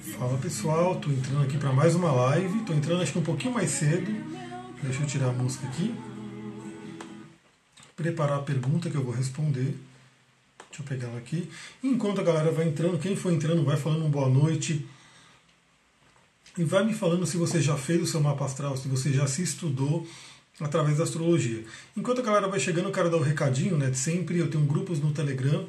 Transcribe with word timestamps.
Fala 0.00 0.38
pessoal, 0.38 0.94
estou 0.94 1.12
entrando 1.12 1.42
aqui 1.42 1.58
para 1.58 1.74
mais 1.74 1.94
uma 1.94 2.10
live. 2.10 2.60
Estou 2.60 2.74
entrando 2.74 3.02
acho 3.02 3.12
que 3.12 3.18
um 3.18 3.22
pouquinho 3.22 3.52
mais 3.52 3.70
cedo. 3.70 4.10
Deixa 4.82 5.02
eu 5.02 5.06
tirar 5.06 5.28
a 5.28 5.32
música 5.32 5.66
aqui. 5.66 5.94
Preparar 7.94 8.38
a 8.38 8.42
pergunta 8.42 8.88
que 8.88 8.96
eu 8.96 9.04
vou 9.04 9.12
responder. 9.12 9.76
Deixa 10.68 10.82
eu 10.82 10.84
pegar 10.86 11.08
ela 11.08 11.18
aqui. 11.18 11.50
Enquanto 11.82 12.18
a 12.18 12.24
galera 12.24 12.50
vai 12.50 12.66
entrando, 12.66 12.98
quem 12.98 13.14
for 13.14 13.30
entrando 13.30 13.62
vai 13.62 13.76
falando 13.76 14.06
um 14.06 14.10
boa 14.10 14.30
noite. 14.30 14.86
E 16.56 16.64
vai 16.64 16.82
me 16.82 16.94
falando 16.94 17.26
se 17.26 17.36
você 17.36 17.60
já 17.60 17.76
fez 17.76 18.00
o 18.00 18.06
seu 18.06 18.22
mapa 18.22 18.46
astral, 18.46 18.78
se 18.78 18.88
você 18.88 19.12
já 19.12 19.26
se 19.26 19.42
estudou 19.42 20.08
através 20.58 20.96
da 20.96 21.04
astrologia. 21.04 21.62
Enquanto 21.94 22.20
a 22.20 22.24
galera 22.24 22.48
vai 22.48 22.58
chegando, 22.58 22.88
eu 22.88 22.92
quero 22.92 23.10
dar 23.10 23.18
o 23.18 23.20
um 23.20 23.24
recadinho, 23.24 23.76
né? 23.76 23.90
De 23.90 23.98
sempre 23.98 24.38
eu 24.38 24.48
tenho 24.48 24.64
grupos 24.64 24.98
no 24.98 25.12
Telegram. 25.12 25.68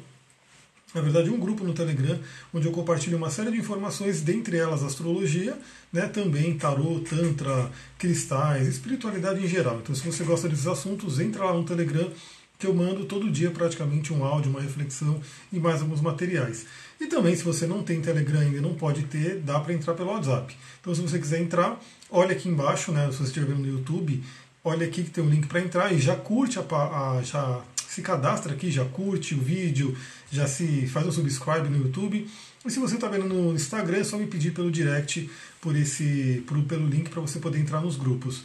Na 0.94 1.00
verdade, 1.00 1.30
um 1.30 1.38
grupo 1.38 1.64
no 1.64 1.72
Telegram 1.72 2.18
onde 2.52 2.66
eu 2.66 2.72
compartilho 2.72 3.16
uma 3.16 3.30
série 3.30 3.50
de 3.50 3.58
informações, 3.58 4.20
dentre 4.20 4.56
elas 4.56 4.82
astrologia, 4.82 5.56
né, 5.92 6.06
também 6.06 6.56
tarô, 6.56 7.00
tantra, 7.00 7.70
cristais, 7.98 8.68
espiritualidade 8.68 9.42
em 9.42 9.48
geral. 9.48 9.80
Então, 9.82 9.94
se 9.94 10.02
você 10.04 10.22
gosta 10.24 10.48
desses 10.48 10.66
assuntos, 10.66 11.18
entra 11.18 11.44
lá 11.44 11.54
no 11.54 11.64
Telegram 11.64 12.10
que 12.58 12.66
eu 12.66 12.74
mando 12.74 13.06
todo 13.06 13.28
dia 13.28 13.50
praticamente 13.50 14.12
um 14.12 14.24
áudio, 14.24 14.48
uma 14.48 14.60
reflexão 14.60 15.20
e 15.52 15.58
mais 15.58 15.80
alguns 15.82 16.00
materiais. 16.00 16.64
E 17.00 17.06
também, 17.06 17.34
se 17.34 17.42
você 17.42 17.66
não 17.66 17.82
tem 17.82 18.00
Telegram 18.00 18.40
ainda 18.40 18.60
não 18.60 18.74
pode 18.74 19.02
ter, 19.02 19.40
dá 19.40 19.58
para 19.58 19.72
entrar 19.72 19.94
pelo 19.94 20.10
WhatsApp. 20.10 20.56
Então, 20.80 20.94
se 20.94 21.00
você 21.00 21.18
quiser 21.18 21.40
entrar, 21.40 21.80
olha 22.08 22.32
aqui 22.32 22.48
embaixo, 22.48 22.92
né, 22.92 23.10
se 23.10 23.18
você 23.18 23.24
estiver 23.24 23.46
vendo 23.46 23.62
no 23.62 23.66
YouTube, 23.66 24.22
olha 24.62 24.86
aqui 24.86 25.02
que 25.02 25.10
tem 25.10 25.24
um 25.24 25.28
link 25.28 25.48
para 25.48 25.60
entrar 25.60 25.92
e 25.92 25.98
já 25.98 26.14
curte, 26.14 26.60
a, 26.60 26.62
a, 26.62 27.22
já 27.22 27.62
se 27.88 28.00
cadastra 28.00 28.54
aqui, 28.54 28.70
já 28.70 28.84
curte 28.84 29.34
o 29.34 29.40
vídeo, 29.40 29.96
já 30.32 30.48
se 30.48 30.86
faz 30.86 31.06
um 31.06 31.12
subscribe 31.12 31.68
no 31.68 31.76
YouTube. 31.76 32.26
E 32.64 32.70
se 32.70 32.78
você 32.78 32.94
está 32.94 33.06
vendo 33.06 33.26
no 33.26 33.54
Instagram, 33.54 33.98
é 33.98 34.04
só 34.04 34.16
me 34.16 34.26
pedir 34.26 34.52
pelo 34.52 34.70
direct 34.70 35.28
por 35.60 35.76
esse, 35.76 36.42
por, 36.46 36.60
pelo 36.62 36.88
link 36.88 37.10
para 37.10 37.20
você 37.20 37.38
poder 37.38 37.58
entrar 37.58 37.82
nos 37.82 37.96
grupos. 37.96 38.42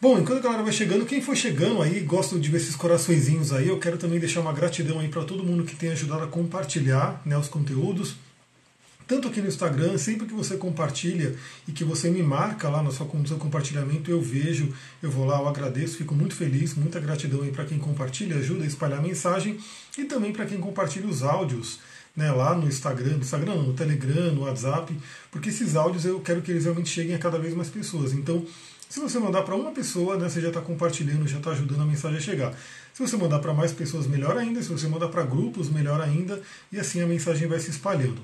Bom, 0.00 0.18
enquanto 0.18 0.38
a 0.38 0.42
galera 0.42 0.62
vai 0.64 0.72
chegando, 0.72 1.04
quem 1.04 1.20
for 1.22 1.36
chegando 1.36 1.80
aí, 1.80 2.00
gosto 2.00 2.40
de 2.40 2.50
ver 2.50 2.56
esses 2.56 2.74
coraçõezinhos 2.74 3.52
aí, 3.52 3.68
eu 3.68 3.78
quero 3.78 3.96
também 3.96 4.18
deixar 4.18 4.40
uma 4.40 4.52
gratidão 4.52 4.98
aí 4.98 5.08
para 5.08 5.22
todo 5.22 5.44
mundo 5.44 5.62
que 5.62 5.76
tem 5.76 5.90
ajudado 5.90 6.24
a 6.24 6.26
compartilhar 6.26 7.22
né, 7.24 7.36
os 7.38 7.46
conteúdos 7.46 8.16
tanto 9.06 9.28
aqui 9.28 9.40
no 9.40 9.48
Instagram, 9.48 9.96
sempre 9.98 10.26
que 10.26 10.34
você 10.34 10.56
compartilha 10.56 11.34
e 11.66 11.72
que 11.72 11.84
você 11.84 12.10
me 12.10 12.22
marca 12.22 12.68
lá 12.68 12.82
no 12.82 12.92
seu, 12.92 13.08
seu 13.26 13.36
compartilhamento, 13.36 14.10
eu 14.10 14.20
vejo, 14.20 14.72
eu 15.02 15.10
vou 15.10 15.24
lá, 15.24 15.38
eu 15.38 15.48
agradeço, 15.48 15.96
fico 15.96 16.14
muito 16.14 16.34
feliz, 16.34 16.74
muita 16.74 17.00
gratidão 17.00 17.42
aí 17.42 17.50
para 17.50 17.64
quem 17.64 17.78
compartilha, 17.78 18.36
ajuda 18.36 18.64
a 18.64 18.66
espalhar 18.66 18.98
a 18.98 19.02
mensagem 19.02 19.58
e 19.98 20.04
também 20.04 20.32
para 20.32 20.46
quem 20.46 20.58
compartilha 20.58 21.06
os 21.06 21.22
áudios. 21.22 21.80
Né, 22.14 22.30
lá 22.30 22.54
no 22.54 22.68
Instagram, 22.68 23.12
no 23.12 23.20
Instagram, 23.20 23.54
no 23.54 23.72
Telegram, 23.72 24.34
no 24.34 24.42
WhatsApp, 24.42 24.94
porque 25.30 25.48
esses 25.48 25.74
áudios 25.74 26.04
eu 26.04 26.20
quero 26.20 26.42
que 26.42 26.50
eles 26.50 26.64
realmente 26.64 26.90
cheguem 26.90 27.14
a 27.14 27.18
cada 27.18 27.38
vez 27.38 27.54
mais 27.54 27.70
pessoas. 27.70 28.12
Então, 28.12 28.44
se 28.92 29.00
você 29.00 29.18
mandar 29.18 29.40
para 29.40 29.54
uma 29.54 29.70
pessoa, 29.70 30.18
né, 30.18 30.28
você 30.28 30.38
já 30.38 30.48
está 30.48 30.60
compartilhando, 30.60 31.26
já 31.26 31.38
está 31.38 31.52
ajudando 31.52 31.80
a 31.80 31.86
mensagem 31.86 32.18
a 32.18 32.20
chegar. 32.20 32.54
Se 32.92 33.00
você 33.00 33.16
mandar 33.16 33.38
para 33.38 33.54
mais 33.54 33.72
pessoas, 33.72 34.06
melhor 34.06 34.36
ainda. 34.36 34.62
Se 34.62 34.68
você 34.68 34.86
mandar 34.86 35.08
para 35.08 35.22
grupos, 35.22 35.70
melhor 35.70 35.98
ainda. 35.98 36.42
E 36.70 36.78
assim 36.78 37.00
a 37.00 37.06
mensagem 37.06 37.48
vai 37.48 37.58
se 37.58 37.70
espalhando. 37.70 38.20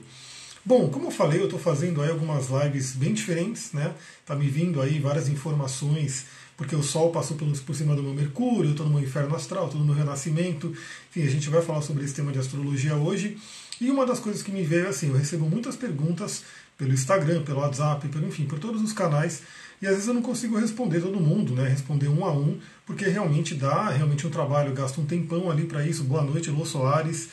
Bom, 0.69 0.91
como 0.91 1.07
eu 1.07 1.11
falei, 1.11 1.41
eu 1.41 1.45
estou 1.47 1.59
fazendo 1.59 2.03
aí 2.03 2.11
algumas 2.11 2.49
lives 2.51 2.93
bem 2.93 3.15
diferentes, 3.15 3.73
né? 3.73 3.95
Tá 4.27 4.35
me 4.37 4.47
vindo 4.51 4.83
aí 4.83 5.01
várias 5.01 5.27
informações, 5.27 6.27
porque 6.59 6.77
o 6.77 6.83
Sol 6.83 7.11
passou 7.11 7.39
por 7.39 7.75
cima 7.75 7.97
do 7.97 8.03
meu 8.03 8.13
Mercúrio, 8.13 8.67
eu 8.67 8.73
estou 8.73 8.85
no 8.85 8.93
meu 8.93 9.03
inferno 9.03 9.35
astral, 9.35 9.65
estou 9.65 9.81
no 9.81 9.87
meu 9.87 9.95
renascimento. 9.95 10.71
Enfim, 11.09 11.27
a 11.27 11.31
gente 11.31 11.49
vai 11.49 11.63
falar 11.63 11.81
sobre 11.81 12.05
esse 12.05 12.13
tema 12.13 12.31
de 12.33 12.39
astrologia 12.39 12.97
hoje. 12.97 13.39
E 13.81 13.91
uma 13.91 14.05
das 14.05 14.21
coisas 14.21 14.43
que 14.43 14.53
me 14.53 14.63
veio 14.63 14.85
é 14.85 14.89
assim, 14.91 15.09
eu 15.09 15.17
recebo 15.17 15.49
muitas 15.49 15.75
perguntas 15.75 16.45
pelo 16.77 16.93
Instagram, 16.93 17.45
pelo 17.45 17.61
WhatsApp, 17.61 18.07
pelo 18.07 18.29
enfim, 18.29 18.45
por 18.45 18.59
todos 18.59 18.83
os 18.83 18.93
canais. 18.93 19.41
E 19.81 19.87
às 19.87 19.95
vezes 19.95 20.07
eu 20.07 20.13
não 20.13 20.21
consigo 20.21 20.59
responder 20.59 21.01
todo 21.01 21.19
mundo, 21.19 21.55
né? 21.55 21.67
Responder 21.67 22.09
um 22.09 22.27
a 22.27 22.31
um, 22.31 22.59
porque 22.85 23.07
realmente 23.07 23.55
dá 23.55 23.89
realmente 23.89 24.27
um 24.27 24.31
trabalho, 24.31 24.69
eu 24.69 24.75
gasto 24.75 25.01
um 25.01 25.07
tempão 25.07 25.51
ali 25.51 25.65
para 25.65 25.87
isso. 25.87 26.05
Boa 26.05 26.23
noite, 26.23 26.51
Lô 26.51 26.67
Soares. 26.67 27.31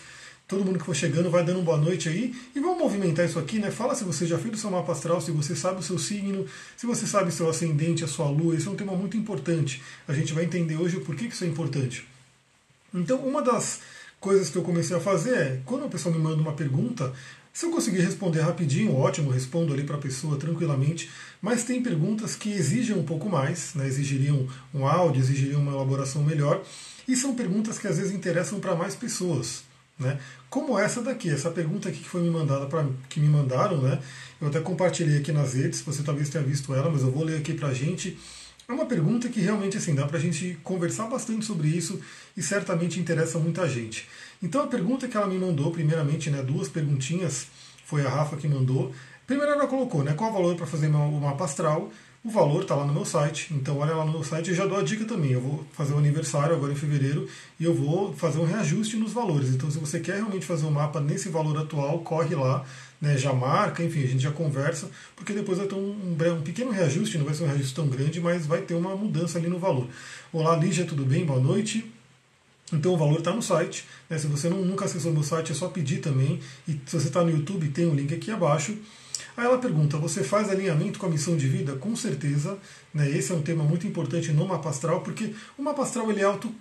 Todo 0.48 0.64
mundo 0.64 0.78
que 0.78 0.86
for 0.86 0.96
chegando 0.96 1.32
vai 1.32 1.44
dando 1.44 1.64
boa 1.64 1.78
noite 1.78 2.08
aí. 2.08 2.36
E 2.56 2.60
vamos 2.60 2.78
movimentar 2.78 3.26
isso 3.26 3.40
aqui, 3.40 3.58
né? 3.58 3.72
Fala 3.72 3.96
se 3.96 4.04
você 4.04 4.28
já 4.28 4.38
fez 4.38 4.54
o 4.54 4.58
seu 4.58 4.70
mapa 4.70 4.92
astral, 4.92 5.20
se 5.20 5.32
você 5.32 5.56
sabe 5.56 5.80
o 5.80 5.84
seu 5.84 5.98
signo, 5.98 6.46
se 6.78 6.86
você 6.86 7.08
sabe 7.08 7.30
o 7.30 7.32
seu 7.32 7.50
ascendente, 7.50 8.04
a 8.04 8.08
sua 8.08 8.30
lua. 8.30 8.56
Isso 8.56 8.70
é 8.70 8.72
um 8.72 8.76
tema 8.76 8.96
muito 8.96 9.18
importante. 9.18 9.82
A 10.08 10.14
gente 10.14 10.34
vai 10.34 10.44
entender 10.44 10.76
hoje 10.76 10.98
o 10.98 11.02
porquê 11.02 11.28
que 11.28 11.34
isso 11.34 11.44
é 11.44 11.48
importante. 11.48 12.08
Então, 12.94 13.18
uma 13.26 13.42
das 13.42 13.82
coisas 14.20 14.50
que 14.50 14.56
eu 14.56 14.62
comecei 14.62 14.96
a 14.96 15.00
fazer 15.00 15.36
é, 15.36 15.62
quando 15.66 15.86
a 15.86 15.90
pessoa 15.90 16.16
me 16.16 16.22
manda 16.22 16.42
uma 16.42 16.54
pergunta, 16.54 17.12
se 17.52 17.66
eu 17.66 17.72
conseguir 17.72 18.02
responder 18.02 18.42
rapidinho, 18.42 18.96
ótimo, 18.96 19.32
respondo 19.32 19.74
ali 19.74 19.84
para 19.84 19.96
a 19.96 20.00
pessoa 20.00 20.38
tranquilamente. 20.38 21.10
Mas 21.42 21.64
tem 21.64 21.82
perguntas 21.82 22.36
que 22.36 22.52
exigem 22.52 22.96
um 22.96 23.04
pouco 23.04 23.28
mais, 23.30 23.74
né? 23.74 23.88
exigiriam 23.88 24.48
um 24.74 24.86
áudio, 24.86 25.22
exigiriam 25.22 25.62
uma 25.62 25.72
elaboração 25.72 26.22
melhor. 26.24 26.64
E 27.08 27.16
são 27.16 27.34
perguntas 27.34 27.80
que 27.80 27.88
às 27.88 27.98
vezes 27.98 28.14
interessam 28.14 28.60
para 28.60 28.76
mais 28.76 28.94
pessoas. 28.94 29.64
Né? 29.98 30.20
Como 30.50 30.78
essa 30.78 31.02
daqui, 31.02 31.30
essa 31.30 31.50
pergunta 31.50 31.88
aqui 31.88 32.00
que 32.00 32.10
foi 32.10 32.22
me 32.22 32.30
mandada 32.30 32.66
para 32.66 32.86
que 33.08 33.20
me 33.20 33.30
mandaram, 33.30 33.82
né? 33.82 34.02
Eu 34.42 34.50
até 34.50 34.60
compartilhei 34.60 35.20
aqui 35.20 35.32
nas 35.32 35.54
redes, 35.54 35.82
você 35.82 36.04
talvez 36.04 36.30
tenha 36.30 36.44
visto 36.44 36.74
ela, 36.74 36.90
mas 36.90 37.02
eu 37.02 37.12
vou 37.12 37.24
ler 37.24 37.38
aqui 37.38 37.54
para 37.54 37.74
gente. 37.74 38.18
É 38.68 38.74
uma 38.74 38.86
pergunta 38.86 39.30
que 39.30 39.40
realmente 39.40 39.78
assim 39.78 39.96
dá 39.96 40.06
para 40.06 40.18
a 40.18 40.20
gente 40.20 40.60
conversar 40.64 41.08
bastante 41.08 41.46
sobre 41.46 41.70
isso 41.70 42.02
e 42.36 42.42
certamente 42.42 43.00
interessa 43.00 43.40
muita 43.40 43.70
gente. 43.70 44.08
Então 44.44 44.64
a 44.64 44.68
pergunta 44.68 45.08
que 45.08 45.16
ela 45.16 45.28
me 45.28 45.38
mandou, 45.38 45.72
primeiramente, 45.72 46.30
né, 46.30 46.42
duas 46.42 46.68
perguntinhas, 46.68 47.48
foi 47.86 48.06
a 48.06 48.10
Rafa 48.10 48.36
que 48.36 48.48
mandou. 48.48 48.92
Primeiro 49.26 49.52
ela 49.52 49.68
colocou, 49.68 50.04
né, 50.04 50.14
qual 50.14 50.30
o 50.30 50.34
valor 50.34 50.56
para 50.56 50.66
fazer 50.66 50.88
o 50.88 51.22
mapa 51.22 51.46
astral 51.46 51.90
o 52.26 52.30
valor 52.32 52.64
está 52.64 52.74
lá 52.74 52.86
no 52.86 52.92
meu 52.92 53.06
site, 53.06 53.54
então 53.54 53.78
olha 53.78 53.94
lá 53.94 54.04
no 54.04 54.12
meu 54.12 54.24
site 54.24 54.50
e 54.50 54.56
já 54.56 54.66
dou 54.66 54.80
a 54.80 54.82
dica 54.82 55.06
também. 55.06 55.34
Eu 55.34 55.42
vou 55.42 55.64
fazer 55.74 55.94
o 55.94 55.98
um 55.98 56.00
aniversário 56.00 56.56
agora 56.56 56.74
em 56.74 56.76
fevereiro 56.76 57.30
e 57.60 57.64
eu 57.64 57.72
vou 57.72 58.16
fazer 58.16 58.40
um 58.40 58.46
reajuste 58.46 58.98
nos 58.98 59.14
valores. 59.14 59.50
Então, 59.50 59.70
se 59.70 59.78
você 59.78 60.00
quer 60.00 60.16
realmente 60.16 60.44
fazer 60.44 60.66
um 60.66 60.72
mapa 60.72 61.00
nesse 61.00 61.30
valor 61.30 61.56
atual, 61.56 62.00
corre 62.00 62.34
lá, 62.34 62.66
né, 63.00 63.16
já 63.16 63.32
marca, 63.32 63.84
enfim, 63.84 64.04
a 64.04 64.08
gente 64.08 64.24
já 64.24 64.32
conversa, 64.32 64.90
porque 65.16 65.34
depois 65.34 65.60
vai 65.60 65.68
ter 65.68 65.76
um, 65.76 65.92
um, 65.92 66.42
pequeno 66.42 66.72
reajuste, 66.72 67.16
não 67.20 67.26
vai 67.26 67.36
ser 67.36 67.44
um 67.44 67.48
reajuste 67.48 67.76
tão 67.76 67.88
grande, 67.88 68.20
mas 68.20 68.48
vai 68.48 68.64
ter 68.64 68.74
uma 68.74 68.96
mudança 68.96 69.38
ali 69.38 69.48
no 69.48 69.60
valor. 69.60 69.88
Olá, 70.34 70.56
Lígia, 70.56 70.84
tudo 70.84 71.06
bem? 71.06 71.24
Boa 71.24 71.40
noite. 71.40 71.86
Então 72.74 72.92
o 72.92 72.98
valor 72.98 73.20
está 73.20 73.32
no 73.32 73.44
site. 73.44 73.86
Né? 74.10 74.18
Se 74.18 74.26
você 74.26 74.50
não, 74.50 74.66
nunca 74.66 74.86
acessou 74.86 75.12
meu 75.12 75.22
site, 75.22 75.52
é 75.52 75.56
só 75.56 75.68
pedir 75.68 76.00
também. 76.00 76.40
E 76.68 76.72
se 76.88 77.00
você 77.00 77.08
está 77.08 77.24
no 77.24 77.30
YouTube, 77.30 77.68
tem 77.68 77.86
o 77.86 77.92
um 77.92 77.96
link 77.96 78.12
aqui 78.16 78.32
abaixo. 78.32 78.76
Aí 79.38 79.46
ela 79.46 79.58
pergunta: 79.58 79.98
você 79.98 80.24
faz 80.24 80.50
alinhamento 80.50 81.00
com 81.00 81.06
a 81.06 81.10
missão 81.10 81.36
de 81.36 81.48
vida? 81.48 81.76
Com 81.76 81.96
certeza. 81.96 82.58
Né? 82.94 83.10
Esse 83.10 83.32
é 83.32 83.36
um 83.36 83.42
tema 83.42 83.64
muito 83.64 83.86
importante 83.86 84.32
no 84.32 84.48
mapa 84.48 84.70
astral, 84.70 85.02
porque 85.02 85.34
o 85.58 85.62
mapa 85.62 85.84
astral 85.84 86.10
ele 86.10 86.22
é 86.22 86.24
auto, 86.24 86.54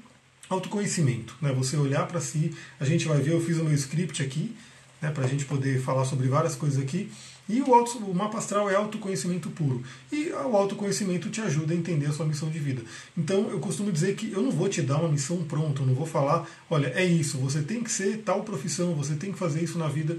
autoconhecimento. 0.48 1.36
Né? 1.40 1.52
Você 1.52 1.76
olhar 1.76 2.06
para 2.06 2.20
si, 2.20 2.54
a 2.78 2.84
gente 2.84 3.06
vai 3.06 3.20
ver, 3.20 3.32
eu 3.32 3.40
fiz 3.40 3.58
o 3.58 3.64
meu 3.64 3.74
script 3.74 4.22
aqui, 4.22 4.54
né, 5.00 5.10
para 5.10 5.24
a 5.24 5.28
gente 5.28 5.44
poder 5.44 5.80
falar 5.80 6.04
sobre 6.04 6.28
várias 6.28 6.54
coisas 6.54 6.82
aqui. 6.82 7.10
E 7.46 7.60
o, 7.60 7.74
auto, 7.74 7.98
o 7.98 8.14
mapa 8.14 8.38
astral 8.38 8.70
é 8.70 8.74
autoconhecimento 8.74 9.50
puro. 9.50 9.82
E 10.10 10.30
o 10.30 10.56
autoconhecimento 10.56 11.28
te 11.28 11.42
ajuda 11.42 11.74
a 11.74 11.76
entender 11.76 12.06
a 12.06 12.12
sua 12.12 12.24
missão 12.24 12.48
de 12.48 12.58
vida. 12.58 12.82
Então 13.16 13.50
eu 13.50 13.60
costumo 13.60 13.92
dizer 13.92 14.14
que 14.16 14.32
eu 14.32 14.40
não 14.40 14.50
vou 14.50 14.66
te 14.66 14.80
dar 14.80 14.98
uma 14.98 15.10
missão 15.10 15.44
pronta, 15.44 15.82
eu 15.82 15.86
não 15.86 15.94
vou 15.94 16.06
falar, 16.06 16.48
olha, 16.70 16.86
é 16.94 17.04
isso, 17.04 17.36
você 17.36 17.60
tem 17.60 17.82
que 17.82 17.92
ser 17.92 18.22
tal 18.24 18.42
profissão, 18.44 18.94
você 18.94 19.14
tem 19.14 19.30
que 19.30 19.38
fazer 19.38 19.62
isso 19.62 19.78
na 19.78 19.88
vida 19.88 20.16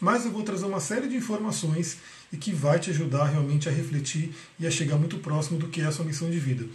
mas 0.00 0.24
eu 0.24 0.30
vou 0.30 0.42
trazer 0.42 0.66
uma 0.66 0.80
série 0.80 1.08
de 1.08 1.16
informações 1.16 1.98
e 2.32 2.36
que 2.36 2.52
vai 2.52 2.78
te 2.78 2.90
ajudar 2.90 3.24
realmente 3.24 3.68
a 3.68 3.72
refletir 3.72 4.34
e 4.58 4.66
a 4.66 4.70
chegar 4.70 4.96
muito 4.96 5.18
próximo 5.18 5.58
do 5.58 5.68
que 5.68 5.80
é 5.80 5.86
a 5.86 5.92
sua 5.92 6.04
missão 6.04 6.30
de 6.30 6.38
vida. 6.38 6.66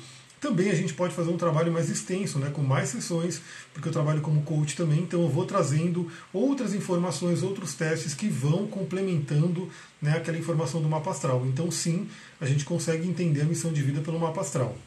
Também 0.43 0.69
a 0.69 0.75
gente 0.75 0.93
pode 0.93 1.15
fazer 1.15 1.29
um 1.29 1.37
trabalho 1.37 1.71
mais 1.71 1.89
extenso, 1.89 2.37
né, 2.37 2.49
com 2.49 2.61
mais 2.61 2.89
sessões, 2.89 3.39
porque 3.73 3.87
eu 3.87 3.93
trabalho 3.93 4.19
como 4.19 4.41
coach 4.41 4.75
também, 4.75 4.99
então 4.99 5.21
eu 5.21 5.29
vou 5.29 5.45
trazendo 5.45 6.11
outras 6.33 6.73
informações, 6.73 7.41
outros 7.41 7.75
testes 7.75 8.13
que 8.13 8.27
vão 8.27 8.67
complementando 8.67 9.69
né, 10.01 10.17
aquela 10.17 10.37
informação 10.37 10.81
do 10.81 10.89
mapa 10.89 11.11
astral. 11.11 11.45
Então, 11.45 11.71
sim, 11.71 12.09
a 12.41 12.45
gente 12.45 12.65
consegue 12.65 13.07
entender 13.07 13.39
a 13.39 13.45
missão 13.45 13.71
de 13.71 13.81
vida 13.81 14.01
pelo 14.01 14.19
mapa 14.19 14.41
astral. 14.41 14.77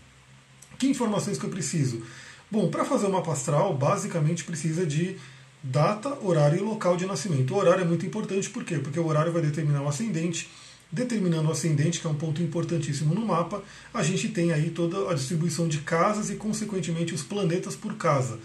Que 0.78 0.88
informações 0.88 1.38
que 1.38 1.44
eu 1.44 1.50
preciso? 1.50 2.02
Bom, 2.50 2.68
para 2.68 2.84
fazer 2.84 3.06
o 3.06 3.12
mapa 3.12 3.32
astral, 3.32 3.74
basicamente 3.74 4.44
precisa 4.44 4.84
de 4.84 5.16
data, 5.62 6.16
horário 6.22 6.58
e 6.58 6.62
local 6.62 6.96
de 6.96 7.06
nascimento. 7.06 7.54
O 7.54 7.56
horário 7.58 7.82
é 7.82 7.86
muito 7.86 8.06
importante, 8.06 8.48
por 8.50 8.64
quê? 8.64 8.78
Porque 8.78 9.00
o 9.00 9.06
horário 9.06 9.32
vai 9.32 9.42
determinar 9.42 9.82
o 9.82 9.88
ascendente. 9.88 10.48
Determinando 10.90 11.48
o 11.48 11.52
ascendente, 11.52 12.00
que 12.00 12.06
é 12.06 12.10
um 12.10 12.14
ponto 12.14 12.40
importantíssimo 12.40 13.12
no 13.12 13.26
mapa, 13.26 13.62
a 13.92 14.02
gente 14.04 14.28
tem 14.28 14.52
aí 14.52 14.70
toda 14.70 15.10
a 15.10 15.14
distribuição 15.14 15.66
de 15.66 15.78
casas 15.78 16.30
e, 16.30 16.36
consequentemente, 16.36 17.12
os 17.12 17.24
planetas 17.24 17.74
por 17.74 17.94
casa. 17.94 18.38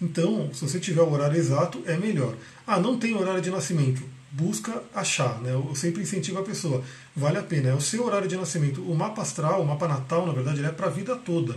Então, 0.00 0.48
se 0.54 0.60
você 0.60 0.78
tiver 0.78 1.02
o 1.02 1.10
horário 1.10 1.36
exato, 1.36 1.82
é 1.86 1.96
melhor. 1.96 2.36
Ah, 2.64 2.78
não 2.78 2.98
tem 2.98 3.16
horário 3.16 3.42
de 3.42 3.50
nascimento. 3.50 4.00
Busca 4.30 4.80
achar, 4.94 5.40
né? 5.40 5.52
Eu 5.52 5.74
sempre 5.74 6.02
incentivo 6.02 6.38
a 6.38 6.42
pessoa. 6.44 6.84
Vale 7.16 7.38
a 7.38 7.42
pena. 7.42 7.70
É 7.70 7.74
o 7.74 7.80
seu 7.80 8.06
horário 8.06 8.28
de 8.28 8.36
nascimento. 8.36 8.80
O 8.82 8.94
mapa 8.94 9.22
astral, 9.22 9.60
o 9.60 9.66
mapa 9.66 9.88
natal, 9.88 10.24
na 10.24 10.32
verdade, 10.32 10.60
ele 10.60 10.68
é 10.68 10.72
para 10.72 10.86
a 10.86 10.90
vida 10.90 11.16
toda. 11.16 11.56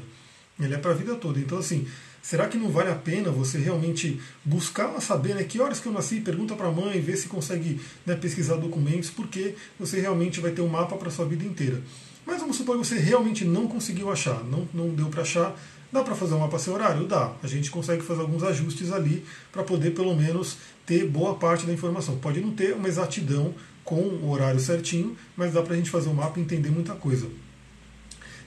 Ele 0.59 0.73
é 0.73 0.77
para 0.77 0.91
a 0.91 0.95
vida 0.95 1.13
toda. 1.15 1.39
Então, 1.39 1.59
assim, 1.59 1.87
Será 2.21 2.47
que 2.47 2.57
não 2.57 2.69
vale 2.69 2.89
a 2.89 2.95
pena 2.95 3.31
você 3.31 3.57
realmente 3.57 4.21
buscar 4.45 4.99
saber 5.01 5.35
né, 5.35 5.43
que 5.43 5.59
horas 5.59 5.79
que 5.79 5.87
eu 5.87 5.91
nasci? 5.91 6.21
Pergunta 6.21 6.55
para 6.55 6.67
a 6.67 6.71
mãe, 6.71 7.01
vê 7.01 7.17
se 7.17 7.27
consegue 7.27 7.81
né, 8.05 8.15
pesquisar 8.15 8.57
documentos, 8.57 9.09
porque 9.09 9.55
você 9.79 9.99
realmente 9.99 10.39
vai 10.39 10.51
ter 10.51 10.61
um 10.61 10.67
mapa 10.67 10.95
para 10.95 11.09
sua 11.09 11.25
vida 11.25 11.43
inteira. 11.43 11.81
Mas 12.25 12.39
vamos 12.39 12.57
supor 12.57 12.77
que 12.77 12.85
você 12.85 12.99
realmente 12.99 13.43
não 13.43 13.67
conseguiu 13.67 14.11
achar, 14.11 14.43
não, 14.43 14.67
não 14.73 14.89
deu 14.89 15.07
para 15.07 15.23
achar. 15.23 15.55
Dá 15.91 16.03
para 16.03 16.15
fazer 16.15 16.35
um 16.35 16.39
mapa 16.39 16.57
sem 16.57 16.71
horário? 16.71 17.05
Dá. 17.05 17.33
A 17.43 17.47
gente 17.47 17.69
consegue 17.69 18.01
fazer 18.01 18.21
alguns 18.21 18.43
ajustes 18.43 18.93
ali 18.93 19.25
para 19.51 19.63
poder 19.63 19.91
pelo 19.91 20.15
menos 20.15 20.57
ter 20.85 21.05
boa 21.05 21.35
parte 21.35 21.65
da 21.65 21.73
informação. 21.73 22.17
Pode 22.17 22.39
não 22.39 22.51
ter 22.51 22.73
uma 22.73 22.87
exatidão 22.87 23.53
com 23.83 23.99
o 23.99 24.29
horário 24.29 24.59
certinho, 24.59 25.17
mas 25.35 25.51
dá 25.51 25.61
para 25.61 25.73
a 25.73 25.77
gente 25.77 25.89
fazer 25.89 26.07
o 26.07 26.11
um 26.11 26.15
mapa 26.15 26.39
e 26.39 26.43
entender 26.43 26.69
muita 26.69 26.93
coisa. 26.93 27.27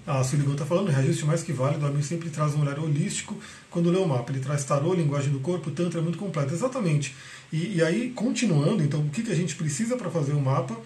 A 0.06 0.23
Suligan 0.23 0.53
está 0.53 0.67
falando, 0.67 0.91
reajuste 0.91 1.25
mais 1.25 1.43
que 1.43 1.53
válido, 1.53 1.87
a 1.87 1.91
mim 1.91 2.03
sempre 2.03 2.29
traz 2.29 2.55
um 2.55 2.61
olhar 2.61 2.79
holístico 2.79 3.37
quando 3.71 3.91
lê 3.91 3.99
o 3.99 4.06
mapa. 4.06 4.31
Ele 4.31 4.41
traz 4.41 4.62
tarô, 4.65 4.93
linguagem 4.93 5.33
do 5.33 5.41
corpo, 5.41 5.71
tantra 5.71 6.01
é 6.01 6.03
muito 6.03 6.19
completo. 6.19 6.53
Exatamente. 6.53 7.15
E, 7.51 7.77
e 7.77 7.83
aí, 7.83 8.11
continuando, 8.11 8.83
então, 8.83 9.01
o 9.01 9.09
que, 9.09 9.23
que 9.23 9.33
a 9.33 9.35
gente 9.35 9.55
precisa 9.56 9.97
para 9.97 10.11
fazer 10.11 10.33
o 10.33 10.41
mapa? 10.41 10.77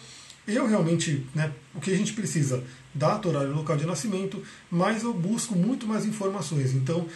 Eu 0.46 0.66
realmente, 0.66 1.26
né, 1.34 1.52
o 1.74 1.80
que 1.80 1.90
a 1.90 1.96
gente 1.96 2.12
precisa? 2.12 2.62
Data, 2.94 3.28
horário, 3.28 3.54
local 3.54 3.76
de 3.76 3.84
nascimento, 3.84 4.42
mas 4.70 5.02
eu 5.02 5.12
busco 5.12 5.54
muito 5.56 5.86
mais 5.86 6.06
informações. 6.06 6.72
Então, 6.72 7.06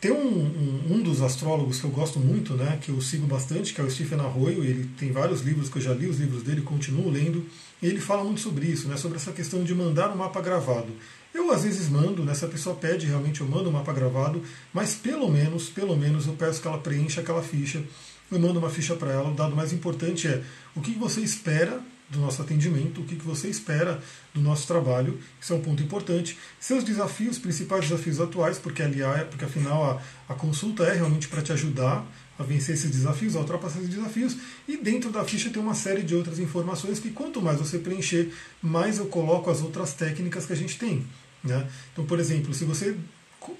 tem 0.00 0.12
um, 0.12 0.16
um, 0.16 0.94
um, 0.94 1.02
dos 1.02 1.22
astrólogos 1.22 1.80
que 1.80 1.84
eu 1.84 1.90
gosto 1.90 2.20
muito, 2.20 2.54
né, 2.54 2.78
que 2.80 2.90
eu 2.90 3.00
sigo 3.00 3.26
bastante, 3.26 3.74
que 3.74 3.80
é 3.80 3.84
o 3.84 3.90
Stephen 3.90 4.20
Arroyo, 4.20 4.62
ele 4.62 4.88
tem 4.98 5.10
vários 5.10 5.40
livros 5.40 5.68
que 5.68 5.78
eu 5.78 5.82
já 5.82 5.92
li, 5.92 6.06
os 6.06 6.20
livros 6.20 6.42
dele, 6.42 6.60
continuo 6.60 7.10
lendo, 7.10 7.44
e 7.82 7.86
ele 7.86 8.00
fala 8.00 8.22
muito 8.22 8.40
sobre 8.40 8.66
isso, 8.66 8.86
né, 8.86 8.96
sobre 8.96 9.16
essa 9.16 9.32
questão 9.32 9.64
de 9.64 9.74
mandar 9.74 10.10
um 10.10 10.16
mapa 10.16 10.40
gravado. 10.40 10.92
Eu 11.34 11.52
às 11.52 11.64
vezes 11.64 11.88
mando, 11.88 12.24
né, 12.24 12.34
se 12.34 12.44
a 12.44 12.48
pessoa 12.48 12.74
pede, 12.74 13.06
realmente 13.06 13.40
eu 13.40 13.48
mando 13.48 13.68
um 13.68 13.72
mapa 13.72 13.92
gravado, 13.92 14.42
mas 14.72 14.94
pelo 14.94 15.28
menos, 15.28 15.68
pelo 15.68 15.96
menos 15.96 16.26
eu 16.26 16.32
peço 16.34 16.60
que 16.60 16.68
ela 16.68 16.78
preencha 16.78 17.20
aquela 17.20 17.42
ficha, 17.42 17.82
eu 18.30 18.38
mando 18.38 18.58
uma 18.58 18.70
ficha 18.70 18.94
para 18.94 19.12
ela. 19.12 19.30
O 19.30 19.34
dado 19.34 19.54
mais 19.54 19.72
importante 19.72 20.26
é 20.26 20.42
o 20.74 20.80
que 20.80 20.92
você 20.92 21.20
espera 21.20 21.80
do 22.08 22.18
nosso 22.20 22.40
atendimento, 22.40 23.02
o 23.02 23.04
que 23.04 23.14
você 23.16 23.48
espera 23.48 24.02
do 24.32 24.40
nosso 24.40 24.66
trabalho, 24.66 25.18
isso 25.40 25.52
é 25.52 25.56
um 25.56 25.60
ponto 25.60 25.82
importante. 25.82 26.38
Seus 26.58 26.82
desafios, 26.82 27.38
principais 27.38 27.82
desafios 27.82 28.20
atuais, 28.20 28.58
porque 28.58 28.82
aliás, 28.82 29.26
porque 29.28 29.44
afinal 29.44 30.02
a, 30.28 30.32
a 30.32 30.34
consulta 30.34 30.84
é 30.84 30.94
realmente 30.94 31.28
para 31.28 31.42
te 31.42 31.52
ajudar 31.52 32.06
a 32.38 32.42
vencer 32.42 32.74
esses 32.74 32.90
desafios, 32.90 33.34
a 33.34 33.40
ultrapassar 33.40 33.78
esses 33.78 33.90
desafios, 33.90 34.36
e 34.66 34.76
dentro 34.76 35.10
da 35.10 35.24
ficha 35.24 35.50
tem 35.50 35.60
uma 35.60 35.74
série 35.74 36.02
de 36.02 36.14
outras 36.14 36.38
informações 36.38 37.00
que 37.00 37.10
quanto 37.10 37.42
mais 37.42 37.58
você 37.58 37.78
preencher, 37.78 38.32
mais 38.62 38.98
eu 38.98 39.06
coloco 39.06 39.50
as 39.50 39.60
outras 39.60 39.92
técnicas 39.92 40.46
que 40.46 40.52
a 40.52 40.56
gente 40.56 40.78
tem. 40.78 41.04
Né? 41.42 41.68
Então, 41.92 42.04
por 42.04 42.20
exemplo, 42.20 42.54
se 42.54 42.64
você 42.64 42.96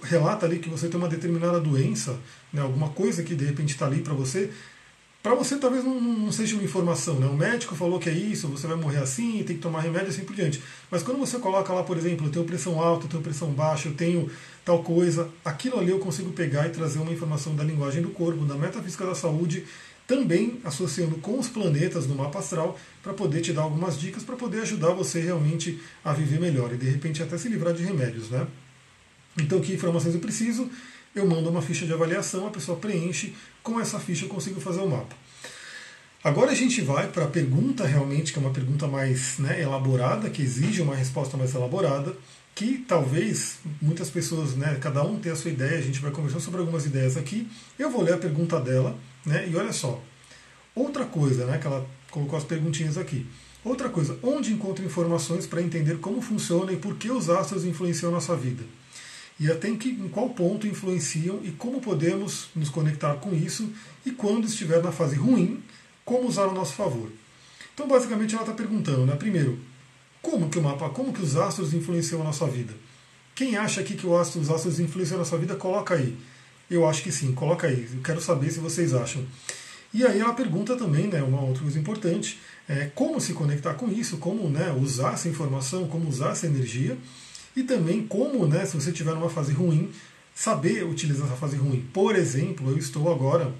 relata 0.02 0.46
ali 0.46 0.58
que 0.58 0.68
você 0.68 0.88
tem 0.88 0.98
uma 0.98 1.08
determinada 1.08 1.60
doença, 1.60 2.18
né, 2.52 2.60
alguma 2.60 2.90
coisa 2.90 3.22
que 3.22 3.34
de 3.34 3.44
repente 3.44 3.70
está 3.70 3.86
ali 3.86 4.00
para 4.00 4.14
você, 4.14 4.50
para 5.22 5.34
você 5.34 5.56
talvez 5.56 5.84
não, 5.84 6.00
não, 6.00 6.32
seja 6.32 6.54
uma 6.54 6.62
informação, 6.62 7.18
né? 7.18 7.26
O 7.26 7.34
médico 7.34 7.74
falou 7.74 7.98
que 7.98 8.08
é 8.08 8.12
isso, 8.12 8.48
você 8.48 8.66
vai 8.66 8.76
morrer 8.76 8.98
assim, 8.98 9.42
tem 9.44 9.56
que 9.56 9.62
tomar 9.62 9.80
remédio 9.80 10.08
assim 10.08 10.24
por 10.24 10.34
diante. 10.34 10.62
Mas 10.90 11.02
quando 11.02 11.18
você 11.18 11.38
coloca 11.38 11.72
lá, 11.72 11.82
por 11.82 11.96
exemplo, 11.96 12.26
eu 12.26 12.30
tenho 12.30 12.44
pressão 12.44 12.80
alta, 12.80 13.06
eu 13.06 13.10
tenho 13.10 13.22
pressão 13.22 13.50
baixa, 13.50 13.88
eu 13.88 13.94
tenho 13.94 14.30
tal 14.64 14.82
coisa, 14.82 15.28
aquilo 15.44 15.78
ali 15.78 15.90
eu 15.90 15.98
consigo 15.98 16.30
pegar 16.32 16.66
e 16.66 16.70
trazer 16.70 16.98
uma 16.98 17.12
informação 17.12 17.54
da 17.54 17.64
linguagem 17.64 18.00
do 18.00 18.10
corpo, 18.10 18.44
da 18.44 18.54
metafísica 18.54 19.04
da 19.04 19.14
saúde, 19.14 19.64
também 20.06 20.60
associando 20.64 21.16
com 21.16 21.38
os 21.38 21.48
planetas 21.48 22.06
no 22.06 22.14
mapa 22.14 22.38
astral, 22.38 22.78
para 23.02 23.12
poder 23.12 23.42
te 23.42 23.52
dar 23.52 23.62
algumas 23.62 23.98
dicas, 24.00 24.22
para 24.22 24.36
poder 24.36 24.62
ajudar 24.62 24.92
você 24.92 25.20
realmente 25.20 25.80
a 26.04 26.12
viver 26.12 26.40
melhor 26.40 26.72
e 26.72 26.76
de 26.76 26.88
repente 26.88 27.22
até 27.22 27.36
se 27.36 27.48
livrar 27.48 27.74
de 27.74 27.82
remédios, 27.82 28.30
né? 28.30 28.46
Então, 29.36 29.60
que 29.60 29.72
informações 29.72 30.14
eu 30.14 30.20
preciso? 30.20 30.70
Eu 31.14 31.26
mando 31.26 31.48
uma 31.50 31.62
ficha 31.62 31.86
de 31.86 31.92
avaliação, 31.92 32.46
a 32.46 32.50
pessoa 32.50 32.78
preenche, 32.78 33.34
com 33.68 33.78
essa 33.78 34.00
ficha 34.00 34.24
eu 34.24 34.28
consigo 34.28 34.60
fazer 34.60 34.80
o 34.80 34.88
mapa. 34.88 35.14
Agora 36.24 36.50
a 36.50 36.54
gente 36.54 36.80
vai 36.80 37.06
para 37.08 37.24
a 37.24 37.28
pergunta 37.28 37.86
realmente, 37.86 38.32
que 38.32 38.38
é 38.38 38.42
uma 38.42 38.50
pergunta 38.50 38.88
mais 38.88 39.38
né, 39.38 39.60
elaborada, 39.60 40.28
que 40.30 40.42
exige 40.42 40.82
uma 40.82 40.96
resposta 40.96 41.36
mais 41.36 41.54
elaborada, 41.54 42.16
que 42.54 42.84
talvez 42.88 43.58
muitas 43.80 44.10
pessoas, 44.10 44.56
né, 44.56 44.76
cada 44.80 45.04
um 45.04 45.20
tenha 45.20 45.34
a 45.34 45.36
sua 45.36 45.50
ideia, 45.50 45.78
a 45.78 45.82
gente 45.82 46.00
vai 46.00 46.10
conversar 46.10 46.40
sobre 46.40 46.60
algumas 46.60 46.84
ideias 46.86 47.16
aqui. 47.16 47.46
Eu 47.78 47.90
vou 47.90 48.02
ler 48.02 48.14
a 48.14 48.18
pergunta 48.18 48.58
dela, 48.58 48.98
né, 49.24 49.48
e 49.48 49.54
olha 49.54 49.72
só. 49.72 50.02
Outra 50.74 51.04
coisa, 51.04 51.44
né, 51.46 51.58
que 51.58 51.66
ela 51.66 51.86
colocou 52.10 52.36
as 52.36 52.44
perguntinhas 52.44 52.98
aqui. 52.98 53.26
Outra 53.62 53.88
coisa, 53.88 54.18
onde 54.22 54.52
encontro 54.52 54.84
informações 54.84 55.46
para 55.46 55.62
entender 55.62 55.98
como 55.98 56.20
funciona 56.20 56.72
e 56.72 56.76
por 56.76 56.96
que 56.96 57.10
os 57.10 57.28
astros 57.28 57.64
influenciam 57.64 58.10
nossa 58.10 58.34
vida? 58.34 58.64
E 59.40 59.50
até 59.50 59.68
em, 59.68 59.76
que, 59.76 59.90
em 59.90 60.08
qual 60.08 60.30
ponto 60.30 60.66
influenciam 60.66 61.40
e 61.44 61.50
como 61.52 61.80
podemos 61.80 62.48
nos 62.56 62.68
conectar 62.68 63.14
com 63.14 63.32
isso 63.32 63.72
e 64.04 64.10
quando 64.10 64.46
estiver 64.46 64.82
na 64.82 64.90
fase 64.90 65.16
ruim, 65.16 65.62
como 66.04 66.26
usar 66.26 66.44
a 66.44 66.52
nosso 66.52 66.74
favor. 66.74 67.10
Então, 67.72 67.86
basicamente, 67.86 68.34
ela 68.34 68.42
está 68.42 68.54
perguntando, 68.54 69.06
né? 69.06 69.14
Primeiro, 69.14 69.58
como 70.20 70.48
que 70.48 70.58
o 70.58 70.62
mapa, 70.62 70.88
como 70.90 71.12
que 71.12 71.22
os 71.22 71.36
astros 71.36 71.72
influenciam 71.72 72.20
a 72.20 72.24
nossa 72.24 72.46
vida? 72.46 72.74
Quem 73.34 73.56
acha 73.56 73.80
aqui 73.80 73.94
que 73.94 74.12
astro, 74.12 74.40
os 74.40 74.50
astros 74.50 74.80
influenciam 74.80 75.16
a 75.16 75.18
nossa 75.20 75.38
vida, 75.38 75.54
coloca 75.54 75.94
aí. 75.94 76.16
Eu 76.68 76.88
acho 76.88 77.02
que 77.02 77.12
sim, 77.12 77.32
coloca 77.32 77.68
aí. 77.68 77.88
Eu 77.94 78.02
quero 78.02 78.20
saber 78.20 78.50
se 78.50 78.58
vocês 78.58 78.92
acham. 78.92 79.24
E 79.94 80.04
aí 80.04 80.20
ela 80.20 80.34
pergunta 80.34 80.76
também, 80.76 81.06
né, 81.06 81.22
uma 81.22 81.40
outra 81.40 81.62
coisa 81.62 81.78
importante, 81.78 82.38
é 82.68 82.90
como 82.94 83.20
se 83.20 83.32
conectar 83.32 83.74
com 83.74 83.88
isso, 83.88 84.18
como 84.18 84.50
né, 84.50 84.72
usar 84.72 85.14
essa 85.14 85.28
informação, 85.28 85.86
como 85.86 86.08
usar 86.08 86.32
essa 86.32 86.46
energia, 86.46 86.98
e 87.56 87.62
também 87.62 88.06
como, 88.06 88.46
né, 88.46 88.64
se 88.64 88.76
você 88.76 88.90
estiver 88.90 89.14
numa 89.14 89.30
fase 89.30 89.52
ruim, 89.52 89.90
saber 90.34 90.84
utilizar 90.84 91.26
essa 91.26 91.36
fase 91.36 91.56
ruim. 91.56 91.86
Por 91.92 92.14
exemplo, 92.14 92.70
eu 92.70 92.78
estou 92.78 93.12
agora 93.12 93.52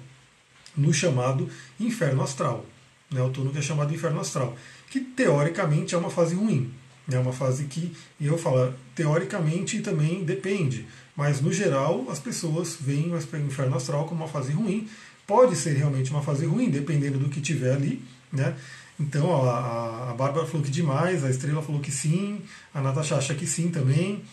no 0.75 0.93
chamado 0.93 1.49
inferno 1.79 2.21
astral. 2.21 2.65
Né, 3.11 3.19
eu 3.19 3.27
estou 3.27 3.43
no 3.43 3.51
que 3.51 3.57
é 3.57 3.61
chamado 3.61 3.93
inferno 3.93 4.19
astral 4.19 4.55
que 4.89 4.99
teoricamente 4.99 5.93
é 5.93 5.97
uma 5.97 6.09
fase 6.09 6.35
ruim. 6.35 6.71
É 7.11 7.17
uma 7.17 7.33
fase 7.33 7.65
que, 7.65 7.91
e 8.19 8.27
eu 8.27 8.37
falo, 8.37 8.73
teoricamente 8.93 9.81
também 9.81 10.23
depende, 10.23 10.85
mas 11.15 11.41
no 11.41 11.51
geral 11.51 12.05
as 12.09 12.19
pessoas 12.19 12.77
veem 12.79 13.11
o 13.11 13.17
inferno 13.17 13.75
astral 13.75 14.05
como 14.05 14.23
uma 14.23 14.29
fase 14.29 14.51
ruim. 14.51 14.87
Pode 15.25 15.55
ser 15.55 15.73
realmente 15.73 16.11
uma 16.11 16.21
fase 16.21 16.45
ruim, 16.45 16.69
dependendo 16.69 17.17
do 17.17 17.29
que 17.29 17.41
tiver 17.41 17.73
ali. 17.73 18.01
Né? 18.31 18.55
Então 18.99 19.47
a, 19.47 20.11
a 20.11 20.13
Bárbara 20.13 20.45
falou 20.45 20.61
que 20.61 20.71
demais, 20.71 21.23
a 21.23 21.29
Estrela 21.29 21.61
falou 21.61 21.79
que 21.79 21.91
sim, 21.91 22.41
a 22.73 22.81
Natasha 22.81 23.15
acha 23.15 23.33
que 23.33 23.47
sim 23.47 23.69
também. 23.71 24.23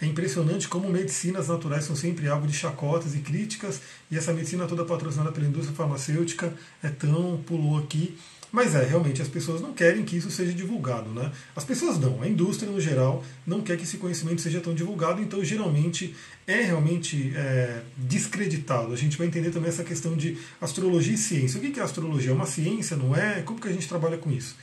É 0.00 0.04
impressionante 0.04 0.68
como 0.68 0.90
medicinas 0.90 1.48
naturais 1.48 1.84
são 1.84 1.96
sempre 1.96 2.28
alvo 2.28 2.46
de 2.46 2.52
chacotas 2.52 3.14
e 3.14 3.20
críticas, 3.20 3.80
e 4.10 4.16
essa 4.16 4.32
medicina 4.32 4.66
toda 4.66 4.84
patrocinada 4.84 5.32
pela 5.32 5.46
indústria 5.46 5.74
farmacêutica 5.74 6.52
é 6.82 6.88
tão 6.88 7.42
pulou 7.46 7.78
aqui. 7.78 8.16
Mas 8.52 8.74
é, 8.74 8.84
realmente 8.84 9.20
as 9.20 9.28
pessoas 9.28 9.60
não 9.60 9.72
querem 9.72 10.04
que 10.04 10.16
isso 10.16 10.30
seja 10.30 10.52
divulgado. 10.52 11.10
Né? 11.10 11.30
As 11.54 11.64
pessoas 11.64 11.98
não, 11.98 12.22
a 12.22 12.28
indústria 12.28 12.70
no 12.70 12.80
geral 12.80 13.24
não 13.46 13.60
quer 13.60 13.76
que 13.76 13.84
esse 13.84 13.96
conhecimento 13.98 14.40
seja 14.40 14.60
tão 14.60 14.74
divulgado, 14.74 15.20
então 15.20 15.44
geralmente 15.44 16.14
é 16.46 16.62
realmente 16.62 17.32
é, 17.34 17.82
descreditado. 17.96 18.92
A 18.92 18.96
gente 18.96 19.18
vai 19.18 19.26
entender 19.26 19.50
também 19.50 19.68
essa 19.68 19.84
questão 19.84 20.16
de 20.16 20.38
astrologia 20.60 21.14
e 21.14 21.18
ciência. 21.18 21.58
O 21.58 21.62
que 21.62 21.78
é 21.78 21.82
astrologia? 21.82 22.30
É 22.30 22.34
uma 22.34 22.46
ciência, 22.46 22.96
não 22.96 23.14
é? 23.14 23.42
Como 23.42 23.60
que 23.60 23.68
a 23.68 23.72
gente 23.72 23.88
trabalha 23.88 24.16
com 24.16 24.30
isso? 24.30 24.56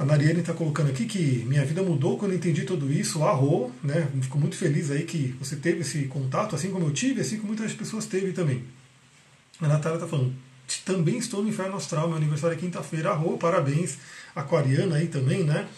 A 0.00 0.04
Nariane 0.04 0.40
está 0.40 0.54
colocando 0.54 0.88
aqui 0.88 1.04
que 1.04 1.44
minha 1.46 1.62
vida 1.62 1.82
mudou 1.82 2.16
quando 2.16 2.34
entendi 2.34 2.64
tudo 2.64 2.90
isso, 2.90 3.22
arro, 3.22 3.70
né? 3.84 4.08
Fico 4.22 4.38
muito 4.38 4.56
feliz 4.56 4.90
aí 4.90 5.02
que 5.02 5.34
você 5.38 5.56
teve 5.56 5.80
esse 5.80 6.04
contato, 6.04 6.56
assim 6.56 6.70
como 6.70 6.86
eu 6.86 6.90
tive, 6.90 7.20
assim 7.20 7.36
como 7.36 7.48
muitas 7.48 7.74
pessoas 7.74 8.06
teve 8.06 8.32
também. 8.32 8.64
A 9.60 9.68
Natália 9.68 9.96
está 9.96 10.08
falando, 10.08 10.32
também 10.78 11.18
estou 11.18 11.42
no 11.42 11.48
Inferno 11.48 11.76
Astral, 11.76 12.08
meu 12.08 12.16
aniversário 12.16 12.56
é 12.56 12.58
quinta-feira. 12.58 13.10
Arro, 13.10 13.36
parabéns, 13.36 13.98
aquariana 14.34 14.96
aí 14.96 15.08
também, 15.08 15.42
né? 15.42 15.68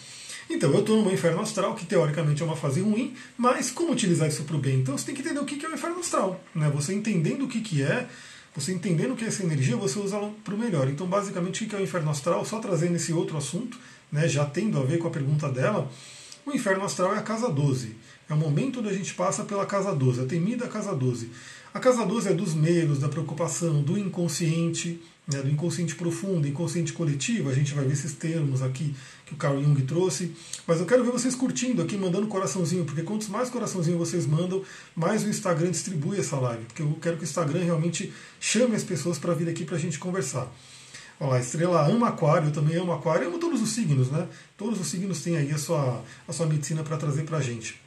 Então, 0.51 0.71
eu 0.71 0.81
estou 0.81 1.03
no 1.03 1.13
Inferno 1.13 1.41
Astral, 1.41 1.75
que 1.75 1.87
teoricamente 1.87 2.43
é 2.43 2.45
uma 2.45 2.57
fase 2.57 2.81
ruim, 2.81 3.15
mas 3.39 3.71
como 3.71 3.93
utilizar 3.93 4.29
isso 4.29 4.45
para 4.45 4.57
o 4.57 4.59
bem? 4.59 4.81
Então, 4.81 4.97
você 4.97 5.07
tem 5.07 5.15
que 5.15 5.23
entender 5.23 5.41
o 5.41 5.45
que 5.45 5.65
é 5.65 5.69
o 5.69 5.75
Inferno 5.75 6.01
Astral. 6.01 6.41
Né? 6.55 6.71
Você 6.75 6.93
entendendo 6.93 7.45
o 7.45 7.49
que, 7.49 7.61
que 7.61 7.83
é, 7.83 8.07
você 8.55 8.73
entendendo 8.73 9.13
o 9.13 9.17
que 9.17 9.25
é 9.25 9.29
essa 9.29 9.43
energia, 9.43 9.77
você 9.77 9.99
usa 9.99 10.17
ela 10.17 10.33
para 10.45 10.55
o 10.55 10.59
melhor. 10.59 10.89
Então, 10.89 11.07
basicamente, 11.07 11.65
o 11.65 11.69
que 11.69 11.75
é 11.75 11.79
o 11.79 11.83
Inferno 11.83 12.11
Astral? 12.11 12.45
Só 12.45 12.59
trazendo 12.59 12.97
esse 12.97 13.13
outro 13.13 13.37
assunto, 13.37 13.79
né, 14.11 14.29
já 14.29 14.45
tendo 14.45 14.79
a 14.79 14.85
ver 14.85 14.99
com 14.99 15.09
a 15.09 15.11
pergunta 15.11 15.49
dela, 15.49 15.91
o 16.45 16.53
Inferno 16.53 16.85
Astral 16.85 17.15
é 17.15 17.19
a 17.19 17.23
casa 17.23 17.49
12. 17.49 17.97
É 18.33 18.35
o 18.35 18.39
momento 18.39 18.81
onde 18.81 18.89
a 18.89 18.93
gente 18.95 19.12
passa 19.12 19.45
pela 19.45 19.67
casa 19.67 19.95
12, 19.95 20.23
a 20.23 20.25
temida 20.25 20.67
casa 20.67 20.95
12. 20.95 21.29
A 21.75 21.79
casa 21.79 22.03
12 22.07 22.31
é 22.31 22.33
dos 22.33 22.55
medos, 22.55 22.99
da 22.99 23.07
preocupação, 23.07 23.83
do 23.83 23.99
inconsciente, 23.99 25.03
né, 25.31 25.43
do 25.43 25.51
inconsciente 25.51 25.95
profundo, 25.95 26.49
inconsciente 26.49 26.95
coletivo. 26.95 27.51
A 27.51 27.53
gente 27.53 27.75
vai 27.75 27.85
ver 27.85 27.93
esses 27.93 28.15
termos 28.15 28.62
aqui 28.62 28.95
que 29.27 29.35
o 29.35 29.37
Carl 29.37 29.62
Jung 29.62 29.83
trouxe. 29.83 30.33
Mas 30.67 30.81
eu 30.81 30.87
quero 30.87 31.05
ver 31.05 31.11
vocês 31.11 31.35
curtindo 31.35 31.83
aqui, 31.83 31.95
mandando 31.99 32.27
coraçãozinho, 32.27 32.87
porque 32.87 33.03
quantos 33.03 33.29
mais 33.29 33.51
coraçãozinho 33.51 33.99
vocês 33.99 34.27
mandam, 34.27 34.62
mais 34.97 35.25
o 35.25 35.29
Instagram 35.29 35.71
distribui 35.71 36.19
essa 36.19 36.37
live. 36.37 36.65
Porque 36.65 36.81
eu 36.81 36.99
quero 37.03 37.19
que 37.19 37.25
o 37.25 37.27
Instagram 37.29 37.62
realmente 37.62 38.15
chame 38.41 38.75
as 38.75 38.83
pessoas 38.83 39.19
para 39.19 39.35
vir 39.35 39.47
aqui 39.47 39.67
para 39.67 39.77
a 39.77 39.79
gente 39.79 39.99
conversar. 39.99 40.51
Olha 41.21 41.33
lá, 41.33 41.39
estrela 41.39 41.87
ama 41.87 42.09
aquário, 42.09 42.51
também 42.51 42.77
amo 42.77 42.93
aquário, 42.93 43.29
amo 43.29 43.39
todos 43.39 43.61
os 43.61 43.73
signos, 43.73 44.11
né? 44.11 44.27
Todos 44.57 44.81
os 44.81 44.87
signos 44.87 45.21
têm 45.21 45.37
aí 45.37 45.51
a 45.51 45.59
sua, 45.59 46.03
a 46.27 46.33
sua 46.33 46.47
medicina 46.47 46.83
para 46.83 46.97
trazer 46.97 47.25
para 47.25 47.37
a 47.37 47.43
gente. 47.43 47.82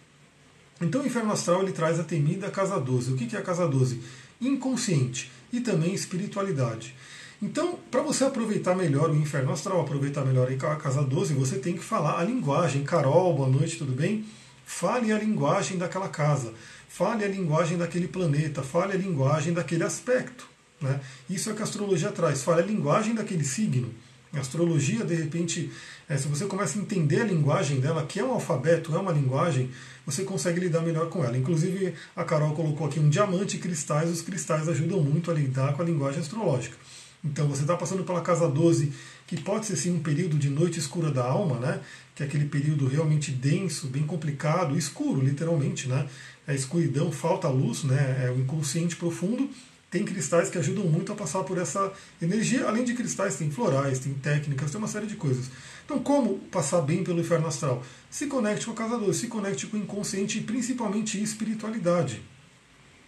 Então 0.82 1.02
o 1.02 1.06
inferno 1.06 1.32
astral 1.32 1.62
ele 1.62 1.72
traz 1.72 2.00
a 2.00 2.04
temida 2.04 2.52
casa 2.52 2.80
12. 2.80 3.14
O 3.14 3.16
que 3.16 3.36
é 3.36 3.40
a 3.40 3.42
casa 3.42 3.68
12? 3.68 4.02
Inconsciente 4.42 5.32
e 5.52 5.62
também 5.62 5.94
espiritualidade. 5.94 6.94
Então, 7.42 7.78
para 7.92 8.02
você 8.02 8.24
aproveitar 8.24 8.76
melhor 8.76 9.10
o 9.10 9.16
inferno 9.16 9.52
astral, 9.52 9.82
aproveitar 9.82 10.26
melhor 10.26 10.50
a 10.52 10.76
casa 10.76 11.04
12, 11.04 11.34
você 11.34 11.58
tem 11.58 11.74
que 11.74 11.84
falar 11.84 12.20
a 12.20 12.24
linguagem. 12.24 12.84
Carol, 12.84 13.36
boa 13.36 13.50
noite, 13.50 13.78
tudo 13.78 13.92
bem? 13.92 14.26
Fale 14.66 15.12
a 15.12 15.20
linguagem 15.20 15.78
daquela 15.78 16.10
casa, 16.10 16.54
fale 16.90 17.24
a 17.24 17.28
linguagem 17.28 17.78
daquele 17.78 18.08
planeta, 18.08 18.64
fale 18.64 18.94
a 18.94 18.98
linguagem 18.98 19.54
daquele 19.54 19.84
aspecto. 19.84 20.48
Né? 20.82 21.00
Isso 21.30 21.50
é 21.50 21.54
que 21.54 21.62
a 21.62 21.66
astrologia 21.66 22.12
traz, 22.12 22.42
fale 22.42 22.62
a 22.62 22.66
linguagem 22.66 23.14
daquele 23.14 23.44
signo. 23.44 23.94
A 24.38 24.42
astrologia, 24.42 25.06
de 25.06 25.16
repente, 25.16 25.72
é, 26.10 26.18
se 26.18 26.28
você 26.28 26.46
começa 26.46 26.78
a 26.78 26.82
entender 26.82 27.22
a 27.22 27.26
linguagem 27.26 27.80
dela, 27.80 28.06
que 28.06 28.20
é 28.20 28.24
um 28.24 28.32
alfabeto, 28.32 28.94
é 28.94 29.00
uma 29.00 29.12
linguagem, 29.12 29.70
você 30.06 30.24
consegue 30.24 30.60
lidar 30.60 30.82
melhor 30.82 31.10
com 31.10 31.24
ela. 31.24 31.38
Inclusive, 31.38 31.94
a 32.16 32.24
Carol 32.24 32.54
colocou 32.54 32.86
aqui 32.86 33.00
um 33.00 33.10
diamante 33.10 33.56
e 33.56 33.60
cristais, 33.60 34.10
os 34.10 34.22
cristais 34.22 34.68
ajudam 34.68 35.02
muito 35.02 35.32
a 35.32 35.34
lidar 35.34 35.74
com 35.74 35.82
a 35.82 35.86
linguagem 35.86 36.20
astrológica. 36.20 36.76
Então, 37.24 37.48
você 37.48 37.62
está 37.62 37.76
passando 37.76 38.04
pela 38.04 38.22
casa 38.22 38.48
12, 38.48 38.92
que 39.26 39.42
pode 39.42 39.66
ser 39.66 39.76
sim 39.78 39.96
um 39.96 40.00
período 40.00 40.38
de 40.38 40.50
noite 40.50 40.80
escura 40.80 41.10
da 41.10 41.24
alma, 41.24 41.58
né? 41.58 41.80
que 42.14 42.22
é 42.22 42.26
aquele 42.26 42.46
período 42.46 42.88
realmente 42.88 43.32
denso, 43.32 43.88
bem 43.88 44.04
complicado, 44.04 44.78
escuro, 44.78 45.22
literalmente. 45.22 45.88
Né? 45.88 46.08
É 46.46 46.54
escuridão, 46.54 47.12
falta 47.12 47.48
luz, 47.48 47.84
né? 47.84 48.26
é 48.26 48.32
o 48.32 48.40
inconsciente 48.40 48.96
profundo 48.96 49.50
tem 49.96 50.04
cristais 50.04 50.50
que 50.50 50.58
ajudam 50.58 50.84
muito 50.84 51.14
a 51.14 51.16
passar 51.16 51.42
por 51.46 51.58
essa 51.58 51.94
energia. 52.22 52.68
Além 52.68 52.84
de 52.84 52.94
cristais, 52.94 53.38
tem 53.38 53.50
florais, 53.50 53.98
tem 53.98 54.14
técnicas, 54.14 54.70
tem 54.70 54.78
uma 54.78 54.90
série 54.90 55.08
de 55.08 55.16
coisas. 55.16 55.46
Então, 55.86 56.00
como 56.00 56.38
passar 56.52 56.82
bem 56.82 57.02
pelo 57.02 57.22
inferno 57.22 57.48
astral? 57.48 57.82
Se 58.12 58.28
conecte 58.28 58.66
com 58.66 58.74
a 58.74 58.76
casa 58.76 58.98
2, 58.98 59.16
se 59.16 59.28
conecte 59.28 59.68
com 59.68 59.78
o 59.78 59.80
inconsciente 59.80 60.40
e 60.40 60.42
principalmente 60.42 61.22
espiritualidade. 61.24 62.22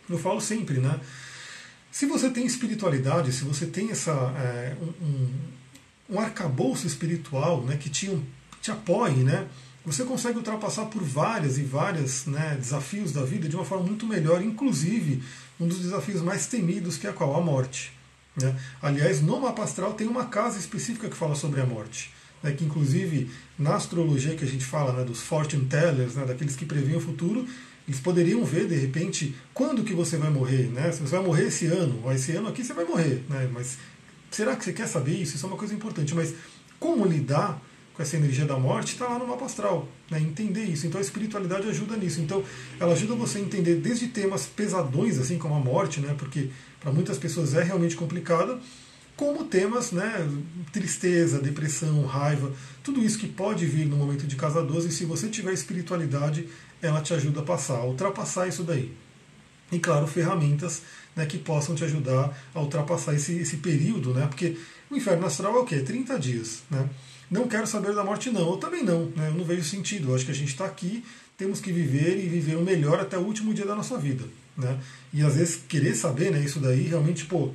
Eu 0.10 0.18
falo 0.18 0.40
sempre, 0.40 0.80
né? 0.80 0.98
Se 1.92 2.06
você 2.06 2.30
tem 2.30 2.46
espiritualidade, 2.46 3.34
se 3.34 3.44
você 3.44 3.66
tem 3.66 3.92
essa, 3.92 4.14
é, 4.38 4.78
um, 4.82 5.30
um 6.16 6.20
arcabouço 6.22 6.88
espiritual 6.88 7.64
né, 7.64 7.76
que 7.76 7.90
te, 7.90 8.18
te 8.62 8.72
apoie, 8.72 9.24
né? 9.24 9.46
você 9.88 10.04
consegue 10.04 10.38
ultrapassar 10.38 10.88
por 10.88 11.02
várias 11.02 11.58
e 11.58 11.64
várias 11.64 12.26
né, 12.26 12.58
desafios 12.60 13.14
da 13.14 13.24
vida 13.24 13.48
de 13.48 13.56
uma 13.56 13.64
forma 13.64 13.86
muito 13.86 14.06
melhor, 14.06 14.44
inclusive 14.44 15.24
um 15.60 15.68
dos 15.68 15.80
desafios 15.80 16.22
mais 16.22 16.48
temidos, 16.48 16.98
que 16.98 17.08
é 17.08 17.12
qual? 17.12 17.36
A 17.36 17.42
morte. 17.42 17.92
Né? 18.36 18.56
Aliás, 18.82 19.22
no 19.22 19.40
mapa 19.40 19.64
astral 19.64 19.94
tem 19.94 20.08
uma 20.08 20.26
casa 20.26 20.60
específica 20.60 21.10
que 21.10 21.16
fala 21.16 21.36
sobre 21.36 21.62
a 21.62 21.66
morte. 21.66 22.12
Né, 22.44 22.52
que 22.52 22.64
inclusive 22.64 23.32
na 23.58 23.76
astrologia 23.76 24.36
que 24.36 24.44
a 24.44 24.48
gente 24.48 24.64
fala 24.64 24.94
né, 24.94 25.04
dos 25.04 25.22
fortune 25.22 25.66
tellers, 25.66 26.14
né, 26.14 26.24
daqueles 26.24 26.56
que 26.56 26.66
preveem 26.66 26.96
o 26.96 27.02
futuro, 27.02 27.48
eles 27.88 28.00
poderiam 28.00 28.46
ver 28.46 28.68
de 28.68 28.76
repente 28.76 29.36
quando 29.56 29.84
que 29.84 29.94
você 29.94 30.18
vai 30.18 30.30
morrer, 30.30 30.68
né? 30.68 30.92
Se 30.92 31.00
você 31.00 31.16
vai 31.16 31.26
morrer 31.26 31.48
esse 31.48 31.66
ano, 31.66 32.00
ou 32.04 32.12
esse 32.12 32.34
ano 32.34 32.50
aqui 32.50 32.64
você 32.64 32.74
vai 32.74 32.86
morrer, 32.86 33.24
né? 33.30 33.50
Mas 33.52 33.78
será 34.30 34.56
que 34.56 34.66
você 34.66 34.74
quer 34.74 34.88
saber 34.88 35.14
isso? 35.14 35.36
Isso 35.36 35.46
é 35.46 35.50
uma 35.50 35.58
coisa 35.58 35.74
importante. 35.74 36.14
Mas 36.14 36.34
como 36.80 37.06
lidar 37.06 37.62
com 37.98 38.04
essa 38.04 38.16
energia 38.16 38.46
da 38.46 38.60
morte 38.60 38.94
está 38.94 39.08
lá 39.08 39.18
no 39.18 39.28
mapa 39.28 39.46
astral. 39.46 39.88
Né? 40.12 40.22
Entender 40.22 40.64
isso. 40.64 40.86
Então 40.86 41.00
a 41.00 41.02
espiritualidade 41.02 41.68
ajuda 41.68 41.98
nisso. 41.98 42.22
Então 42.22 42.44
ela 42.80 42.94
ajuda 42.94 43.16
você 43.16 43.40
a 43.40 43.42
entender 43.42 43.78
desde 43.78 44.08
temas 44.08 44.46
pesadões, 44.46 45.18
assim 45.18 45.40
como 45.40 45.56
a 45.56 45.60
morte, 45.60 46.00
né? 46.00 46.16
porque 46.16 46.52
para 46.80 46.92
muitas 46.92 47.18
pessoas 47.18 47.56
é 47.56 47.64
realmente 47.64 47.96
complicada, 47.96 48.60
como 49.16 49.46
temas, 49.46 49.92
né? 49.92 50.30
tristeza, 50.72 51.40
depressão, 51.40 52.06
raiva, 52.06 52.54
tudo 52.84 53.04
isso 53.04 53.18
que 53.18 53.28
pode 53.28 53.66
vir 53.66 53.88
no 53.88 53.98
momento 53.98 54.28
de 54.28 54.36
casa 54.36 54.62
12, 54.62 54.90
e 54.90 54.92
se 54.92 55.04
você 55.04 55.28
tiver 55.28 55.52
espiritualidade, 55.52 56.48
ela 56.80 57.02
te 57.02 57.16
ajuda 57.16 57.40
a 57.40 57.44
passar, 57.44 57.80
a 57.80 57.86
ultrapassar 57.86 58.48
isso 58.48 58.62
daí. 58.62 58.96
E 59.72 59.80
claro, 59.80 60.06
ferramentas 60.06 60.84
né, 61.16 61.26
que 61.26 61.40
possam 61.40 61.74
te 61.74 61.84
ajudar 61.84 62.32
a 62.54 62.62
ultrapassar 62.62 63.16
esse, 63.16 63.34
esse 63.40 63.58
período, 63.58 64.14
né? 64.14 64.28
porque 64.28 64.56
o 64.92 64.96
inferno 64.96 65.26
astral 65.26 65.56
é 65.56 65.60
o 65.60 65.66
quê? 65.66 65.80
30 65.80 66.20
dias. 66.20 66.62
Né? 66.70 66.88
Não 67.30 67.48
quero 67.48 67.68
saber 67.68 67.94
da 67.94 68.04
morte, 68.04 68.30
não. 68.30 68.52
Eu 68.52 68.58
também 68.58 68.84
não. 68.84 69.06
Né? 69.16 69.30
Eu 69.30 69.34
não 69.34 69.44
vejo 69.44 69.64
sentido. 69.64 70.10
Eu 70.10 70.16
acho 70.16 70.26
que 70.26 70.32
a 70.32 70.36
gente 70.36 70.50
está 70.50 70.66
aqui, 70.66 71.04
temos 71.38 71.60
que 71.60 71.72
viver 71.72 72.18
e 72.18 72.28
viver 72.28 72.56
o 72.56 72.62
melhor 72.62 73.00
até 73.00 73.18
o 73.18 73.22
último 73.22 73.54
dia 73.54 73.66
da 73.66 73.76
nossa 73.76 73.98
vida. 73.98 74.24
Né? 74.58 74.80
E 75.14 75.22
às 75.22 75.36
vezes 75.36 75.62
querer 75.68 75.96
saber 75.96 76.32
né, 76.32 76.40
isso 76.40 76.60
daí, 76.60 76.84
realmente, 76.84 77.26
pô, 77.26 77.52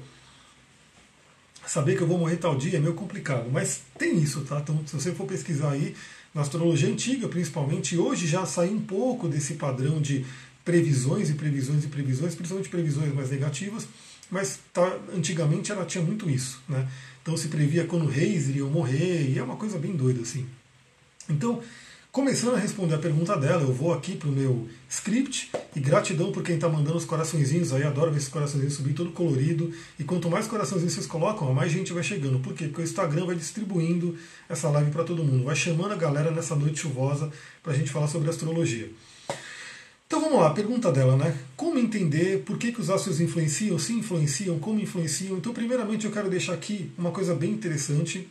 saber 1.67 1.97
que 1.97 2.03
eu 2.03 2.07
vou 2.07 2.19
morrer 2.19 2.37
tal 2.37 2.57
dia 2.57 2.77
é 2.77 2.81
meio 2.81 2.95
complicado. 2.95 3.49
Mas 3.51 3.81
tem 3.99 4.19
isso, 4.19 4.43
tá? 4.43 4.61
Então, 4.61 4.83
se 4.87 4.95
você 4.95 5.13
for 5.13 5.27
pesquisar 5.27 5.71
aí, 5.71 5.95
na 6.35 6.43
astrologia 6.43 6.89
antiga, 6.89 7.29
principalmente, 7.29 7.97
hoje 7.97 8.27
já 8.27 8.47
saiu 8.47 8.73
um 8.73 8.81
pouco 8.81 9.29
desse 9.29 9.55
padrão 9.55 10.01
de 10.01 10.25
previsões 10.65 11.29
e 11.29 11.35
previsões 11.35 11.85
e 11.85 11.89
previsões, 11.89 12.35
principalmente 12.35 12.71
previsões 12.71 13.13
mais 13.15 13.31
negativas, 13.31 13.87
mas 14.31 14.61
tá, 14.73 14.99
antigamente 15.15 15.71
ela 15.71 15.85
tinha 15.85 16.03
muito 16.03 16.31
isso. 16.31 16.61
Né? 16.69 16.89
Então 17.23 17.37
se 17.37 17.49
previa 17.49 17.87
quando 17.87 18.07
reis 18.07 18.49
iriam 18.49 18.69
morrer, 18.69 19.31
e 19.31 19.39
é 19.39 19.43
uma 19.43 19.57
coisa 19.57 19.79
bem 19.79 19.95
doida 19.95 20.23
assim. 20.23 20.45
Então, 21.31 21.63
começando 22.11 22.57
a 22.57 22.59
responder 22.59 22.97
a 22.97 22.99
pergunta 22.99 23.37
dela, 23.37 23.63
eu 23.63 23.73
vou 23.73 23.93
aqui 23.93 24.17
para 24.17 24.29
o 24.29 24.33
meu 24.33 24.69
script, 24.91 25.51
e 25.75 25.81
gratidão 25.81 26.33
por 26.33 26.43
quem 26.43 26.57
está 26.57 26.69
mandando 26.69 26.97
os 26.97 27.05
coraçõezinhos 27.05 27.73
aí, 27.73 27.85
adoro 27.85 28.11
ver 28.11 28.19
esses 28.19 28.29
coraçõezinhos 28.29 28.75
subir 28.75 28.93
todo 28.93 29.13
colorido, 29.13 29.73
e 29.99 30.05
quanto 30.05 30.29
mais 30.29 30.49
coraçõezinhos 30.49 30.95
vocês 30.95 31.07
colocam, 31.07 31.55
mais 31.55 31.71
gente 31.71 31.93
vai 31.93 32.03
chegando. 32.03 32.41
Por 32.41 32.55
quê? 32.55 32.67
Porque 32.67 32.83
o 32.83 32.85
Instagram 32.85 33.25
vai 33.25 33.37
distribuindo 33.37 34.19
essa 34.49 34.69
live 34.69 34.91
para 34.91 35.05
todo 35.05 35.25
mundo, 35.25 35.45
vai 35.45 35.55
chamando 35.55 35.93
a 35.93 35.97
galera 35.97 36.33
nessa 36.33 36.57
noite 36.57 36.81
chuvosa 36.81 37.31
para 37.63 37.73
a 37.73 37.77
gente 37.77 37.91
falar 37.91 38.09
sobre 38.09 38.29
astrologia. 38.29 38.91
Então 40.13 40.21
vamos 40.21 40.41
lá, 40.41 40.51
pergunta 40.51 40.93
dela, 40.93 41.17
né? 41.17 41.35
Como 41.57 41.79
entender 41.79 42.43
por 42.45 42.59
que, 42.59 42.71
que 42.71 42.83
os 42.83 42.91
astros 42.91 43.19
influenciam, 43.19 43.79
se 43.79 43.95
influenciam, 43.95 44.59
como 44.59 44.79
influenciam? 44.79 45.39
Então, 45.39 45.55
primeiramente, 45.55 46.05
eu 46.05 46.13
quero 46.13 46.29
deixar 46.29 46.53
aqui 46.53 46.93
uma 46.99 47.11
coisa 47.11 47.35
bem 47.35 47.51
interessante, 47.51 48.29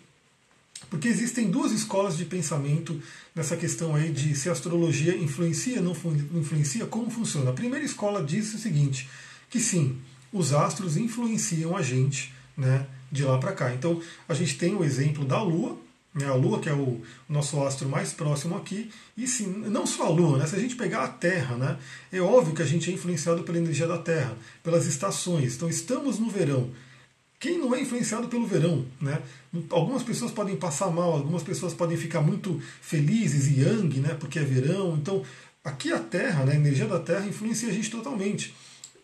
porque 0.92 1.08
existem 1.08 1.50
duas 1.50 1.72
escolas 1.72 2.16
de 2.16 2.24
pensamento 2.24 3.02
nessa 3.34 3.58
questão 3.58 3.96
aí 3.96 4.12
de 4.12 4.36
se 4.36 4.48
a 4.48 4.52
astrologia 4.52 5.18
influencia, 5.18 5.82
não 5.82 5.94
influencia, 6.36 6.86
como 6.86 7.10
funciona. 7.10 7.50
A 7.50 7.54
primeira 7.54 7.84
escola 7.84 8.24
diz 8.24 8.54
o 8.54 8.60
seguinte, 8.60 9.10
que 9.50 9.60
sim, 9.60 9.98
os 10.32 10.54
astros 10.54 10.98
influenciam 10.98 11.76
a 11.76 11.82
gente, 11.82 12.32
né, 12.56 12.86
de 13.12 13.24
lá 13.24 13.40
para 13.40 13.54
cá. 13.54 13.74
Então, 13.74 14.00
a 14.30 14.36
gente 14.36 14.56
tem 14.56 14.76
o 14.76 14.84
exemplo 14.84 15.26
da 15.26 15.42
Lua, 15.42 15.76
né, 16.14 16.26
a 16.26 16.34
Lua, 16.34 16.60
que 16.60 16.70
é 16.70 16.74
o 16.74 17.02
nosso 17.28 17.62
astro 17.64 17.88
mais 17.88 18.12
próximo 18.12 18.56
aqui, 18.58 18.92
e 19.16 19.28
sim, 19.28 19.48
não 19.48 19.86
só 19.86 20.08
a 20.08 20.10
Lua, 20.10 20.38
né, 20.38 20.46
se 20.46 20.56
a 20.56 20.60
gente 20.60 20.76
pegar 20.76 21.04
a 21.04 21.08
Terra, 21.08 21.56
né, 21.56 21.78
é 22.12 22.20
óbvio 22.20 22.54
que 22.54 22.62
a 22.62 22.66
gente 22.66 22.90
é 22.90 22.94
influenciado 22.94 23.44
pela 23.44 23.58
energia 23.58 23.88
da 23.88 23.98
Terra, 23.98 24.38
pelas 24.62 24.86
estações. 24.86 25.56
Então 25.56 25.70
estamos 25.70 26.20
no 26.20 26.30
verão. 26.30 26.70
Quem 27.40 27.58
não 27.58 27.74
é 27.74 27.82
influenciado 27.82 28.28
pelo 28.28 28.46
verão? 28.46 28.86
Né? 29.00 29.20
Algumas 29.72 30.04
pessoas 30.04 30.32
podem 30.32 30.56
passar 30.56 30.92
mal, 30.92 31.14
algumas 31.14 31.42
pessoas 31.42 31.74
podem 31.74 31.98
ficar 31.98 32.22
muito 32.22 32.62
felizes 32.82 33.48
e 33.48 33.62
yang, 33.62 34.00
né, 34.00 34.16
porque 34.20 34.38
é 34.38 34.44
verão. 34.44 34.96
Então, 34.96 35.24
aqui 35.64 35.92
a 35.92 36.00
Terra, 36.00 36.46
né, 36.46 36.54
a 36.54 36.56
energia 36.56 36.88
da 36.88 37.00
Terra 37.00 37.26
influencia 37.26 37.70
a 37.70 37.74
gente 37.74 37.90
totalmente 37.90 38.54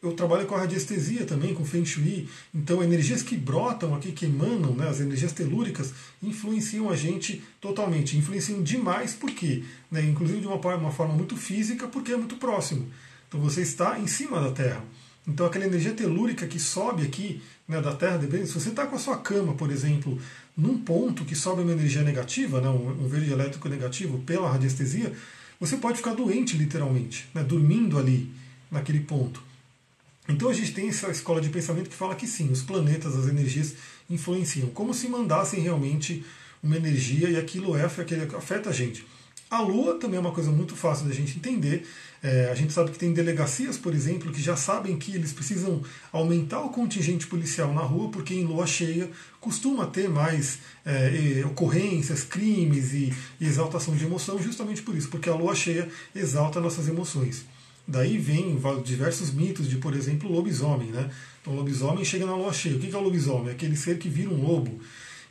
eu 0.02 0.14
trabalho 0.14 0.46
com 0.46 0.56
a 0.56 0.60
radiestesia 0.60 1.26
também, 1.26 1.54
com 1.54 1.66
Feng 1.66 1.86
Shui, 1.86 2.30
então 2.54 2.84
energias 2.84 3.24
que 3.24 3.36
brotam 3.36 3.96
aqui, 3.96 4.12
que 4.12 4.26
emanam, 4.26 4.74
né, 4.74 4.88
as 4.88 5.00
energias 5.00 5.32
telúricas, 5.32 5.94
influenciam 6.22 6.90
a 6.90 6.96
gente 6.96 7.44
totalmente, 7.60 8.18
influenciam 8.18 8.62
demais, 8.62 9.14
por 9.14 9.32
quê? 9.32 9.64
Né, 9.92 10.02
inclusive 10.04 10.40
de 10.40 10.48
uma, 10.48 10.56
uma 10.56 10.92
forma 10.92 11.14
muito 11.14 11.36
física, 11.36 11.88
porque 11.88 12.12
é 12.12 12.18
muito 12.18 12.36
próximo. 12.38 12.88
Então 13.28 13.40
você 13.40 13.62
está 13.62 14.00
em 14.00 14.08
cima 14.08 14.40
da 14.40 14.52
Terra. 14.52 14.84
Então 15.28 15.46
aquela 15.46 15.66
energia 15.66 15.94
telúrica 15.94 16.48
que 16.48 16.60
sobe 16.60 17.04
aqui 17.04 17.42
né, 17.68 17.82
da 17.82 17.94
Terra, 17.94 18.20
se 18.22 18.54
você 18.54 18.70
está 18.70 18.86
com 18.86 18.96
a 18.96 19.00
sua 19.00 19.18
cama, 19.18 19.54
por 19.56 19.70
exemplo, 19.70 20.18
num 20.56 20.78
ponto 20.78 21.26
que 21.26 21.36
sobe 21.36 21.62
uma 21.62 21.74
energia 21.74 22.02
negativa, 22.02 22.62
né, 22.62 22.70
um, 22.70 23.08
verde 23.08 23.32
elétrico 23.32 23.68
negativo 23.68 24.20
pela 24.20 24.50
radiestesia, 24.50 25.12
você 25.60 25.76
pode 25.76 25.98
ficar 25.98 26.14
doente 26.14 26.56
literalmente, 26.56 27.28
né, 27.34 27.44
dormindo 27.44 28.00
ali 28.00 28.32
naquele 28.72 29.02
ponto. 29.02 29.47
Então 30.28 30.50
a 30.50 30.54
gente 30.54 30.74
tem 30.74 30.90
essa 30.90 31.10
escola 31.10 31.40
de 31.40 31.50
pensamento 31.50 31.90
que 31.90 31.96
fala 31.96 32.16
que 32.16 32.28
sim, 32.28 32.52
os 32.52 32.62
planetas, 32.62 33.16
as 33.16 33.28
energias 33.28 33.76
influenciam, 34.10 34.70
como 34.70 34.94
se 34.94 35.08
mandassem 35.08 35.62
realmente 35.62 36.26
uma 36.62 36.76
energia 36.76 37.30
e 37.30 37.38
aquilo 37.38 37.76
é, 37.78 37.86
aquilo 37.86 38.38
afeta 38.38 38.70
a 38.70 38.74
gente. 38.74 39.06
A 39.50 39.62
Lua 39.62 39.96
também 39.96 40.18
é 40.18 40.20
uma 40.20 40.34
coisa 40.34 40.52
muito 40.52 40.76
fácil 40.76 41.08
da 41.08 41.14
gente 41.14 41.38
entender. 41.38 41.88
É, 42.22 42.50
a 42.52 42.56
gente 42.56 42.74
sabe 42.74 42.92
que 42.92 42.98
tem 42.98 43.14
delegacias, 43.14 43.78
por 43.78 43.94
exemplo, 43.94 44.30
que 44.30 44.42
já 44.42 44.58
sabem 44.58 44.98
que 44.98 45.16
eles 45.16 45.32
precisam 45.32 45.82
aumentar 46.12 46.60
o 46.62 46.70
contingente 46.70 47.26
policial 47.28 47.74
na 47.74 47.82
rua, 47.82 48.10
porque 48.12 48.34
em 48.34 48.44
lua 48.44 48.68
cheia 48.68 49.10
costuma 49.40 49.86
ter 49.86 50.10
mais 50.10 50.60
é, 50.86 51.44
ocorrências, 51.46 52.24
crimes 52.24 52.92
e, 52.92 53.14
e 53.40 53.46
exaltação 53.46 53.96
de 53.96 54.04
emoção, 54.04 54.42
justamente 54.42 54.82
por 54.82 54.96
isso, 54.98 55.08
porque 55.08 55.30
a 55.30 55.36
lua 55.36 55.56
cheia 55.56 55.88
exalta 56.14 56.60
nossas 56.60 56.90
emoções. 56.90 57.46
Daí 57.88 58.18
vem 58.18 58.60
diversos 58.84 59.32
mitos 59.32 59.70
de, 59.70 59.78
por 59.78 59.96
exemplo, 59.96 60.30
lobisomem. 60.30 60.90
Né? 60.90 61.10
Então, 61.42 61.56
lobisomem 61.56 62.04
chega 62.04 62.26
na 62.26 62.36
lua 62.36 62.52
cheia. 62.52 62.76
O 62.76 62.80
que 62.80 62.94
é 62.94 62.98
o 62.98 63.02
lobisomem? 63.02 63.50
É 63.50 63.52
aquele 63.52 63.78
ser 63.78 63.98
que 63.98 64.10
vira 64.10 64.30
um 64.30 64.46
lobo. 64.46 64.80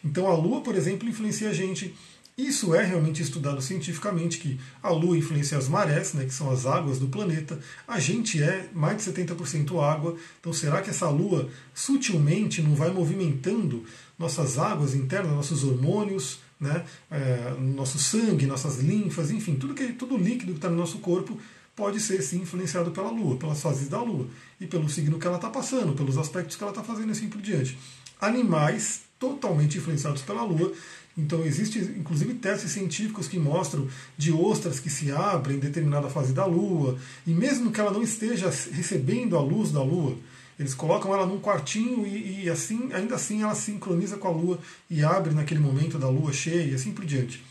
Então, 0.02 0.26
a 0.26 0.34
lua, 0.34 0.62
por 0.62 0.74
exemplo, 0.74 1.08
influencia 1.08 1.50
a 1.50 1.52
gente 1.52 1.94
Isso 2.38 2.74
é 2.74 2.84
realmente 2.84 3.22
estudado 3.22 3.62
cientificamente, 3.62 4.36
que 4.36 4.60
a 4.82 4.90
Lua 4.90 5.16
influencia 5.16 5.56
as 5.56 5.68
marés, 5.70 6.12
né, 6.12 6.26
que 6.26 6.34
são 6.34 6.50
as 6.50 6.66
águas 6.66 6.98
do 6.98 7.08
planeta. 7.08 7.58
A 7.88 7.98
gente 7.98 8.42
é 8.42 8.68
mais 8.74 8.98
de 8.98 9.10
70% 9.10 9.82
água, 9.82 10.14
então 10.38 10.52
será 10.52 10.82
que 10.82 10.90
essa 10.90 11.08
Lua 11.08 11.48
sutilmente 11.72 12.60
não 12.60 12.74
vai 12.74 12.90
movimentando 12.90 13.86
nossas 14.18 14.58
águas 14.58 14.94
internas, 14.94 15.32
nossos 15.32 15.64
hormônios, 15.64 16.40
né, 16.60 16.84
é, 17.10 17.54
nosso 17.58 17.98
sangue, 17.98 18.44
nossas 18.44 18.80
linfas, 18.80 19.30
enfim, 19.30 19.54
tudo, 19.54 19.72
que, 19.72 19.94
tudo 19.94 20.18
líquido 20.18 20.52
que 20.52 20.58
está 20.58 20.68
no 20.68 20.76
nosso 20.76 20.98
corpo 20.98 21.38
pode 21.76 22.00
ser 22.00 22.22
sim 22.22 22.38
influenciado 22.38 22.90
pela 22.90 23.10
Lua, 23.10 23.36
pelas 23.36 23.60
fases 23.60 23.88
da 23.88 24.00
Lua 24.00 24.26
e 24.58 24.66
pelo 24.66 24.88
signo 24.88 25.18
que 25.18 25.26
ela 25.26 25.36
está 25.36 25.50
passando, 25.50 25.92
pelos 25.92 26.16
aspectos 26.16 26.56
que 26.56 26.62
ela 26.62 26.72
está 26.72 26.82
fazendo 26.82 27.10
e 27.10 27.12
assim 27.12 27.28
por 27.28 27.40
diante. 27.40 27.78
Animais 28.18 29.02
totalmente 29.18 29.76
influenciados 29.76 30.22
pela 30.22 30.42
Lua. 30.42 30.72
Então 31.16 31.44
existem 31.44 31.82
inclusive 31.82 32.34
testes 32.34 32.72
científicos 32.72 33.28
que 33.28 33.38
mostram 33.38 33.88
de 34.16 34.32
ostras 34.32 34.80
que 34.80 34.90
se 34.90 35.12
abrem 35.12 35.56
em 35.56 35.60
determinada 35.60 36.08
fase 36.08 36.32
da 36.32 36.46
Lua, 36.46 36.98
e 37.26 37.30
mesmo 37.30 37.70
que 37.70 37.80
ela 37.80 37.92
não 37.92 38.02
esteja 38.02 38.50
recebendo 38.72 39.36
a 39.36 39.40
luz 39.40 39.70
da 39.70 39.82
Lua, 39.82 40.16
eles 40.58 40.74
colocam 40.74 41.12
ela 41.12 41.26
num 41.26 41.38
quartinho 41.38 42.06
e, 42.06 42.44
e, 42.44 42.50
assim, 42.50 42.90
ainda 42.92 43.14
assim 43.14 43.42
ela 43.42 43.54
sincroniza 43.54 44.16
com 44.16 44.28
a 44.28 44.30
Lua 44.30 44.58
e 44.90 45.04
abre 45.04 45.34
naquele 45.34 45.60
momento 45.60 45.98
da 45.98 46.08
Lua 46.08 46.32
cheia 46.32 46.70
e 46.70 46.74
assim 46.74 46.92
por 46.92 47.04
diante. 47.04 47.44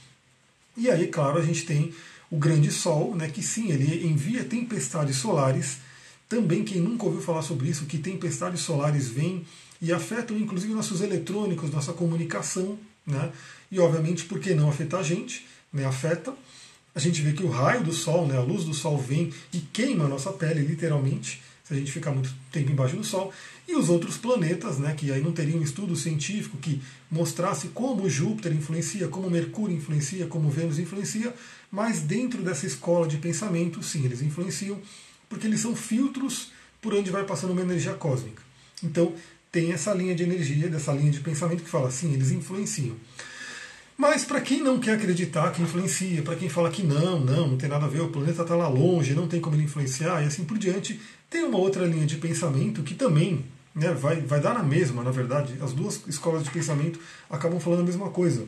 E 0.75 0.89
aí, 0.89 1.07
claro, 1.07 1.37
a 1.37 1.43
gente 1.43 1.65
tem 1.65 1.93
o 2.29 2.37
grande 2.37 2.71
Sol, 2.71 3.15
né, 3.15 3.29
que 3.29 3.41
sim, 3.41 3.71
ele 3.71 4.05
envia 4.07 4.43
tempestades 4.43 5.17
solares. 5.17 5.77
Também 6.27 6.63
quem 6.63 6.81
nunca 6.81 7.05
ouviu 7.05 7.21
falar 7.21 7.41
sobre 7.41 7.69
isso, 7.69 7.85
que 7.85 7.97
tempestades 7.97 8.61
solares 8.61 9.09
vêm 9.09 9.45
e 9.81 9.93
afetam 9.93 10.37
inclusive 10.37 10.73
nossos 10.73 11.01
eletrônicos, 11.01 11.71
nossa 11.71 11.93
comunicação, 11.93 12.79
né? 13.05 13.31
E 13.71 13.79
obviamente, 13.79 14.25
por 14.25 14.39
que 14.39 14.53
não 14.53 14.69
afetar 14.69 15.01
a 15.01 15.03
gente? 15.03 15.45
Né? 15.71 15.85
Afeta. 15.85 16.33
A 16.93 16.99
gente 16.99 17.21
vê 17.21 17.33
que 17.33 17.43
o 17.43 17.49
raio 17.49 17.83
do 17.83 17.91
Sol, 17.91 18.25
né, 18.25 18.37
a 18.37 18.41
luz 18.41 18.63
do 18.63 18.73
Sol 18.73 18.97
vem 18.97 19.31
e 19.53 19.59
queima 19.59 20.05
a 20.05 20.07
nossa 20.07 20.31
pele, 20.31 20.61
literalmente 20.61 21.41
se 21.65 21.73
a 21.73 21.77
gente 21.77 21.91
ficar 21.91 22.11
muito 22.11 22.31
tempo 22.51 22.71
embaixo 22.71 22.95
do 22.95 23.03
Sol, 23.03 23.33
e 23.67 23.75
os 23.75 23.89
outros 23.89 24.17
planetas, 24.17 24.77
né, 24.77 24.93
que 24.95 25.11
aí 25.11 25.19
não 25.19 25.31
teria 25.31 25.57
um 25.57 25.63
estudo 25.63 25.95
científico 25.95 26.57
que 26.57 26.79
mostrasse 27.09 27.69
como 27.69 28.07
Júpiter 28.07 28.53
influencia, 28.53 29.07
como 29.07 29.31
Mercúrio 29.31 29.75
influencia, 29.75 30.27
como 30.27 30.47
Vênus 30.51 30.77
influencia, 30.77 31.33
mas 31.71 32.01
dentro 32.01 32.41
dessa 32.41 32.65
escola 32.65 33.07
de 33.07 33.17
pensamento, 33.17 33.81
sim, 33.83 34.05
eles 34.05 34.21
influenciam, 34.21 34.79
porque 35.29 35.47
eles 35.47 35.59
são 35.59 35.75
filtros 35.75 36.51
por 36.81 36.93
onde 36.93 37.11
vai 37.11 37.23
passando 37.23 37.51
uma 37.51 37.61
energia 37.61 37.93
cósmica. 37.93 38.41
Então, 38.83 39.13
tem 39.51 39.71
essa 39.71 39.93
linha 39.93 40.13
de 40.13 40.23
energia, 40.23 40.69
dessa 40.69 40.91
linha 40.91 41.11
de 41.11 41.19
pensamento 41.19 41.63
que 41.63 41.69
fala, 41.69 41.89
sim, 41.89 42.13
eles 42.13 42.31
influenciam. 42.31 42.95
Mas 43.97 44.25
para 44.25 44.41
quem 44.41 44.61
não 44.61 44.77
quer 44.77 44.95
acreditar 44.95 45.51
que 45.51 45.61
influencia, 45.61 46.21
para 46.21 46.35
quem 46.35 46.49
fala 46.49 46.69
que 46.69 46.83
não, 46.83 47.19
não, 47.21 47.47
não 47.47 47.57
tem 47.57 47.69
nada 47.69 47.85
a 47.85 47.87
ver, 47.87 48.01
o 48.01 48.09
planeta 48.09 48.41
está 48.41 48.53
lá 48.53 48.67
longe, 48.67 49.13
não 49.13 49.27
tem 49.27 49.39
como 49.39 49.55
ele 49.55 49.63
influenciar 49.63 50.21
e 50.21 50.25
assim 50.25 50.43
por 50.43 50.57
diante, 50.57 50.99
tem 51.29 51.43
uma 51.43 51.57
outra 51.57 51.85
linha 51.85 52.05
de 52.05 52.17
pensamento 52.17 52.83
que 52.83 52.93
também 52.93 53.45
né, 53.73 53.93
vai, 53.93 54.19
vai 54.21 54.41
dar 54.41 54.53
na 54.53 54.63
mesma, 54.63 55.01
na 55.01 55.11
verdade. 55.11 55.55
As 55.61 55.71
duas 55.71 56.01
escolas 56.07 56.43
de 56.43 56.51
pensamento 56.51 56.99
acabam 57.29 57.59
falando 57.59 57.81
a 57.81 57.85
mesma 57.85 58.09
coisa. 58.09 58.45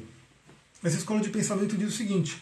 Essa 0.83 0.97
escola 0.97 1.21
de 1.21 1.29
pensamento 1.29 1.77
diz 1.77 1.89
o 1.89 1.97
seguinte: 1.97 2.41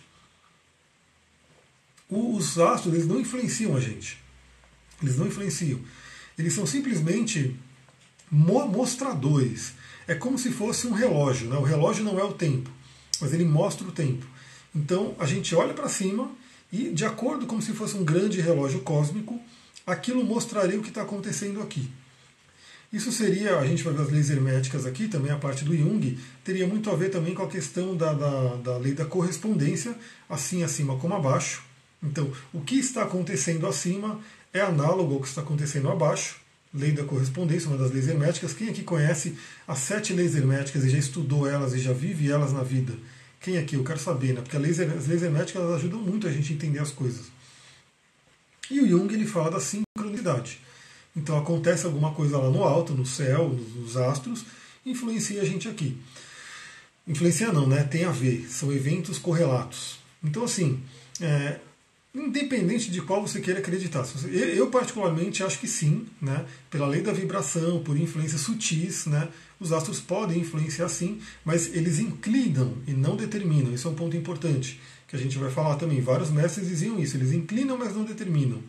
os 2.09 2.57
astros 2.57 2.93
eles 2.93 3.07
não 3.07 3.19
influenciam 3.19 3.75
a 3.75 3.79
gente. 3.79 4.17
Eles 5.01 5.17
não 5.17 5.27
influenciam. 5.27 5.79
Eles 6.37 6.53
são 6.53 6.65
simplesmente 6.65 7.55
mostradores. 8.31 9.73
É 10.07 10.15
como 10.15 10.37
se 10.37 10.51
fosse 10.51 10.87
um 10.87 10.93
relógio. 10.93 11.49
Né? 11.49 11.57
O 11.57 11.63
relógio 11.63 12.03
não 12.03 12.19
é 12.19 12.23
o 12.23 12.33
tempo 12.33 12.69
mas 13.21 13.33
ele 13.33 13.45
mostra 13.45 13.87
o 13.87 13.91
tempo. 13.91 14.25
Então 14.73 15.15
a 15.19 15.25
gente 15.25 15.55
olha 15.55 15.73
para 15.73 15.89
cima 15.89 16.31
e, 16.71 16.89
de 16.89 17.05
acordo 17.05 17.45
como 17.45 17.61
se 17.61 17.73
fosse 17.73 17.95
um 17.95 18.03
grande 18.03 18.41
relógio 18.41 18.81
cósmico, 18.81 19.39
aquilo 19.85 20.23
mostraria 20.23 20.79
o 20.79 20.81
que 20.81 20.89
está 20.89 21.03
acontecendo 21.03 21.61
aqui. 21.61 21.89
Isso 22.91 23.11
seria, 23.11 23.57
a 23.57 23.65
gente 23.65 23.83
vai 23.83 23.93
ver 23.93 24.03
as 24.03 24.11
leis 24.11 24.29
herméticas 24.29 24.85
aqui, 24.85 25.07
também 25.07 25.31
a 25.31 25.37
parte 25.37 25.65
do 25.65 25.75
Jung, 25.75 26.17
teria 26.43 26.67
muito 26.67 26.89
a 26.89 26.95
ver 26.95 27.09
também 27.09 27.33
com 27.33 27.43
a 27.43 27.47
questão 27.47 27.95
da, 27.95 28.13
da, 28.13 28.55
da 28.55 28.77
lei 28.77 28.93
da 28.93 29.05
correspondência, 29.05 29.95
assim 30.29 30.63
acima 30.63 30.97
como 30.97 31.13
abaixo. 31.13 31.63
Então, 32.05 32.31
o 32.53 32.61
que 32.61 32.77
está 32.77 33.03
acontecendo 33.03 33.67
acima 33.67 34.19
é 34.53 34.61
análogo 34.61 35.15
ao 35.15 35.21
que 35.21 35.27
está 35.27 35.41
acontecendo 35.41 35.89
abaixo 35.89 36.45
lei 36.75 36.91
da 36.91 37.03
correspondência, 37.05 37.69
uma 37.69 37.77
das 37.77 37.91
leis 37.91 38.07
herméticas. 38.07 38.53
Quem 38.53 38.69
aqui 38.69 38.83
conhece 38.83 39.37
as 39.65 39.79
sete 39.79 40.11
leis 40.13 40.35
herméticas 40.35 40.83
e 40.83 40.89
já 40.89 40.97
estudou 40.97 41.47
elas 41.47 41.73
e 41.73 41.79
já 41.79 41.93
vive 41.93 42.29
elas 42.29 42.51
na 42.51 42.63
vida? 42.63 42.93
Quem 43.39 43.57
aqui? 43.57 43.75
Eu 43.75 43.83
quero 43.83 43.99
saber, 43.99 44.33
né? 44.33 44.41
Porque 44.41 44.57
as 44.57 45.07
leis 45.07 45.23
herméticas 45.23 45.63
ajudam 45.75 45.99
muito 46.01 46.27
a 46.27 46.31
gente 46.31 46.51
a 46.51 46.55
entender 46.55 46.79
as 46.79 46.91
coisas. 46.91 47.27
E 48.69 48.81
o 48.81 48.87
Jung 48.87 49.13
ele 49.13 49.25
fala 49.25 49.51
da 49.51 49.59
sincronicidade. 49.59 50.59
Então 51.15 51.37
acontece 51.37 51.85
alguma 51.85 52.13
coisa 52.13 52.37
lá 52.37 52.49
no 52.49 52.63
alto, 52.63 52.93
no 52.93 53.05
céu, 53.05 53.47
nos 53.49 53.95
astros, 53.95 54.43
influencia 54.85 55.41
a 55.41 55.45
gente 55.45 55.69
aqui. 55.69 55.97
Influencia 57.07 57.53
não, 57.53 57.67
né? 57.67 57.83
Tem 57.83 58.03
a 58.03 58.11
ver, 58.11 58.47
são 58.49 58.73
eventos 58.73 59.17
correlatos. 59.17 59.99
Então 60.21 60.43
assim, 60.43 60.83
é, 61.21 61.59
independente 62.15 62.89
de 62.89 63.01
qual 63.01 63.21
você 63.21 63.41
queira 63.41 63.59
acreditar. 63.59 64.05
Eu, 64.31 64.67
particularmente, 64.67 65.43
acho 65.43 65.59
que 65.59 65.67
sim, 65.67 66.05
né? 66.21 66.45
pela 66.69 66.87
lei 66.87 67.01
da 67.01 67.11
vibração, 67.11 67.83
por 67.83 67.97
influências 67.97 68.41
sutis, 68.41 69.05
né? 69.05 69.27
os 69.59 69.73
astros 69.73 69.99
podem 69.99 70.39
influenciar 70.39 70.87
sim, 70.87 71.19
mas 71.43 71.75
eles 71.75 71.99
inclinam 71.99 72.73
e 72.87 72.91
não 72.91 73.15
determinam. 73.15 73.73
Isso 73.73 73.87
é 73.87 73.91
um 73.91 73.95
ponto 73.95 74.15
importante, 74.15 74.79
que 75.07 75.15
a 75.15 75.19
gente 75.19 75.37
vai 75.37 75.51
falar 75.51 75.75
também. 75.75 75.99
Vários 76.01 76.31
mestres 76.31 76.67
diziam 76.67 76.99
isso, 76.99 77.17
eles 77.17 77.33
inclinam, 77.33 77.77
mas 77.77 77.93
não 77.93 78.03
determinam. 78.03 78.63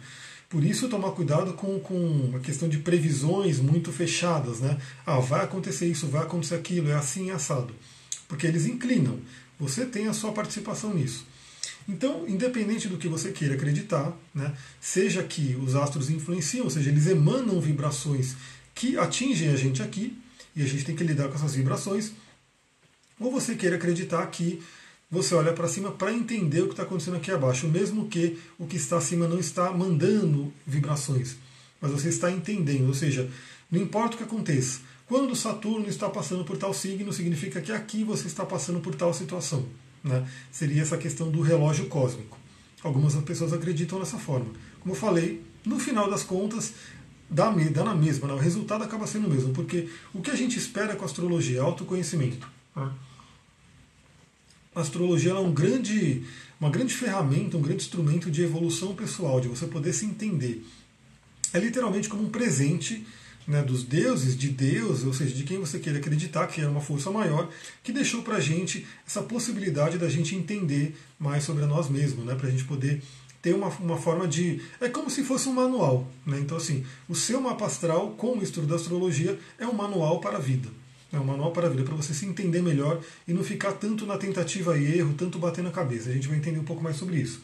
Por 0.48 0.62
isso, 0.62 0.88
tomar 0.88 1.10
cuidado 1.12 1.54
com, 1.54 1.78
com 1.80 2.32
a 2.36 2.40
questão 2.40 2.68
de 2.68 2.78
previsões 2.78 3.58
muito 3.58 3.92
fechadas. 3.92 4.60
Né? 4.60 4.76
Ah, 5.04 5.18
vai 5.18 5.44
acontecer 5.44 5.86
isso, 5.86 6.06
vai 6.06 6.22
acontecer 6.22 6.54
aquilo, 6.54 6.88
é 6.88 6.94
assim, 6.94 7.30
é 7.30 7.34
assado. 7.34 7.74
Porque 8.28 8.46
eles 8.46 8.66
inclinam. 8.66 9.18
Você 9.58 9.84
tem 9.84 10.06
a 10.06 10.12
sua 10.12 10.32
participação 10.32 10.94
nisso. 10.94 11.26
Então, 11.88 12.28
independente 12.28 12.88
do 12.88 12.98
que 12.98 13.06
você 13.06 13.30
queira 13.30 13.54
acreditar, 13.54 14.12
né, 14.34 14.54
seja 14.80 15.22
que 15.22 15.56
os 15.56 15.76
astros 15.76 16.10
influenciam, 16.10 16.64
ou 16.64 16.70
seja, 16.70 16.90
eles 16.90 17.06
emanam 17.06 17.60
vibrações 17.60 18.34
que 18.74 18.98
atingem 18.98 19.50
a 19.50 19.56
gente 19.56 19.82
aqui, 19.82 20.18
e 20.54 20.62
a 20.62 20.66
gente 20.66 20.84
tem 20.84 20.96
que 20.96 21.04
lidar 21.04 21.28
com 21.28 21.34
essas 21.34 21.54
vibrações, 21.54 22.12
ou 23.20 23.30
você 23.30 23.54
queira 23.54 23.76
acreditar 23.76 24.26
que 24.26 24.60
você 25.10 25.34
olha 25.34 25.52
para 25.52 25.68
cima 25.68 25.92
para 25.92 26.12
entender 26.12 26.62
o 26.62 26.66
que 26.66 26.72
está 26.72 26.82
acontecendo 26.82 27.16
aqui 27.16 27.30
abaixo, 27.30 27.68
mesmo 27.68 28.08
que 28.08 28.38
o 28.58 28.66
que 28.66 28.76
está 28.76 28.96
acima 28.96 29.28
não 29.28 29.38
está 29.38 29.70
mandando 29.70 30.52
vibrações, 30.66 31.36
mas 31.80 31.92
você 31.92 32.08
está 32.08 32.30
entendendo, 32.30 32.88
ou 32.88 32.94
seja, 32.94 33.30
não 33.70 33.80
importa 33.80 34.14
o 34.14 34.18
que 34.18 34.24
aconteça. 34.24 34.80
Quando 35.06 35.36
Saturno 35.36 35.88
está 35.88 36.10
passando 36.10 36.44
por 36.44 36.56
tal 36.56 36.74
signo, 36.74 37.12
significa 37.12 37.60
que 37.60 37.70
aqui 37.70 38.02
você 38.02 38.26
está 38.26 38.44
passando 38.44 38.80
por 38.80 38.94
tal 38.96 39.14
situação. 39.14 39.64
Né? 40.06 40.26
Seria 40.52 40.82
essa 40.82 40.96
questão 40.96 41.30
do 41.30 41.40
relógio 41.40 41.86
cósmico. 41.86 42.38
Algumas 42.82 43.14
pessoas 43.16 43.52
acreditam 43.52 43.98
dessa 43.98 44.18
forma. 44.18 44.46
Como 44.80 44.94
eu 44.94 44.98
falei, 44.98 45.42
no 45.64 45.80
final 45.80 46.08
das 46.08 46.22
contas, 46.22 46.74
dá, 47.28 47.50
dá 47.50 47.84
na 47.84 47.94
mesma, 47.94 48.28
né? 48.28 48.34
o 48.34 48.38
resultado 48.38 48.84
acaba 48.84 49.06
sendo 49.06 49.26
o 49.26 49.30
mesmo, 49.30 49.52
porque 49.52 49.88
o 50.14 50.22
que 50.22 50.30
a 50.30 50.36
gente 50.36 50.56
espera 50.56 50.94
com 50.94 51.02
a 51.02 51.06
astrologia 51.06 51.58
é 51.58 51.60
autoconhecimento. 51.60 52.48
Né? 52.74 52.90
A 54.74 54.80
astrologia 54.80 55.32
é 55.32 55.38
um 55.38 55.52
grande, 55.52 56.24
uma 56.60 56.70
grande 56.70 56.94
ferramenta, 56.94 57.56
um 57.56 57.62
grande 57.62 57.82
instrumento 57.82 58.30
de 58.30 58.42
evolução 58.42 58.94
pessoal, 58.94 59.40
de 59.40 59.48
você 59.48 59.66
poder 59.66 59.92
se 59.92 60.04
entender. 60.04 60.64
É 61.52 61.58
literalmente 61.58 62.08
como 62.08 62.22
um 62.22 62.30
presente 62.30 63.04
né, 63.46 63.62
dos 63.62 63.84
deuses, 63.84 64.36
de 64.36 64.48
Deus, 64.48 65.04
ou 65.04 65.12
seja, 65.12 65.34
de 65.34 65.44
quem 65.44 65.58
você 65.58 65.78
queira 65.78 65.98
acreditar, 65.98 66.46
que 66.46 66.60
é 66.60 66.68
uma 66.68 66.80
força 66.80 67.10
maior, 67.10 67.48
que 67.82 67.92
deixou 67.92 68.22
para 68.22 68.36
a 68.36 68.40
gente 68.40 68.86
essa 69.06 69.22
possibilidade 69.22 69.98
da 69.98 70.08
gente 70.08 70.34
entender 70.34 70.96
mais 71.18 71.44
sobre 71.44 71.64
nós 71.64 71.88
mesmos, 71.88 72.24
né, 72.24 72.34
para 72.34 72.48
a 72.48 72.50
gente 72.50 72.64
poder 72.64 73.02
ter 73.40 73.54
uma, 73.54 73.68
uma 73.68 73.96
forma 73.96 74.26
de. 74.26 74.60
É 74.80 74.88
como 74.88 75.08
se 75.08 75.22
fosse 75.22 75.48
um 75.48 75.52
manual. 75.52 76.10
Né? 76.26 76.40
Então, 76.40 76.56
assim, 76.56 76.84
o 77.08 77.14
seu 77.14 77.40
mapa 77.40 77.66
astral, 77.66 78.10
com 78.10 78.38
o 78.38 78.42
estudo 78.42 78.66
da 78.66 78.74
astrologia, 78.74 79.38
é 79.58 79.66
um 79.66 79.72
manual 79.72 80.20
para 80.20 80.38
a 80.38 80.40
vida. 80.40 80.68
É 81.12 81.18
um 81.20 81.24
manual 81.24 81.52
para 81.52 81.68
a 81.68 81.70
vida, 81.70 81.84
para 81.84 81.94
você 81.94 82.12
se 82.12 82.26
entender 82.26 82.60
melhor 82.60 83.00
e 83.26 83.32
não 83.32 83.44
ficar 83.44 83.72
tanto 83.72 84.04
na 84.04 84.18
tentativa 84.18 84.76
e 84.76 84.98
erro, 84.98 85.14
tanto 85.16 85.38
batendo 85.38 85.68
a 85.68 85.72
cabeça. 85.72 86.10
A 86.10 86.12
gente 86.12 86.26
vai 86.26 86.36
entender 86.36 86.58
um 86.58 86.64
pouco 86.64 86.82
mais 86.82 86.96
sobre 86.96 87.20
isso. 87.20 87.40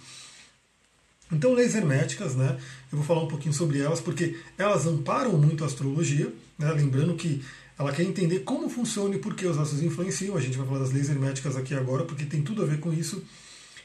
Então, 1.32 1.54
leis 1.54 1.74
herméticas, 1.74 2.36
né, 2.36 2.58
eu 2.92 2.98
vou 2.98 3.06
falar 3.06 3.22
um 3.22 3.28
pouquinho 3.28 3.54
sobre 3.54 3.80
elas, 3.80 4.00
porque 4.00 4.36
elas 4.58 4.86
amparam 4.86 5.32
muito 5.38 5.64
a 5.64 5.66
astrologia, 5.66 6.32
né, 6.58 6.70
lembrando 6.72 7.14
que 7.14 7.42
ela 7.78 7.90
quer 7.90 8.02
entender 8.02 8.40
como 8.40 8.68
funciona 8.68 9.14
e 9.16 9.18
por 9.18 9.34
que 9.34 9.46
os 9.46 9.58
astros 9.58 9.82
influenciam. 9.82 10.36
A 10.36 10.40
gente 10.40 10.58
vai 10.58 10.66
falar 10.66 10.80
das 10.80 10.92
leis 10.92 11.08
herméticas 11.08 11.56
aqui 11.56 11.74
agora, 11.74 12.04
porque 12.04 12.24
tem 12.24 12.42
tudo 12.42 12.62
a 12.62 12.66
ver 12.66 12.78
com 12.78 12.92
isso. 12.92 13.24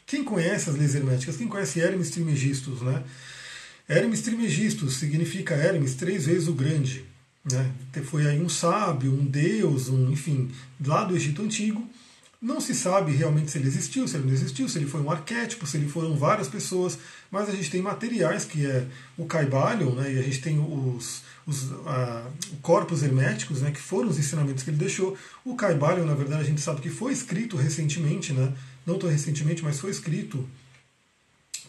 Quem 0.05 0.23
conhece 0.23 0.69
as 0.69 0.75
leis 0.75 0.93
herméticas? 0.93 1.37
Quem 1.37 1.47
conhece 1.47 1.79
Hermes 1.79 2.09
Trismegistus? 2.09 2.81
Né? 2.81 3.03
Hermes 3.87 4.21
Trismegistus 4.21 4.97
significa 4.97 5.55
Hermes 5.55 5.95
três 5.95 6.25
vezes 6.25 6.47
o 6.47 6.53
grande. 6.53 7.05
Né? 7.49 7.71
Foi 8.03 8.27
aí 8.27 8.39
um 8.41 8.49
sábio, 8.49 9.11
um 9.11 9.25
deus, 9.25 9.87
um, 9.87 10.11
enfim, 10.11 10.51
lá 10.85 11.03
do 11.05 11.15
Egito 11.15 11.41
Antigo. 11.41 11.87
Não 12.47 12.61
se 12.61 12.73
sabe 12.73 13.11
realmente 13.11 13.51
se 13.51 13.57
ele 13.57 13.67
existiu, 13.67 14.07
se 14.07 14.15
ele 14.15 14.25
não 14.25 14.33
existiu, 14.33 14.69
se 14.69 14.77
ele 14.77 14.85
foi 14.85 15.01
um 15.01 15.11
arquétipo, 15.11 15.67
se 15.67 15.75
ele 15.75 15.89
foram 15.89 16.15
várias 16.15 16.47
pessoas, 16.47 16.97
mas 17.29 17.49
a 17.49 17.51
gente 17.51 17.69
tem 17.69 17.81
materiais 17.81 18.45
que 18.45 18.65
é 18.65 18.87
o 19.17 19.25
Caibalion, 19.25 19.91
né, 19.91 20.13
e 20.13 20.17
a 20.17 20.21
gente 20.21 20.39
tem 20.39 20.57
os, 20.57 21.23
os 21.45 21.73
a, 21.85 22.31
corpos 22.61 23.03
herméticos, 23.03 23.61
né, 23.61 23.69
que 23.69 23.81
foram 23.81 24.07
os 24.07 24.17
ensinamentos 24.17 24.63
que 24.63 24.69
ele 24.69 24.77
deixou. 24.77 25.17
O 25.43 25.57
Caibalion, 25.57 26.05
na 26.05 26.13
verdade, 26.13 26.43
a 26.43 26.45
gente 26.45 26.61
sabe 26.61 26.79
que 26.79 26.89
foi 26.89 27.11
escrito 27.11 27.57
recentemente, 27.57 28.31
né, 28.31 28.53
não 28.85 28.97
tão 28.97 29.09
recentemente, 29.09 29.61
mas 29.61 29.81
foi 29.81 29.91
escrito 29.91 30.47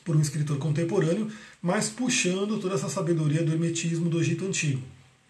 por 0.05 0.15
um 0.15 0.21
escritor 0.21 0.59
contemporâneo, 0.59 1.29
mas 1.61 1.89
puxando 1.89 2.61
toda 2.61 2.77
essa 2.77 2.89
sabedoria 2.89 3.43
do 3.43 3.51
hermetismo 3.51 4.09
do 4.09 4.21
Egito 4.21 4.47
Antigo. 4.47 4.81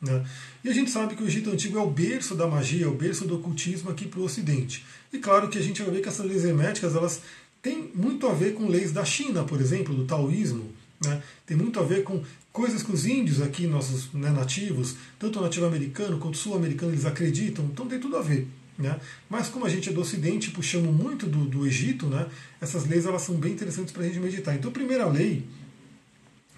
Né? 0.00 0.24
E 0.62 0.68
a 0.68 0.72
gente 0.72 0.90
sabe 0.90 1.16
que 1.16 1.22
o 1.22 1.26
Egito 1.26 1.50
Antigo 1.50 1.78
é 1.78 1.80
o 1.80 1.90
berço 1.90 2.34
da 2.34 2.46
magia, 2.46 2.84
é 2.84 2.88
o 2.88 2.94
berço 2.94 3.26
do 3.26 3.36
ocultismo 3.36 3.90
aqui 3.90 4.06
para 4.06 4.20
o 4.20 4.24
Ocidente. 4.24 4.84
E 5.12 5.18
claro 5.18 5.48
que 5.48 5.58
a 5.58 5.62
gente 5.62 5.82
vai 5.82 5.92
ver 5.92 6.02
que 6.02 6.08
essas 6.08 6.24
leis 6.24 6.44
herméticas 6.44 6.94
elas 6.94 7.20
têm 7.60 7.90
muito 7.94 8.26
a 8.26 8.32
ver 8.32 8.54
com 8.54 8.68
leis 8.68 8.92
da 8.92 9.04
China, 9.04 9.44
por 9.44 9.60
exemplo, 9.60 9.94
do 9.94 10.04
taoísmo. 10.04 10.72
Né? 11.04 11.22
Tem 11.46 11.56
muito 11.56 11.78
a 11.80 11.82
ver 11.82 12.02
com 12.04 12.22
coisas 12.52 12.82
que 12.82 12.92
os 12.92 13.06
índios 13.06 13.40
aqui, 13.40 13.66
nossos 13.66 14.12
né, 14.12 14.30
nativos, 14.30 14.96
tanto 15.18 15.40
nativo 15.40 15.66
americano 15.66 16.18
quanto 16.18 16.36
sul-americano, 16.36 16.92
eles 16.92 17.04
acreditam, 17.04 17.64
então 17.66 17.86
tem 17.86 17.98
tudo 17.98 18.16
a 18.16 18.22
ver. 18.22 18.46
Né? 18.76 18.98
Mas 19.28 19.48
como 19.48 19.66
a 19.66 19.68
gente 19.68 19.88
é 19.88 19.92
do 19.92 20.00
Ocidente, 20.00 20.50
puxamos 20.52 20.94
muito 20.94 21.26
do, 21.26 21.44
do 21.44 21.66
Egito, 21.66 22.06
né? 22.06 22.26
essas 22.60 22.86
leis 22.86 23.06
elas 23.06 23.22
são 23.22 23.34
bem 23.34 23.52
interessantes 23.52 23.92
para 23.92 24.04
a 24.04 24.06
gente 24.06 24.20
meditar. 24.20 24.54
Então, 24.54 24.70
a 24.70 24.74
primeira 24.74 25.06
lei 25.06 25.44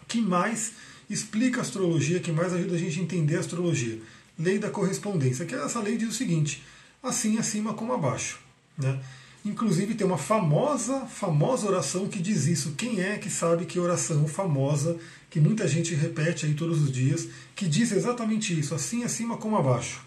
que 0.07 0.21
mais 0.21 0.73
explica 1.11 1.59
a 1.59 1.63
astrologia, 1.63 2.21
que 2.21 2.31
mais 2.31 2.55
ajuda 2.55 2.77
a 2.77 2.79
gente 2.79 3.01
a 3.01 3.03
entender 3.03 3.37
a 3.37 3.41
astrologia. 3.41 4.01
Lei 4.39 4.59
da 4.59 4.71
correspondência, 4.71 5.45
que 5.45 5.55
essa 5.55 5.81
lei 5.81 5.99
diz 5.99 6.09
o 6.09 6.13
seguinte: 6.13 6.63
assim 7.03 7.37
acima 7.37 7.75
como 7.75 7.93
abaixo. 7.93 8.39
Né? 8.79 8.99
Inclusive 9.45 9.95
tem 9.95 10.07
uma 10.07 10.17
famosa, 10.17 11.07
famosa 11.07 11.67
oração 11.67 12.09
que 12.09 12.21
diz 12.21 12.47
isso. 12.47 12.73
Quem 12.73 13.01
é 13.01 13.19
que 13.19 13.29
sabe 13.29 13.67
que 13.67 13.79
oração 13.79 14.27
famosa, 14.29 14.99
que 15.29 15.41
muita 15.41 15.67
gente 15.67 15.95
repete 15.95 16.47
aí 16.47 16.55
todos 16.55 16.81
os 16.81 16.93
dias, 16.93 17.29
que 17.57 17.67
diz 17.67 17.91
exatamente 17.91 18.59
isso, 18.59 18.75
assim 18.75 19.03
acima 19.03 19.37
como 19.37 19.57
abaixo? 19.57 20.03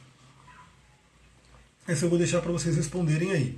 Essa 1.86 2.06
eu 2.06 2.10
vou 2.10 2.18
deixar 2.18 2.42
para 2.42 2.52
vocês 2.52 2.78
responderem 2.78 3.32
aí. 3.32 3.58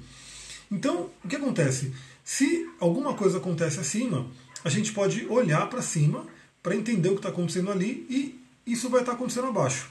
Então, 0.72 1.10
o 1.24 1.28
que 1.28 1.36
acontece? 1.36 1.94
Se 2.24 2.68
alguma 2.80 3.14
coisa 3.14 3.38
acontece 3.38 3.80
acima, 3.80 4.26
a 4.64 4.70
gente 4.70 4.92
pode 4.94 5.28
olhar 5.28 5.70
para 5.70 5.82
cima 5.82 6.26
para 6.65 6.75
entender 6.75 7.10
o 7.10 7.12
que 7.12 7.19
está 7.19 7.30
acontecendo 7.30 7.71
ali 7.71 8.08
e 8.10 8.41
isso 8.65 8.89
vai 8.89 9.01
estar 9.01 9.12
tá 9.12 9.17
acontecendo 9.19 9.45
abaixo. 9.45 9.88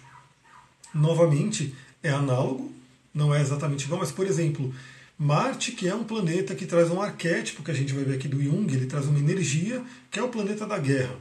Novamente, 0.92 1.72
é 2.02 2.10
análogo, 2.10 2.72
não 3.14 3.32
é 3.32 3.40
exatamente 3.40 3.84
igual, 3.84 4.00
mas 4.00 4.10
por 4.10 4.26
exemplo, 4.26 4.74
Marte, 5.16 5.70
que 5.70 5.86
é 5.86 5.94
um 5.94 6.02
planeta 6.02 6.52
que 6.52 6.66
traz 6.66 6.90
um 6.90 7.00
arquétipo 7.00 7.62
que 7.62 7.70
a 7.70 7.74
gente 7.74 7.94
vai 7.94 8.02
ver 8.02 8.16
aqui 8.16 8.26
do 8.26 8.42
Jung, 8.42 8.66
ele 8.74 8.86
traz 8.86 9.06
uma 9.06 9.20
energia 9.20 9.84
que 10.10 10.18
é 10.18 10.22
o 10.24 10.28
planeta 10.28 10.66
da 10.66 10.76
guerra. 10.76 11.14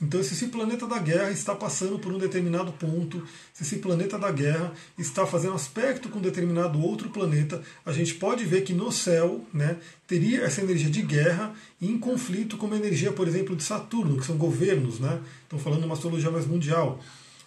Então, 0.00 0.22
se 0.22 0.34
esse 0.34 0.48
planeta 0.48 0.86
da 0.86 0.98
guerra 0.98 1.30
está 1.30 1.54
passando 1.54 1.98
por 1.98 2.12
um 2.12 2.18
determinado 2.18 2.70
ponto, 2.72 3.26
se 3.54 3.62
esse 3.62 3.78
planeta 3.78 4.18
da 4.18 4.30
guerra 4.30 4.74
está 4.98 5.26
fazendo 5.26 5.54
aspecto 5.54 6.10
com 6.10 6.20
determinado 6.20 6.78
outro 6.78 7.08
planeta, 7.08 7.62
a 7.84 7.92
gente 7.92 8.14
pode 8.14 8.44
ver 8.44 8.62
que 8.62 8.74
no 8.74 8.92
céu 8.92 9.42
né, 9.54 9.78
teria 10.06 10.42
essa 10.42 10.60
energia 10.60 10.90
de 10.90 11.00
guerra 11.00 11.54
em 11.80 11.98
conflito 11.98 12.58
com 12.58 12.66
uma 12.66 12.76
energia, 12.76 13.10
por 13.10 13.26
exemplo, 13.26 13.56
de 13.56 13.62
Saturno, 13.62 14.18
que 14.18 14.26
são 14.26 14.36
governos, 14.36 15.00
né? 15.00 15.18
Estão 15.44 15.58
falando 15.58 15.84
uma 15.84 15.94
astrologia 15.94 16.30
mais 16.30 16.46
mundial. 16.46 17.00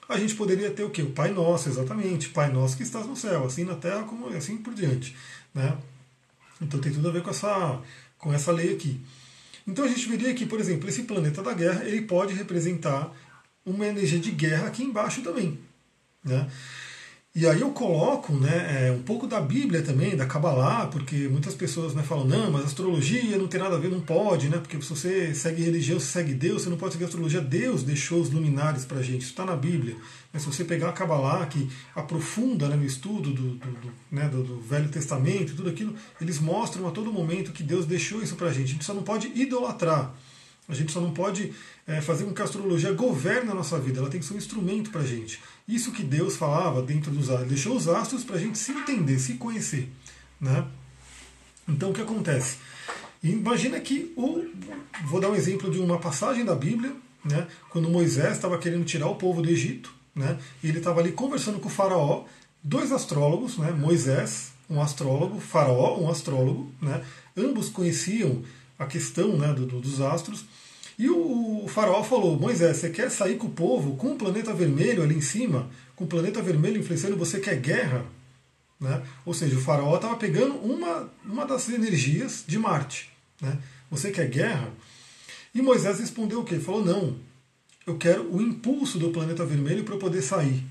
A 0.08 0.18
gente 0.18 0.34
poderia 0.34 0.72
ter 0.72 0.84
o 0.84 0.90
quê? 0.90 1.04
O 1.04 1.12
Pai 1.12 1.32
Nosso, 1.32 1.70
exatamente. 1.70 2.30
Pai 2.30 2.52
Nosso 2.52 2.76
que 2.76 2.82
estás 2.82 3.06
no 3.06 3.16
céu, 3.16 3.46
assim 3.46 3.64
na 3.64 3.76
Terra, 3.76 4.04
como 4.04 4.28
assim 4.30 4.58
por 4.58 4.74
diante. 4.74 5.16
Né? 5.54 5.78
Então 6.60 6.80
tem 6.80 6.92
tudo 6.92 7.10
a 7.10 7.12
ver 7.12 7.22
com 7.22 7.30
essa, 7.30 7.80
com 8.18 8.34
essa 8.34 8.52
lei 8.52 8.74
aqui. 8.74 9.00
Então 9.70 9.86
a 9.86 9.88
gente 9.88 10.10
veria 10.10 10.34
que, 10.34 10.48
por 10.48 10.60
exemplo, 10.60 10.90
esse 10.90 11.04
planeta 11.04 11.44
da 11.44 11.54
guerra 11.54 11.86
ele 11.86 12.02
pode 12.02 12.34
representar 12.34 13.16
uma 13.64 13.86
energia 13.86 14.18
de 14.18 14.32
guerra 14.32 14.68
aqui 14.68 14.82
embaixo 14.84 15.22
também. 15.22 15.60
Né? 16.24 16.50
E 17.36 17.46
aí 17.46 17.62
eu 17.62 17.70
coloco 17.70 18.34
né, 18.34 18.88
é, 18.88 18.92
um 18.92 19.04
pouco 19.04 19.28
da 19.28 19.40
Bíblia 19.40 19.84
também, 19.84 20.18
da 20.18 20.26
Kabbalah, 20.26 20.88
porque 20.88 21.28
muitas 21.28 21.54
pessoas 21.54 21.94
né, 21.94 22.02
falam, 22.02 22.26
não, 22.26 22.50
mas 22.50 22.66
astrologia 22.66 23.38
não 23.38 23.48
tem 23.48 23.60
nada 23.60 23.76
a 23.76 23.80
ver, 23.80 23.92
não 23.92 24.02
pode, 24.02 24.50
né? 24.50 24.58
Porque 24.58 24.82
se 24.82 24.90
você 24.90 25.34
segue 25.36 25.62
religião, 25.62 26.00
você 26.00 26.08
segue 26.08 26.34
Deus, 26.34 26.64
você 26.64 26.70
não 26.72 26.78
pode 26.78 26.94
seguir 26.94 27.06
astrologia. 27.06 27.40
Deus 27.40 27.84
deixou 27.84 28.20
os 28.20 28.32
luminares 28.32 28.84
para 28.84 28.98
a 28.98 29.04
gente, 29.04 29.22
isso 29.22 29.30
está 29.30 29.46
na 29.46 29.56
Bíblia. 29.56 29.96
Mas 30.34 30.42
se 30.42 30.48
você 30.48 30.66
pegar 30.66 30.90
a 30.90 30.92
Kabbalah, 30.92 31.46
que 31.46 31.70
aprofunda 31.96 32.68
né, 32.68 32.76
no 32.76 32.84
estudo 32.84 33.32
do, 33.32 33.56
do, 33.56 33.72
do, 33.74 33.94
né, 34.12 34.28
do, 34.28 34.44
do 34.44 34.60
Velho 34.60 34.90
Testamento 34.90 35.56
tudo 35.56 35.70
aquilo, 35.70 35.94
eles 36.20 36.40
mostram 36.40 36.88
a 36.88 36.92
todo 36.92 37.14
momento 37.14 37.52
que 37.52 37.62
Deus 37.62 37.86
deixou 37.86 38.24
isso 38.24 38.36
para 38.36 38.48
a 38.48 38.52
gente. 38.52 38.66
A 38.66 38.74
gente 38.74 38.86
só 38.86 38.94
não 38.94 39.04
pode 39.04 39.32
idolatrar. 39.36 40.16
A 40.68 40.74
gente 40.74 40.92
só 40.92 41.02
não 41.02 41.12
pode 41.12 41.52
é, 41.88 42.00
fazer 42.00 42.26
com 42.26 42.34
que 42.34 42.42
a 42.42 42.46
astrologia 42.46 42.92
governe 42.94 43.50
a 43.50 43.56
nossa 43.56 43.80
vida, 43.80 44.00
ela 44.00 44.10
tem 44.10 44.20
que 44.20 44.26
ser 44.26 44.36
um 44.36 44.38
instrumento 44.38 44.92
para 44.92 45.02
a 45.02 45.06
gente. 45.06 45.40
Isso 45.70 45.92
que 45.92 46.02
Deus 46.02 46.36
falava 46.36 46.82
dentro 46.82 47.12
dos 47.12 47.30
astros, 47.30 47.48
deixou 47.48 47.78
os 47.78 47.88
astros 47.88 48.24
para 48.24 48.38
a 48.38 48.40
gente 48.40 48.58
se 48.58 48.72
entender, 48.72 49.20
se 49.20 49.36
conhecer. 49.36 49.88
Né? 50.42 50.66
Então 51.68 51.92
o 51.92 51.94
que 51.94 52.02
acontece? 52.02 52.58
Imagina 53.22 53.80
que 53.80 54.12
o. 54.18 54.46
Vou 55.06 55.22
dar 55.22 55.30
um 55.30 55.36
exemplo 55.36 55.70
de 55.70 55.78
uma 55.78 56.00
passagem 56.00 56.44
da 56.44 56.56
Bíblia, 56.56 56.96
né, 57.24 57.48
quando 57.70 57.90
Moisés 57.90 58.34
estava 58.34 58.58
querendo 58.58 58.84
tirar 58.84 59.08
o 59.08 59.16
povo 59.16 59.42
do 59.42 59.50
Egito, 59.50 59.94
né, 60.16 60.40
e 60.64 60.70
ele 60.70 60.80
estava 60.80 61.02
ali 61.02 61.12
conversando 61.12 61.60
com 61.60 61.68
o 61.68 61.72
faraó, 61.72 62.24
dois 62.64 62.92
astrólogos, 62.92 63.58
né, 63.58 63.72
Moisés, 63.72 64.54
um 64.70 64.82
astrólogo, 64.82 65.40
faraó, 65.40 66.00
um 66.00 66.10
astrólogo, 66.10 66.72
né, 66.82 67.04
ambos 67.38 67.70
conheciam 67.70 68.42
a 68.78 68.86
questão 68.86 69.38
né, 69.38 69.54
do, 69.54 69.66
do, 69.66 69.80
dos 69.82 70.00
astros, 70.02 70.46
e 71.00 71.10
o, 71.10 71.66
faraó 71.70 72.04
falou: 72.04 72.38
Moisés, 72.38 72.76
você 72.76 72.90
quer 72.90 73.10
sair 73.10 73.38
com 73.38 73.48
o 73.48 73.52
povo 73.52 73.96
com 73.96 74.12
o 74.12 74.16
planeta 74.18 74.54
vermelho 74.54 75.02
ali 75.02 75.16
em 75.16 75.22
cima, 75.22 75.70
com 75.96 76.04
o 76.04 76.08
planeta 76.08 76.42
vermelho 76.42 76.82
influenciando, 76.82 77.16
você 77.16 77.40
quer 77.40 77.56
guerra? 77.56 78.06
Né? 78.78 79.02
Ou 79.26 79.34
seja, 79.34 79.56
o 79.56 79.62
faraó 79.62 79.96
estava 79.96 80.18
pegando 80.18 80.56
uma, 80.56 81.10
uma 81.24 81.46
das 81.46 81.70
energias 81.70 82.44
de 82.46 82.60
Marte. 82.60 83.10
Né? 83.42 83.58
Você 83.90 84.12
quer 84.12 84.28
guerra? 84.28 84.74
E 85.56 85.62
Moisés 85.62 86.00
respondeu 86.00 86.42
o 86.42 86.44
quê? 86.44 86.56
Ele 86.56 86.64
falou: 86.64 86.84
não, 86.84 87.16
eu 87.88 87.98
quero 87.98 88.30
o 88.36 88.42
impulso 88.42 89.00
do 89.00 89.10
planeta 89.10 89.46
vermelho 89.46 89.86
para 89.86 89.96
eu 89.96 90.00
poder 90.00 90.22
sair, 90.22 90.66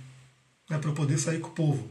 né? 0.68 0.76
para 0.76 0.90
eu 0.90 0.94
poder 0.94 1.18
sair 1.18 1.40
com 1.40 1.48
o 1.48 1.52
povo. 1.52 1.88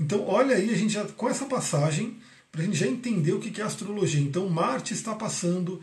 Então, 0.00 0.26
olha 0.26 0.56
aí, 0.56 0.70
a 0.70 0.76
gente 0.76 0.94
já, 0.94 1.04
com 1.04 1.28
essa 1.28 1.44
passagem, 1.44 2.16
para 2.50 2.62
a 2.62 2.64
gente 2.64 2.78
já 2.78 2.86
entender 2.86 3.32
o 3.32 3.40
que 3.40 3.60
é 3.60 3.64
astrologia. 3.64 4.22
Então, 4.22 4.48
Marte 4.48 4.94
está 4.94 5.14
passando 5.14 5.82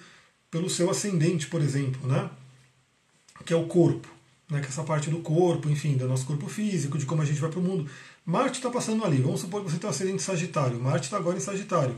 pelo 0.52 0.70
seu 0.70 0.92
ascendente, 0.92 1.48
por 1.48 1.62
exemplo, 1.62 2.06
né? 2.08 2.30
que 3.46 3.54
é 3.54 3.56
o 3.56 3.66
corpo, 3.66 4.08
né? 4.50 4.60
que 4.60 4.66
é 4.66 4.70
essa 4.70 4.84
parte 4.84 5.10
do 5.10 5.20
corpo, 5.20 5.70
enfim, 5.70 5.96
do 5.96 6.08
nosso 6.08 6.26
corpo 6.26 6.48
físico, 6.48 6.98
de 6.98 7.06
como 7.06 7.22
a 7.22 7.26
gente 7.26 7.40
vai 7.40 7.50
para 7.50 7.60
o 7.60 7.64
mundo. 7.64 7.90
Marte 8.26 8.58
está 8.58 8.70
passando 8.70 9.04
ali. 9.04 9.22
Vamos 9.22 9.42
supor 9.42 9.64
que 9.64 9.72
você 9.72 9.78
tem 9.78 9.88
um 9.88 9.92
ascendente 9.92 10.22
Sagitário. 10.22 10.80
Marte 10.80 11.06
está 11.06 11.18
agora 11.18 11.38
em 11.38 11.42
Sagitário. 11.42 11.96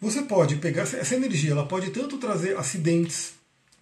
Você 0.00 0.22
pode 0.22 0.56
pegar 0.56 0.82
essa 0.82 1.14
energia, 1.14 1.52
ela 1.52 1.66
pode 1.66 1.90
tanto 1.90 2.18
trazer 2.18 2.56
acidentes, 2.56 3.34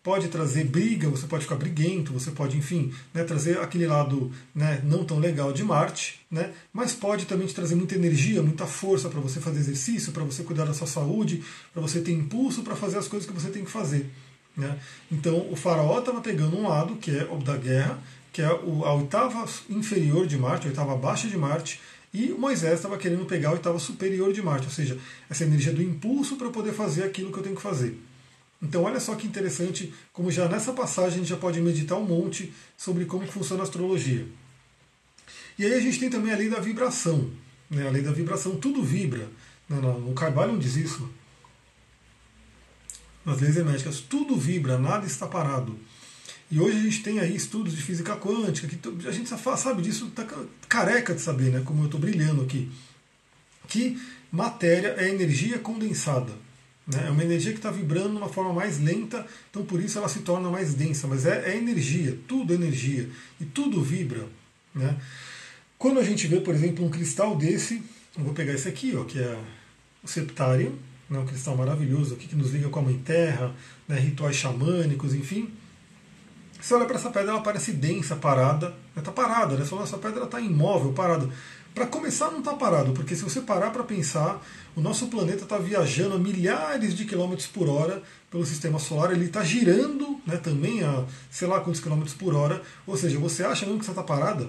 pode 0.03 0.29
trazer 0.29 0.65
briga, 0.65 1.09
você 1.09 1.27
pode 1.27 1.45
ficar 1.45 1.55
briguento, 1.55 2.13
você 2.13 2.31
pode, 2.31 2.57
enfim, 2.57 2.93
né, 3.15 3.23
trazer 3.23 3.59
aquele 3.61 3.87
lado 3.87 4.33
né, 4.55 4.81
não 4.85 5.05
tão 5.05 5.19
legal 5.19 5.53
de 5.53 5.63
Marte, 5.63 6.21
né, 6.31 6.53
mas 6.73 6.93
pode 6.93 7.25
também 7.25 7.47
te 7.47 7.55
trazer 7.55 7.77
muita 7.77 7.95
energia, 7.95 8.43
muita 8.43 8.67
força 8.67 9.09
para 9.09 9.21
você 9.21 9.41
fazer 9.41 9.61
exercício, 9.61 10.13
para 10.13 10.25
você 10.25 10.43
cuidar 10.43 10.65
da 10.65 10.75
sua 10.75 10.89
saúde, 10.89 11.45
para 11.73 11.81
você 11.81 12.01
ter 12.01 12.13
impulso 12.13 12.63
para 12.63 12.75
fazer 12.75 12.99
as 12.99 13.07
coisas 13.07 13.29
que 13.29 13.35
você 13.35 13.49
tem 13.49 13.65
que 13.65 13.71
fazer. 13.71 14.11
Né. 14.57 14.77
Então 15.11 15.49
o 15.51 15.57
faraó 15.57 16.01
estava 16.01 16.21
pegando 16.21 16.57
um 16.57 16.69
lado, 16.69 16.97
que 16.97 17.11
é 17.11 17.25
o 17.31 17.39
da 17.39 17.57
guerra, 17.57 18.03
que 18.33 18.43
é 18.43 18.47
a 18.47 18.93
oitava 18.95 19.47
inferior 19.71 20.27
de 20.27 20.37
Marte, 20.37 20.67
a 20.67 20.71
oitava 20.71 20.97
baixa 20.97 21.29
de 21.29 21.37
Marte, 21.37 21.81
e 22.13 22.29
Moisés 22.29 22.75
estava 22.75 22.99
querendo 22.99 23.25
pegar 23.25 23.51
a 23.51 23.53
oitava 23.53 23.79
superior 23.79 24.33
de 24.33 24.43
Marte, 24.43 24.67
ou 24.67 24.73
seja, 24.73 24.99
essa 25.31 25.45
energia 25.45 25.73
do 25.73 25.83
impulso 25.83 26.37
para 26.37 26.51
poder 26.51 26.73
fazer 26.73 27.05
aquilo 27.05 27.33
que 27.33 27.39
eu 27.39 27.43
tenho 27.43 27.57
que 27.57 27.63
fazer. 27.63 27.99
Então 28.63 28.85
olha 28.85 29.01
só 29.01 29.17
que 29.17 29.27
interessante, 29.27 29.93
como 30.13 30.31
já 30.31 30.49
nessa 30.49 30.73
passagem 30.73 31.15
a 31.15 31.19
gente 31.19 31.29
já 31.29 31.37
pode 31.37 31.61
meditar 31.61 31.99
um 31.99 32.05
monte 32.05 32.53
sobre 32.77 33.05
como 33.05 33.27
funciona 33.27 33.63
a 33.63 33.65
astrologia. 33.65 34.25
E 35.59 35.65
aí 35.65 35.75
a 35.75 35.81
gente 35.81 35.99
tem 35.99 36.09
também 36.09 36.33
a 36.33 36.37
lei 36.37 36.49
da 36.49 36.61
vibração. 36.61 37.29
Né? 37.69 37.87
A 37.87 37.91
lei 37.91 38.03
da 38.03 38.13
vibração, 38.13 38.57
tudo 38.57 38.83
vibra. 38.83 39.29
Né? 39.69 39.81
No 39.81 40.15
Carvalho 40.15 40.57
diz 40.59 40.77
isso. 40.77 41.11
Nas 43.25 43.41
leis 43.41 43.57
herméticas, 43.57 44.01
tudo 44.01 44.37
vibra, 44.37 44.79
nada 44.79 45.07
está 45.07 45.27
parado. 45.27 45.79
E 46.51 46.61
hoje 46.61 46.79
a 46.79 46.83
gente 46.83 47.03
tem 47.03 47.19
aí 47.19 47.35
estudos 47.35 47.75
de 47.75 47.83
física 47.83 48.17
quântica, 48.17 48.69
que 48.69 49.09
a 49.09 49.13
gente 49.13 49.29
sabe 49.29 49.83
disso, 49.83 50.07
está 50.09 50.27
careca 50.69 51.15
de 51.15 51.21
saber, 51.21 51.51
né? 51.51 51.63
como 51.65 51.83
eu 51.83 51.87
estou 51.87 52.01
brilhando 52.01 52.43
aqui. 52.43 52.71
Que 53.69 54.01
matéria 54.31 54.95
é 54.99 55.09
energia 55.09 55.59
condensada. 55.59 56.33
Né? 56.87 57.05
É 57.07 57.11
uma 57.11 57.23
energia 57.23 57.53
que 57.53 57.59
está 57.59 57.71
vibrando 57.71 58.11
de 58.11 58.17
uma 58.17 58.29
forma 58.29 58.53
mais 58.53 58.81
lenta, 58.81 59.27
então 59.51 59.65
por 59.65 59.81
isso 59.81 59.99
ela 59.99 60.09
se 60.09 60.21
torna 60.21 60.51
mais 60.51 60.75
densa. 60.75 61.07
Mas 61.07 61.27
é, 61.27 61.53
é 61.53 61.57
energia, 61.57 62.19
tudo 62.27 62.53
é 62.53 62.57
energia. 62.57 63.09
E 63.41 63.45
tudo 63.45 63.83
vibra. 63.83 64.27
Né? 64.75 64.97
Quando 65.79 66.01
a 66.01 66.05
gente 66.05 66.27
vê, 66.27 66.41
por 66.41 66.55
exemplo, 66.55 66.85
um 66.85 66.91
cristal 66.91 67.37
desse, 67.37 67.83
eu 68.17 68.25
vou 68.25 68.35
pegar 68.35 68.53
esse 68.53 68.69
aqui, 68.69 68.95
ó, 68.97 69.05
que 69.05 69.19
é 69.19 69.39
o 70.03 70.09
septário, 70.09 70.79
né, 71.09 71.19
um 71.19 71.27
cristal 71.27 71.57
maravilhoso 71.57 72.15
aqui 72.15 72.29
que 72.29 72.37
nos 72.37 72.53
liga 72.53 72.69
com 72.69 72.79
a 72.79 72.83
Mãe 72.83 72.99
Terra, 73.05 73.55
né, 73.89 73.99
rituais 73.99 74.37
xamânicos, 74.37 75.15
enfim. 75.15 75.51
Você 76.61 76.75
olha 76.75 76.87
para 76.87 76.97
essa 76.97 77.11
pedra, 77.11 77.33
ela 77.33 77.41
parece 77.41 77.73
densa, 77.73 78.15
parada. 78.15 78.73
Está 78.97 79.11
parada, 79.11 79.57
né? 79.57 79.65
Você 79.65 79.75
essa 79.75 79.99
pedra 79.99 80.25
está 80.25 80.41
imóvel, 80.41 80.93
parada. 80.93 81.29
Para 81.75 81.87
começar, 81.87 82.31
não 82.31 82.41
está 82.41 82.53
parado, 82.53 82.93
porque 82.93 83.17
se 83.17 83.23
você 83.23 83.41
parar 83.41 83.71
para 83.71 83.83
pensar, 83.83 84.45
o 84.77 84.81
nosso 84.81 85.07
planeta 85.07 85.45
está 85.45 85.57
viajando 85.57 86.17
a 86.17 86.19
milhares 86.19 86.95
de 86.95 87.07
quilômetros 87.07 87.47
por 87.47 87.67
hora 87.69 88.03
pelo 88.31 88.45
sistema 88.45 88.79
solar, 88.79 89.11
ele 89.13 89.25
está 89.25 89.43
girando 89.43 90.21
né, 90.27 90.37
também 90.37 90.83
a 90.83 91.05
sei 91.31 91.49
lá 91.49 91.61
quantos 91.61 91.81
quilômetros 91.81 92.15
por 92.15 92.35
hora. 92.35 92.63
Ou 92.87 92.97
seja, 92.97 93.19
você 93.19 93.43
acha 93.43 93.65
mesmo 93.65 93.79
que 93.79 93.87
você 93.87 93.91
está 93.91 94.03
parada? 94.03 94.49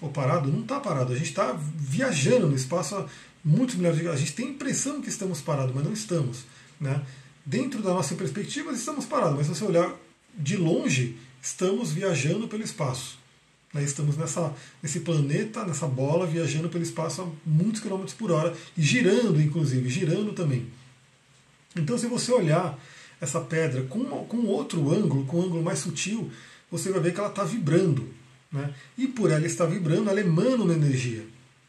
Ou 0.00 0.10
parado? 0.10 0.50
Não 0.50 0.62
está 0.62 0.80
parado. 0.80 1.12
A 1.12 1.16
gente 1.16 1.28
está 1.28 1.56
viajando 1.76 2.48
no 2.48 2.56
espaço 2.56 2.96
a 2.96 3.06
muitos 3.44 3.76
milhares 3.76 4.00
de 4.00 4.08
A 4.08 4.16
gente 4.16 4.32
tem 4.32 4.48
a 4.48 4.50
impressão 4.50 5.00
que 5.00 5.08
estamos 5.08 5.40
parados, 5.40 5.72
mas 5.74 5.84
não 5.84 5.92
estamos. 5.92 6.44
Né? 6.80 7.00
Dentro 7.46 7.80
da 7.80 7.94
nossa 7.94 8.16
perspectiva, 8.16 8.72
estamos 8.72 9.06
parados, 9.06 9.36
mas 9.36 9.46
se 9.46 9.54
você 9.54 9.64
olhar 9.64 9.94
de 10.36 10.56
longe, 10.56 11.16
estamos 11.40 11.92
viajando 11.92 12.48
pelo 12.48 12.64
espaço. 12.64 13.19
Né? 13.72 13.82
Estamos 13.84 14.16
nessa, 14.16 14.54
nesse 14.82 15.00
planeta, 15.00 15.64
nessa 15.64 15.86
bola, 15.86 16.26
viajando 16.26 16.68
pelo 16.68 16.82
espaço 16.82 17.22
a 17.22 17.28
muitos 17.48 17.80
quilômetros 17.80 18.14
por 18.14 18.30
hora 18.30 18.54
e 18.76 18.82
girando, 18.82 19.40
inclusive, 19.40 19.88
girando 19.88 20.32
também. 20.32 20.66
Então, 21.76 21.96
se 21.96 22.06
você 22.06 22.32
olhar 22.32 22.78
essa 23.20 23.40
pedra 23.40 23.82
com, 23.82 24.04
com 24.24 24.38
outro 24.46 24.92
ângulo, 24.92 25.24
com 25.24 25.38
um 25.38 25.44
ângulo 25.44 25.62
mais 25.62 25.78
sutil, 25.78 26.30
você 26.70 26.90
vai 26.90 27.00
ver 27.00 27.12
que 27.12 27.20
ela 27.20 27.28
está 27.28 27.44
vibrando. 27.44 28.08
Né? 28.50 28.72
E 28.98 29.06
por 29.06 29.30
ela 29.30 29.46
estar 29.46 29.66
vibrando, 29.66 30.10
ela 30.10 30.20
emana 30.20 30.64
uma 30.64 30.72
energia. 30.72 31.24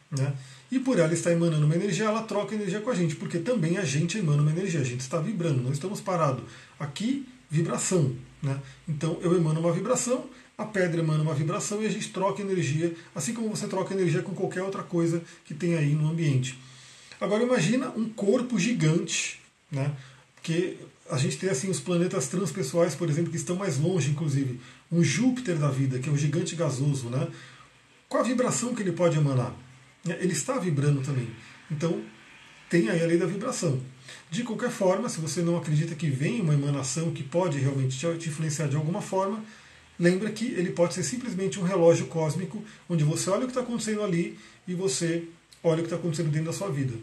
Né? 0.09 0.33
E 0.71 0.79
por 0.79 0.97
ela 0.97 1.13
estar 1.13 1.31
emanando 1.31 1.65
uma 1.65 1.75
energia, 1.75 2.05
ela 2.05 2.23
troca 2.23 2.55
energia 2.55 2.79
com 2.79 2.89
a 2.89 2.95
gente, 2.95 3.15
porque 3.15 3.37
também 3.39 3.77
a 3.77 3.83
gente 3.83 4.17
emana 4.17 4.41
uma 4.41 4.51
energia, 4.51 4.79
a 4.79 4.85
gente 4.85 5.01
está 5.01 5.19
vibrando, 5.19 5.61
não 5.61 5.71
estamos 5.71 5.99
parados. 5.99 6.43
Aqui, 6.79 7.27
vibração. 7.49 8.15
Né? 8.41 8.57
Então 8.87 9.19
eu 9.21 9.35
emano 9.35 9.59
uma 9.59 9.71
vibração, 9.71 10.25
a 10.61 10.65
pedra 10.65 11.01
emana 11.01 11.23
uma 11.23 11.33
vibração 11.33 11.81
e 11.81 11.85
a 11.85 11.89
gente 11.89 12.09
troca 12.09 12.41
energia, 12.41 12.93
assim 13.13 13.33
como 13.33 13.49
você 13.49 13.67
troca 13.67 13.93
energia 13.93 14.21
com 14.21 14.33
qualquer 14.33 14.63
outra 14.63 14.83
coisa 14.83 15.21
que 15.45 15.53
tem 15.53 15.75
aí 15.75 15.93
no 15.93 16.09
ambiente. 16.09 16.57
Agora 17.19 17.43
imagina 17.43 17.89
um 17.95 18.09
corpo 18.09 18.57
gigante, 18.57 19.39
né? 19.71 19.93
que 20.41 20.77
a 21.09 21.17
gente 21.17 21.37
tem 21.37 21.49
assim 21.49 21.69
os 21.69 21.79
planetas 21.79 22.27
transpessoais, 22.27 22.95
por 22.95 23.09
exemplo, 23.09 23.31
que 23.31 23.37
estão 23.37 23.55
mais 23.55 23.77
longe, 23.77 24.09
inclusive, 24.09 24.59
um 24.91 25.03
Júpiter 25.03 25.57
da 25.57 25.69
vida, 25.69 25.99
que 25.99 26.09
é 26.09 26.11
um 26.11 26.17
gigante 26.17 26.55
gasoso, 26.55 27.09
né? 27.09 27.27
Qual 28.09 28.23
a 28.23 28.27
vibração 28.27 28.73
que 28.73 28.81
ele 28.81 28.91
pode 28.91 29.17
emanar? 29.17 29.53
Ele 30.05 30.33
está 30.33 30.57
vibrando 30.57 31.01
também. 31.01 31.29
Então, 31.69 32.01
tem 32.69 32.89
aí 32.89 33.03
a 33.03 33.05
lei 33.05 33.17
da 33.17 33.25
vibração. 33.25 33.79
De 34.29 34.43
qualquer 34.43 34.71
forma, 34.71 35.07
se 35.09 35.19
você 35.19 35.41
não 35.41 35.57
acredita 35.57 35.95
que 35.95 36.09
vem 36.09 36.41
uma 36.41 36.53
emanação 36.53 37.11
que 37.11 37.23
pode 37.23 37.59
realmente 37.59 37.97
te 38.17 38.29
influenciar 38.29 38.67
de 38.67 38.75
alguma 38.75 39.01
forma, 39.01 39.43
lembra 40.01 40.31
que 40.31 40.45
ele 40.45 40.71
pode 40.71 40.95
ser 40.95 41.03
simplesmente 41.03 41.59
um 41.59 41.63
relógio 41.63 42.07
cósmico, 42.07 42.63
onde 42.89 43.03
você 43.03 43.29
olha 43.29 43.41
o 43.41 43.45
que 43.45 43.51
está 43.51 43.61
acontecendo 43.61 44.01
ali 44.01 44.37
e 44.67 44.73
você 44.73 45.25
olha 45.63 45.75
o 45.75 45.81
que 45.81 45.83
está 45.83 45.95
acontecendo 45.95 46.31
dentro 46.31 46.47
da 46.47 46.53
sua 46.53 46.69
vida. 46.69 46.93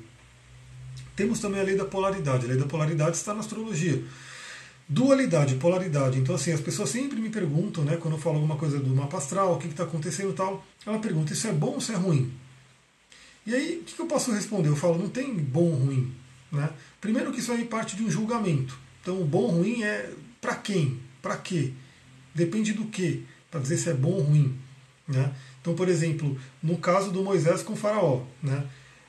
Temos 1.14 1.38
também 1.38 1.61
a 1.61 1.62
lei 1.62 1.76
da 1.76 1.84
polaridade. 1.84 2.44
A 2.44 2.48
lei 2.48 2.56
da 2.56 2.66
polaridade 2.66 3.16
está 3.16 3.32
na 3.32 3.40
astrologia. 3.40 4.02
Dualidade, 4.88 5.54
polaridade. 5.56 6.18
Então, 6.18 6.34
assim, 6.34 6.52
as 6.52 6.61
pessoas 6.61 6.90
sempre 6.90 7.20
me 7.20 7.30
perguntam, 7.30 7.84
né, 7.84 7.96
quando 7.96 8.14
eu 8.14 8.20
falo 8.20 8.37
alguma 8.37 8.56
coisa 8.56 8.80
do 8.80 8.94
mapa 8.94 9.18
astral, 9.18 9.54
o 9.54 9.58
que 9.58 9.68
está 9.68 9.84
acontecendo 9.84 10.30
e 10.30 10.34
tal, 10.34 10.64
ela 10.84 10.98
pergunta: 10.98 11.32
isso 11.32 11.46
é 11.46 11.52
bom 11.52 11.72
ou 11.72 11.78
isso 11.78 11.92
é 11.92 11.94
ruim? 11.94 12.32
E 13.46 13.54
aí, 13.54 13.78
o 13.78 13.84
que 13.84 14.00
eu 14.00 14.06
posso 14.06 14.32
responder? 14.32 14.68
Eu 14.68 14.76
falo: 14.76 14.98
não 14.98 15.08
tem 15.08 15.34
bom 15.34 15.70
ou 15.70 15.74
ruim. 15.74 16.12
Né? 16.50 16.68
Primeiro, 17.00 17.32
que 17.32 17.40
isso 17.40 17.52
aí 17.52 17.64
parte 17.64 17.96
de 17.96 18.02
um 18.02 18.11
julgamento. 18.11 18.76
Então, 19.02 19.20
o 19.20 19.24
bom 19.24 19.42
ou 19.42 19.50
ruim 19.50 19.82
é 19.82 20.11
para 20.40 20.56
quem? 20.56 20.98
Para 21.22 21.37
quê? 21.37 21.72
Depende 22.34 22.72
do 22.72 22.86
que, 22.86 23.24
para 23.50 23.60
dizer 23.60 23.78
se 23.78 23.88
é 23.88 23.94
bom 23.94 24.10
ou 24.10 24.22
ruim. 24.22 24.56
Né? 25.06 25.32
Então, 25.60 25.74
por 25.74 25.88
exemplo, 25.88 26.38
no 26.62 26.76
caso 26.78 27.10
do 27.10 27.22
Moisés 27.22 27.62
com 27.62 27.72
o 27.72 27.76
Faraó, 27.76 28.22
né? 28.42 28.64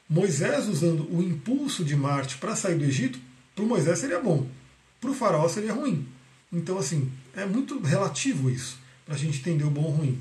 Moisés 0.09 0.67
usando 0.67 1.07
o 1.13 1.21
impulso 1.21 1.83
de 1.83 1.95
Marte 1.95 2.37
para 2.37 2.55
sair 2.55 2.75
do 2.75 2.83
Egito, 2.83 3.19
para 3.53 3.63
o 3.63 3.67
Moisés 3.67 3.99
seria 3.99 4.19
bom, 4.19 4.47
para 4.99 5.11
o 5.11 5.13
Faraó 5.13 5.47
seria 5.47 5.73
ruim. 5.73 6.07
Então, 6.51 6.79
assim, 6.79 7.11
é 7.35 7.45
muito 7.45 7.79
relativo 7.79 8.49
isso, 8.49 8.79
para 9.05 9.13
a 9.13 9.17
gente 9.17 9.39
entender 9.39 9.65
o 9.65 9.69
bom 9.69 9.83
ou 9.83 9.91
ruim. 9.91 10.19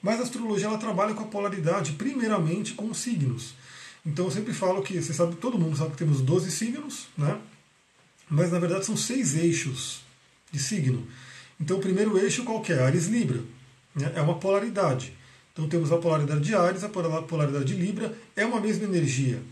Mas 0.00 0.20
a 0.20 0.22
astrologia 0.22 0.68
ela 0.68 0.78
trabalha 0.78 1.14
com 1.14 1.24
a 1.24 1.26
polaridade, 1.26 1.92
primeiramente 1.92 2.74
com 2.74 2.88
os 2.88 2.98
signos. 2.98 3.54
Então 4.06 4.26
eu 4.26 4.30
sempre 4.30 4.52
falo 4.52 4.82
que, 4.82 5.02
você 5.02 5.12
sabe, 5.12 5.34
todo 5.34 5.58
mundo 5.58 5.76
sabe 5.76 5.90
que 5.90 5.96
temos 5.96 6.20
12 6.20 6.52
signos, 6.52 7.08
né? 7.18 7.40
Mas 8.30 8.52
na 8.52 8.60
verdade 8.60 8.86
são 8.86 8.96
seis 8.96 9.34
eixos 9.34 10.02
de 10.52 10.60
signo. 10.60 11.06
Então 11.60 11.78
o 11.78 11.80
primeiro 11.80 12.18
eixo 12.18 12.44
qual 12.44 12.62
é? 12.68 12.82
Ares 12.82 13.06
Libra. 13.06 13.40
Né? 13.94 14.12
É 14.14 14.20
uma 14.20 14.38
polaridade. 14.38 15.12
Então 15.52 15.68
temos 15.68 15.90
a 15.90 15.96
polaridade 15.96 16.40
de 16.40 16.54
Ares, 16.54 16.84
a 16.84 16.88
polaridade 16.88 17.64
de 17.64 17.74
Libra, 17.74 18.16
é 18.36 18.44
uma 18.44 18.60
mesma 18.60 18.84
energia. 18.84 19.42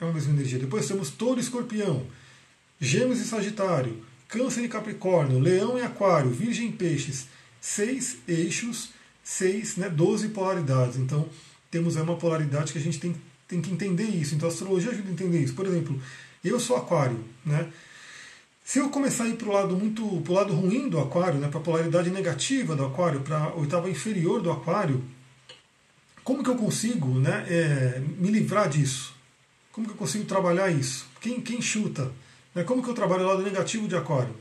É 0.00 0.04
uma 0.04 0.12
mesma 0.12 0.32
energia. 0.32 0.58
Depois 0.58 0.88
temos 0.88 1.10
Touro 1.10 1.38
e 1.38 1.42
Escorpião, 1.42 2.04
Gêmeos 2.80 3.20
e 3.20 3.24
Sagitário, 3.24 4.02
Câncer 4.28 4.64
e 4.64 4.68
Capricórnio, 4.68 5.38
Leão 5.38 5.78
e 5.78 5.82
Aquário, 5.82 6.30
Virgem 6.30 6.68
e 6.68 6.72
Peixes. 6.72 7.28
Seis 7.60 8.18
eixos, 8.26 8.90
seis, 9.22 9.76
né, 9.76 9.88
12 9.88 10.28
polaridades. 10.30 10.96
Então 10.96 11.28
temos 11.70 11.96
aí 11.96 12.02
uma 12.02 12.16
polaridade 12.16 12.72
que 12.72 12.78
a 12.78 12.82
gente 12.82 12.98
tem, 12.98 13.14
tem 13.46 13.62
que 13.62 13.70
entender 13.70 14.04
isso. 14.04 14.34
Então 14.34 14.48
a 14.48 14.52
astrologia 14.52 14.90
ajuda 14.90 15.08
a 15.08 15.12
entender 15.12 15.40
isso. 15.40 15.54
Por 15.54 15.66
exemplo, 15.66 16.00
eu 16.44 16.58
sou 16.58 16.76
aquário, 16.76 17.24
né? 17.44 17.68
Se 18.66 18.80
eu 18.80 18.90
começar 18.90 19.22
a 19.22 19.28
ir 19.28 19.36
para 19.36 19.48
o 19.48 19.52
lado 19.52 19.76
muito, 19.76 20.20
pro 20.22 20.32
lado 20.32 20.52
ruim 20.52 20.88
do 20.88 20.98
aquário, 20.98 21.38
né, 21.38 21.46
para 21.46 21.60
a 21.60 21.62
polaridade 21.62 22.10
negativa 22.10 22.74
do 22.74 22.84
aquário, 22.84 23.20
para 23.20 23.38
a 23.38 23.54
oitava 23.54 23.88
inferior 23.88 24.42
do 24.42 24.50
aquário, 24.50 25.04
como 26.24 26.42
que 26.42 26.50
eu 26.50 26.56
consigo 26.56 27.16
né, 27.20 27.46
é, 27.48 28.00
me 28.18 28.28
livrar 28.28 28.68
disso? 28.68 29.14
Como 29.70 29.86
que 29.86 29.92
eu 29.92 29.96
consigo 29.96 30.24
trabalhar 30.24 30.68
isso? 30.68 31.06
Quem, 31.20 31.40
quem 31.40 31.62
chuta? 31.62 32.10
Né, 32.52 32.64
como 32.64 32.82
que 32.82 32.90
eu 32.90 32.94
trabalho 32.94 33.22
o 33.22 33.28
lado 33.28 33.42
negativo 33.44 33.86
de 33.86 33.94
aquário? 33.94 34.34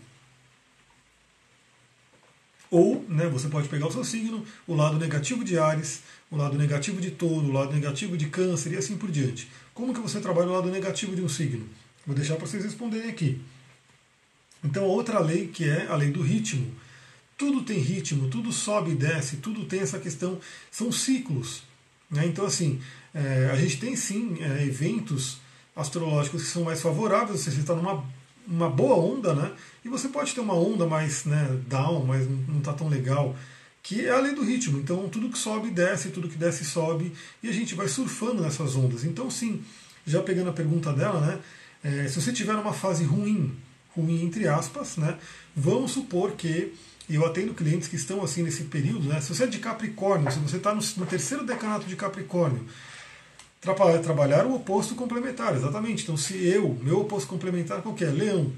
Ou 2.71 3.05
né, 3.07 3.27
você 3.27 3.47
pode 3.47 3.69
pegar 3.69 3.85
o 3.85 3.91
seu 3.91 4.03
signo, 4.03 4.43
o 4.65 4.73
lado 4.73 4.97
negativo 4.97 5.43
de 5.43 5.59
Ares, 5.59 6.01
o 6.31 6.35
lado 6.35 6.57
negativo 6.57 6.99
de 6.99 7.11
touro, 7.11 7.45
o 7.45 7.51
lado 7.51 7.71
negativo 7.71 8.17
de 8.17 8.25
câncer 8.25 8.73
e 8.73 8.77
assim 8.77 8.97
por 8.97 9.11
diante. 9.11 9.51
Como 9.71 9.93
que 9.93 9.99
você 9.99 10.19
trabalha 10.19 10.47
o 10.47 10.53
lado 10.53 10.71
negativo 10.71 11.15
de 11.15 11.21
um 11.21 11.29
signo? 11.29 11.69
Vou 12.07 12.15
deixar 12.15 12.37
para 12.37 12.47
vocês 12.47 12.63
responderem 12.63 13.11
aqui. 13.11 13.39
Então, 14.65 14.83
outra 14.83 15.19
lei, 15.19 15.47
que 15.47 15.63
é 15.63 15.87
a 15.87 15.95
lei 15.95 16.09
do 16.09 16.21
ritmo. 16.21 16.71
Tudo 17.37 17.61
tem 17.61 17.77
ritmo, 17.77 18.29
tudo 18.29 18.51
sobe 18.51 18.91
e 18.91 18.95
desce, 18.95 19.37
tudo 19.37 19.65
tem 19.65 19.81
essa 19.81 19.99
questão, 19.99 20.39
são 20.71 20.91
ciclos. 20.91 21.63
Né? 22.09 22.25
Então, 22.25 22.45
assim, 22.45 22.81
é, 23.13 23.49
a 23.51 23.55
gente 23.55 23.77
tem 23.77 23.95
sim 23.95 24.37
é, 24.39 24.63
eventos 24.63 25.37
astrológicos 25.75 26.43
que 26.43 26.47
são 26.47 26.63
mais 26.63 26.81
favoráveis, 26.81 27.41
você 27.41 27.51
está 27.51 27.75
numa 27.75 28.03
uma 28.47 28.69
boa 28.69 28.95
onda, 28.95 29.33
né? 29.33 29.51
E 29.83 29.89
você 29.89 30.07
pode 30.07 30.33
ter 30.33 30.39
uma 30.39 30.53
onda 30.53 30.85
mais 30.85 31.25
né, 31.25 31.59
down, 31.67 32.05
mas 32.05 32.27
não 32.47 32.59
está 32.59 32.73
tão 32.73 32.87
legal, 32.87 33.35
que 33.81 34.05
é 34.05 34.11
a 34.11 34.19
lei 34.19 34.35
do 34.35 34.43
ritmo. 34.43 34.77
Então, 34.77 35.09
tudo 35.09 35.29
que 35.29 35.37
sobe 35.37 35.71
desce, 35.71 36.09
tudo 36.09 36.29
que 36.29 36.37
desce 36.37 36.63
sobe, 36.63 37.11
e 37.41 37.49
a 37.49 37.51
gente 37.51 37.73
vai 37.73 37.87
surfando 37.87 38.43
nessas 38.43 38.75
ondas. 38.75 39.03
Então, 39.03 39.31
sim, 39.31 39.63
já 40.05 40.21
pegando 40.21 40.51
a 40.51 40.53
pergunta 40.53 40.93
dela, 40.93 41.19
né? 41.19 41.39
É, 41.83 42.07
se 42.07 42.21
você 42.21 42.31
tiver 42.31 42.55
uma 42.55 42.73
fase 42.73 43.03
ruim, 43.03 43.55
ruim 43.95 44.23
entre 44.23 44.47
aspas, 44.47 44.97
né? 44.97 45.17
Vamos 45.55 45.91
supor 45.91 46.33
que 46.33 46.73
eu 47.09 47.25
atendo 47.25 47.53
clientes 47.53 47.87
que 47.87 47.95
estão 47.95 48.23
assim 48.23 48.43
nesse 48.43 48.63
período, 48.63 49.07
né? 49.07 49.21
Se 49.21 49.33
você 49.33 49.43
é 49.43 49.47
de 49.47 49.59
Capricórnio, 49.59 50.31
se 50.31 50.39
você 50.39 50.57
está 50.57 50.73
no, 50.73 50.81
no, 50.97 51.05
terceiro 51.05 51.45
decanato 51.45 51.85
de 51.85 51.95
Capricórnio, 51.95 52.65
tra 53.61 53.73
trabalhar 53.99 54.45
o 54.45 54.55
oposto 54.55 54.95
complementar, 54.95 55.55
exatamente. 55.55 56.03
Então, 56.03 56.17
se 56.17 56.45
eu, 56.45 56.77
meu 56.81 57.01
oposto 57.01 57.27
complementar 57.27 57.81
qual 57.81 57.95
que 57.95 58.03
é? 58.03 58.09
Leão. 58.09 58.51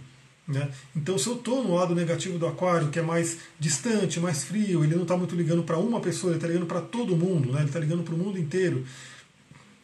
Né? 0.48 0.70
Então, 0.96 1.18
se 1.18 1.28
eu 1.28 1.36
estou 1.36 1.62
no 1.62 1.76
lado 1.76 1.94
negativo 1.94 2.40
do 2.40 2.48
aquário, 2.48 2.88
que 2.88 3.00
é 3.00 3.02
mais 3.02 3.38
distante, 3.60 4.20
mais 4.20 4.46
frio, 4.46 4.84
ele 4.84 4.96
não 4.96 5.04
está 5.04 5.18
muito 5.18 5.36
ligando 5.36 5.64
para 5.64 5.78
uma 5.78 6.00
pessoa, 6.00 6.32
ele 6.32 6.38
está 6.38 6.48
ligando 6.48 6.66
para 6.66 6.80
todo 6.80 7.18
mundo, 7.18 7.52
né? 7.52 7.60
ele 7.60 7.68
está 7.68 7.80
ligando 7.80 8.04
para 8.04 8.16
o 8.16 8.18
mundo 8.18 8.40
inteiro. 8.40 8.86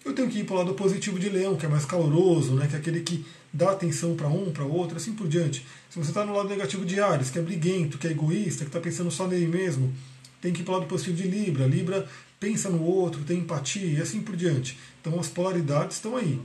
Eu 0.05 0.13
tenho 0.13 0.29
que 0.29 0.39
ir 0.39 0.43
para 0.43 0.55
o 0.55 0.57
lado 0.57 0.73
positivo 0.73 1.17
de 1.17 1.29
leão, 1.29 1.55
que 1.55 1.65
é 1.65 1.69
mais 1.69 1.85
caloroso, 1.85 2.53
né? 2.55 2.67
que 2.67 2.75
é 2.75 2.79
aquele 2.79 3.01
que 3.01 3.25
dá 3.53 3.71
atenção 3.71 4.15
para 4.15 4.27
um, 4.27 4.51
para 4.51 4.65
outro, 4.65 4.97
assim 4.97 5.13
por 5.13 5.27
diante. 5.27 5.65
Se 5.89 5.97
você 5.97 6.09
está 6.09 6.25
no 6.25 6.35
lado 6.35 6.49
negativo 6.49 6.85
de 6.85 6.99
Ares, 6.99 7.29
que 7.29 7.39
é 7.39 7.41
briguento, 7.41 7.97
que 7.97 8.07
é 8.07 8.11
egoísta, 8.11 8.65
que 8.65 8.69
está 8.69 8.79
pensando 8.79 9.09
só 9.09 9.27
nele 9.27 9.47
mesmo, 9.47 9.93
tem 10.41 10.51
que 10.51 10.61
ir 10.61 10.65
para 10.65 10.73
o 10.73 10.77
lado 10.79 10.87
positivo 10.87 11.15
de 11.15 11.27
Libra. 11.27 11.65
Libra 11.65 12.07
pensa 12.39 12.69
no 12.69 12.83
outro, 12.83 13.23
tem 13.23 13.39
empatia 13.39 13.85
e 13.85 14.01
assim 14.01 14.21
por 14.21 14.35
diante. 14.35 14.77
Então 14.99 15.17
as 15.19 15.29
polaridades 15.29 15.95
estão 15.95 16.17
aí. 16.17 16.41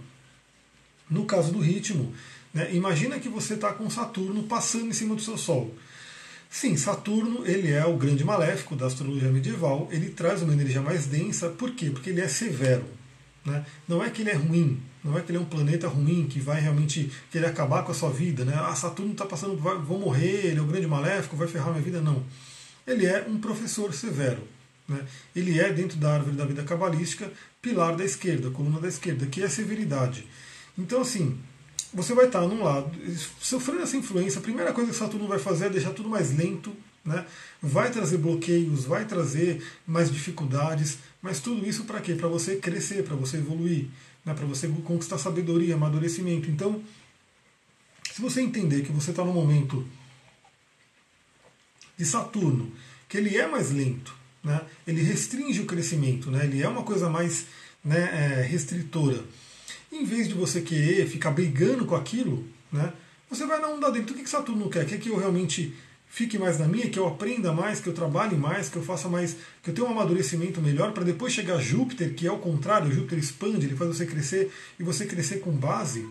No 1.10 1.24
caso 1.24 1.50
do 1.50 1.58
ritmo, 1.58 2.14
né, 2.54 2.72
imagina 2.72 3.18
que 3.18 3.28
você 3.28 3.54
está 3.54 3.72
com 3.72 3.90
Saturno 3.90 4.44
passando 4.44 4.86
em 4.86 4.92
cima 4.92 5.16
do 5.16 5.22
seu 5.22 5.36
Sol. 5.36 5.74
Sim, 6.48 6.76
Saturno 6.76 7.44
ele 7.44 7.72
é 7.72 7.84
o 7.84 7.96
grande 7.96 8.24
maléfico 8.24 8.76
da 8.76 8.86
astrologia 8.86 9.30
medieval, 9.30 9.88
ele 9.90 10.10
traz 10.10 10.42
uma 10.42 10.52
energia 10.52 10.80
mais 10.80 11.06
densa, 11.06 11.48
por 11.48 11.72
quê? 11.72 11.90
Porque 11.90 12.10
ele 12.10 12.20
é 12.20 12.28
severo. 12.28 12.97
Né? 13.44 13.64
Não 13.86 14.02
é 14.02 14.10
que 14.10 14.22
ele 14.22 14.30
é 14.30 14.34
ruim, 14.34 14.80
Não 15.02 15.16
é 15.16 15.22
que 15.22 15.30
ele 15.30 15.38
é 15.38 15.40
um 15.40 15.46
planeta 15.46 15.88
ruim 15.88 16.26
que 16.28 16.40
vai 16.40 16.60
realmente 16.60 17.10
querer 17.30 17.46
acabar 17.46 17.82
com 17.82 17.92
a 17.92 17.94
sua 17.94 18.10
vida, 18.10 18.44
né? 18.44 18.54
Ah, 18.56 18.74
Saturno 18.74 19.12
está 19.12 19.24
passando, 19.24 19.56
vai, 19.56 19.76
vou 19.78 19.98
morrer, 19.98 20.46
ele 20.46 20.58
é 20.58 20.62
o 20.62 20.66
grande 20.66 20.86
maléfico, 20.86 21.36
vai 21.36 21.48
ferrar 21.48 21.70
minha 21.70 21.82
vida. 21.82 22.00
Não. 22.00 22.24
Ele 22.86 23.06
é 23.06 23.24
um 23.28 23.38
professor 23.38 23.92
severo. 23.94 24.42
Né? 24.88 25.00
Ele 25.36 25.58
é, 25.60 25.72
dentro 25.72 25.98
da 25.98 26.14
árvore 26.14 26.36
da 26.36 26.44
vida 26.44 26.62
cabalística, 26.64 27.30
pilar 27.60 27.94
da 27.96 28.04
esquerda, 28.04 28.50
coluna 28.50 28.80
da 28.80 28.88
esquerda, 28.88 29.26
que 29.26 29.42
é 29.42 29.44
a 29.44 29.50
severidade. 29.50 30.26
Então, 30.76 31.02
assim, 31.02 31.38
você 31.92 32.14
vai 32.14 32.26
estar 32.26 32.42
num 32.42 32.62
lado, 32.62 32.90
sofrendo 33.40 33.82
essa 33.82 33.96
influência, 33.96 34.38
a 34.38 34.42
primeira 34.42 34.72
coisa 34.72 34.90
que 34.90 34.96
Saturno 34.96 35.26
vai 35.26 35.38
fazer 35.38 35.66
é 35.66 35.70
deixar 35.70 35.90
tudo 35.90 36.08
mais 36.08 36.36
lento, 36.36 36.74
né? 37.04 37.24
vai 37.62 37.90
trazer 37.90 38.18
bloqueios, 38.18 38.84
vai 38.84 39.04
trazer 39.04 39.62
mais 39.86 40.10
dificuldades, 40.10 40.98
mas 41.20 41.40
tudo 41.40 41.66
isso 41.66 41.84
para 41.84 42.00
quê? 42.00 42.14
Para 42.14 42.28
você 42.28 42.56
crescer, 42.56 43.04
para 43.04 43.16
você 43.16 43.38
evoluir, 43.38 43.86
né? 44.24 44.34
para 44.34 44.46
você 44.46 44.68
conquistar 44.68 45.18
sabedoria, 45.18 45.74
amadurecimento. 45.74 46.50
Então, 46.50 46.82
se 48.12 48.20
você 48.20 48.40
entender 48.40 48.82
que 48.82 48.92
você 48.92 49.10
está 49.10 49.24
no 49.24 49.32
momento 49.32 49.86
de 51.96 52.04
Saturno, 52.04 52.72
que 53.08 53.16
ele 53.16 53.36
é 53.36 53.46
mais 53.46 53.70
lento, 53.70 54.14
né? 54.42 54.60
ele 54.86 55.02
restringe 55.02 55.60
o 55.60 55.66
crescimento, 55.66 56.30
né? 56.30 56.44
ele 56.44 56.62
é 56.62 56.68
uma 56.68 56.82
coisa 56.82 57.10
mais 57.10 57.46
né, 57.84 58.40
é, 58.40 58.42
restritora 58.42 59.24
em 59.90 60.04
vez 60.04 60.28
de 60.28 60.34
você 60.34 60.60
querer 60.60 61.06
ficar 61.06 61.30
brigando 61.30 61.84
com 61.86 61.94
aquilo, 61.94 62.46
né, 62.70 62.92
você 63.28 63.46
vai 63.46 63.60
na 63.60 63.68
onda 63.68 63.90
dele. 63.90 64.10
O 64.10 64.14
que 64.14 64.28
Saturno 64.28 64.70
quer? 64.70 64.86
Quer 64.86 64.98
que 64.98 65.08
eu 65.08 65.18
realmente 65.18 65.74
fique 66.08 66.38
mais 66.38 66.58
na 66.58 66.66
minha, 66.66 66.88
que 66.88 66.98
eu 66.98 67.06
aprenda 67.06 67.52
mais, 67.52 67.80
que 67.80 67.88
eu 67.88 67.92
trabalhe 67.92 68.36
mais, 68.36 68.68
que 68.68 68.76
eu 68.76 68.82
faça 68.82 69.08
mais, 69.08 69.36
que 69.62 69.70
eu 69.70 69.74
tenha 69.74 69.86
um 69.86 69.90
amadurecimento 69.90 70.60
melhor, 70.60 70.92
para 70.92 71.04
depois 71.04 71.32
chegar 71.32 71.58
Júpiter, 71.58 72.14
que 72.14 72.26
é 72.26 72.32
o 72.32 72.38
contrário, 72.38 72.92
Júpiter 72.92 73.18
expande, 73.18 73.66
ele 73.66 73.76
faz 73.76 73.96
você 73.96 74.06
crescer 74.06 74.50
e 74.78 74.82
você 74.82 75.06
crescer 75.06 75.40
com 75.40 75.52
base. 75.52 76.08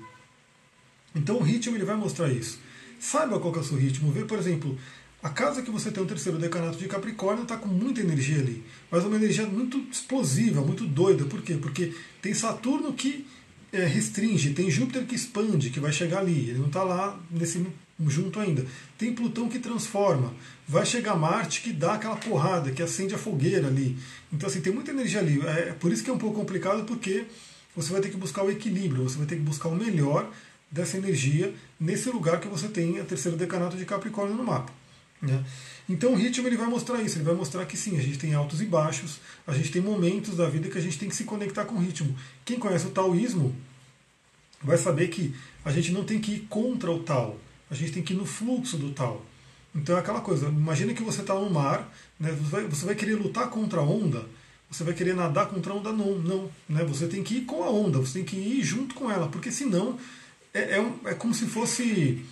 Então 1.16 1.38
o 1.38 1.44
ritmo 1.44 1.76
ele 1.76 1.86
vai 1.86 1.96
mostrar 1.96 2.30
isso. 2.30 2.60
Saiba 3.00 3.40
qual 3.40 3.54
é 3.56 3.60
o 3.60 3.64
seu 3.64 3.78
ritmo. 3.78 4.12
Vê, 4.12 4.24
por 4.24 4.38
exemplo, 4.38 4.78
a 5.22 5.30
casa 5.30 5.62
que 5.62 5.72
você 5.72 5.92
tem 5.92 6.02
o 6.02 6.06
terceiro 6.06 6.38
decanato 6.38 6.78
de 6.78 6.88
Capricórnio 6.88 7.44
está 7.44 7.58
com 7.58 7.68
muita 7.68 8.02
energia 8.02 8.38
ali, 8.38 8.64
mas 8.90 9.04
uma 9.04 9.16
energia 9.16 9.46
muito 9.46 9.80
explosiva, 9.92 10.62
muito 10.62 10.86
doida. 10.86 11.26
Por 11.26 11.42
quê? 11.42 11.56
Porque 11.56 11.94
tem 12.22 12.34
Saturno 12.34 12.94
que 12.94 13.26
é, 13.72 13.84
restringe, 13.86 14.54
tem 14.54 14.70
Júpiter 14.70 15.06
que 15.06 15.16
expande, 15.16 15.70
que 15.70 15.80
vai 15.80 15.92
chegar 15.92 16.20
ali, 16.20 16.50
ele 16.50 16.60
não 16.60 16.68
está 16.68 16.84
lá 16.84 17.20
nesse 17.32 17.66
junto 18.06 18.40
ainda. 18.40 18.66
Tem 18.98 19.14
Plutão 19.14 19.50
que 19.50 19.60
transforma, 19.60 20.34
vai 20.68 20.86
chegar 20.86 21.16
Marte 21.16 21.62
que 21.62 21.72
dá 21.72 21.94
aquela 21.94 22.16
porrada, 22.16 22.72
que 22.72 22.84
acende 22.84 23.16
a 23.16 23.18
fogueira 23.18 23.68
ali. 23.68 23.98
Então 24.32 24.48
assim, 24.48 24.62
tem 24.62 24.74
muita 24.74 24.92
energia 24.92 25.20
ali. 25.20 25.42
É 25.46 25.74
por 25.74 25.92
isso 25.92 26.04
que 26.04 26.10
é 26.10 26.14
um 26.14 26.18
pouco 26.18 26.40
complicado, 26.40 26.84
porque 26.86 27.26
você 27.76 27.92
vai 27.92 28.02
ter 28.02 28.10
que 28.10 28.18
buscar 28.18 28.44
o 28.44 28.52
equilíbrio, 28.52 29.04
você 29.04 29.18
vai 29.18 29.26
ter 29.26 29.36
que 29.36 29.42
buscar 29.42 29.70
o 29.70 29.76
melhor 29.76 30.32
dessa 30.70 30.98
energia 30.98 31.54
nesse 31.80 32.10
lugar 32.10 32.40
que 32.40 32.48
você 32.48 32.68
tem 32.68 33.00
a 33.00 33.04
terceira 33.04 33.38
decanato 33.38 33.78
de 33.78 33.86
Capricórnio 33.86 34.36
no 34.36 34.44
mapa. 34.44 34.72
Né? 35.22 35.44
Então 35.90 36.12
o 36.12 36.16
ritmo 36.16 36.48
ele 36.48 36.58
vai 36.58 36.68
mostrar 36.68 37.02
isso, 37.02 37.18
ele 37.18 37.24
vai 37.24 37.34
mostrar 37.34 37.66
que 37.66 37.78
sim, 37.78 37.98
a 37.98 38.02
gente 38.02 38.18
tem 38.18 38.34
altos 38.34 38.62
e 38.62 38.66
baixos, 38.66 39.20
a 39.46 39.54
gente 39.54 39.72
tem 39.72 39.82
momentos 39.82 40.36
da 40.36 40.48
vida 40.48 40.70
que 40.70 40.78
a 40.78 40.82
gente 40.82 41.00
tem 41.00 41.08
que 41.08 41.16
se 41.16 41.24
conectar 41.24 41.66
com 41.66 41.76
o 41.76 41.80
ritmo. 41.80 42.16
Quem 42.44 42.60
conhece 42.60 42.88
o 42.88 42.92
taoísmo 42.92 43.56
vai 44.62 44.78
saber 44.78 45.08
que 45.08 45.34
a 45.64 45.72
gente 45.72 45.92
não 45.92 46.04
tem 46.04 46.20
que 46.20 46.34
ir 46.34 46.40
contra 46.50 46.92
o 46.92 47.04
tal, 47.04 47.40
a 47.70 47.76
gente 47.76 47.92
tem 47.92 48.04
que 48.04 48.14
ir 48.14 48.16
no 48.16 48.26
fluxo 48.26 48.78
do 48.78 48.92
tal. 48.92 49.26
Então 49.76 49.96
é 49.96 50.00
aquela 50.00 50.22
coisa, 50.22 50.48
imagina 50.48 50.94
que 50.94 51.04
você 51.04 51.22
está 51.22 51.36
no 51.36 51.50
mar, 51.50 51.92
né, 52.20 52.32
você, 52.32 52.50
vai, 52.50 52.64
você 52.66 52.86
vai 52.86 52.96
querer 52.96 53.16
lutar 53.16 53.50
contra 53.50 53.80
a 53.80 53.84
onda, 53.84 54.26
você 54.70 54.84
vai 54.84 54.94
querer 54.94 55.14
nadar 55.14 55.48
contra 55.48 55.72
a 55.72 55.76
onda, 55.76 55.92
não, 55.92 56.18
não. 56.18 56.52
Né, 56.68 56.84
você 56.84 57.08
tem 57.08 57.24
que 57.24 57.38
ir 57.38 57.42
com 57.42 57.64
a 57.64 57.70
onda, 57.70 58.00
você 58.00 58.20
tem 58.20 58.24
que 58.24 58.36
ir 58.36 58.64
junto 58.64 58.96
com 58.96 59.12
ela, 59.12 59.28
porque 59.28 59.52
senão 59.52 59.98
é, 60.54 60.78
é, 60.78 60.94
é 61.06 61.14
como 61.14 61.34
se 61.34 61.46
fosse 61.46 62.26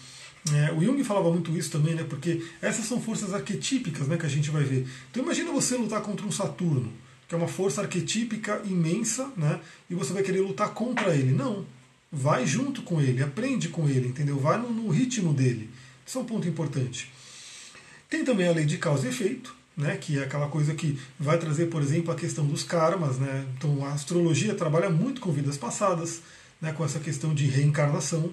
é, 0.53 0.71
o 0.71 0.83
Jung 0.83 1.03
falava 1.03 1.31
muito 1.31 1.55
isso 1.57 1.71
também, 1.71 1.95
né? 1.95 2.05
Porque 2.07 2.45
essas 2.61 2.85
são 2.85 3.01
forças 3.01 3.33
arquetípicas 3.33 4.07
né, 4.07 4.15
que 4.15 4.25
a 4.25 4.29
gente 4.29 4.51
vai 4.51 4.63
ver. 4.63 4.87
Então 5.09 5.23
imagina 5.23 5.51
você 5.51 5.75
lutar 5.75 6.01
contra 6.01 6.25
um 6.25 6.31
Saturno, 6.31 6.93
que 7.27 7.33
é 7.33 7.37
uma 7.37 7.47
força 7.47 7.81
arquetípica 7.81 8.61
imensa, 8.63 9.31
né? 9.35 9.59
E 9.89 9.95
você 9.95 10.13
vai 10.13 10.21
querer 10.21 10.41
lutar 10.41 10.69
contra 10.69 11.15
ele. 11.15 11.31
Não. 11.31 11.65
Vai 12.17 12.47
junto 12.47 12.82
com 12.82 13.01
ele, 13.01 13.21
aprende 13.21 13.67
com 13.67 13.89
ele, 13.89 14.08
entendeu? 14.08 14.39
Vai 14.39 14.58
no, 14.58 14.71
no 14.71 14.88
ritmo 14.89 15.34
dele. 15.34 15.69
Isso 16.08 16.17
é 16.17 16.21
um 16.21 16.25
ponto 16.25 16.47
importante. 16.47 17.12
Tem 18.10 18.23
também 18.23 18.47
a 18.47 18.54
lei 18.54 18.63
de 18.63 18.78
causa 18.78 19.06
e 19.06 19.10
efeito, 19.10 19.54
né, 19.75 19.97
que 19.97 20.17
é 20.17 20.23
aquela 20.23 20.47
coisa 20.47 20.73
que 20.73 20.97
vai 21.19 21.38
trazer, 21.38 21.65
por 21.65 21.82
exemplo, 21.82 22.13
a 22.13 22.15
questão 22.15 22.45
dos 22.45 22.63
karmas. 22.63 23.17
Né? 23.17 23.45
Então 23.58 23.86
a 23.86 23.91
astrologia 23.91 24.56
trabalha 24.56 24.89
muito 24.89 25.19
com 25.19 25.30
vidas 25.30 25.58
passadas, 25.58 26.21
né, 26.62 26.71
com 26.71 26.86
essa 26.86 27.01
questão 27.01 27.34
de 27.34 27.47
reencarnação. 27.47 28.32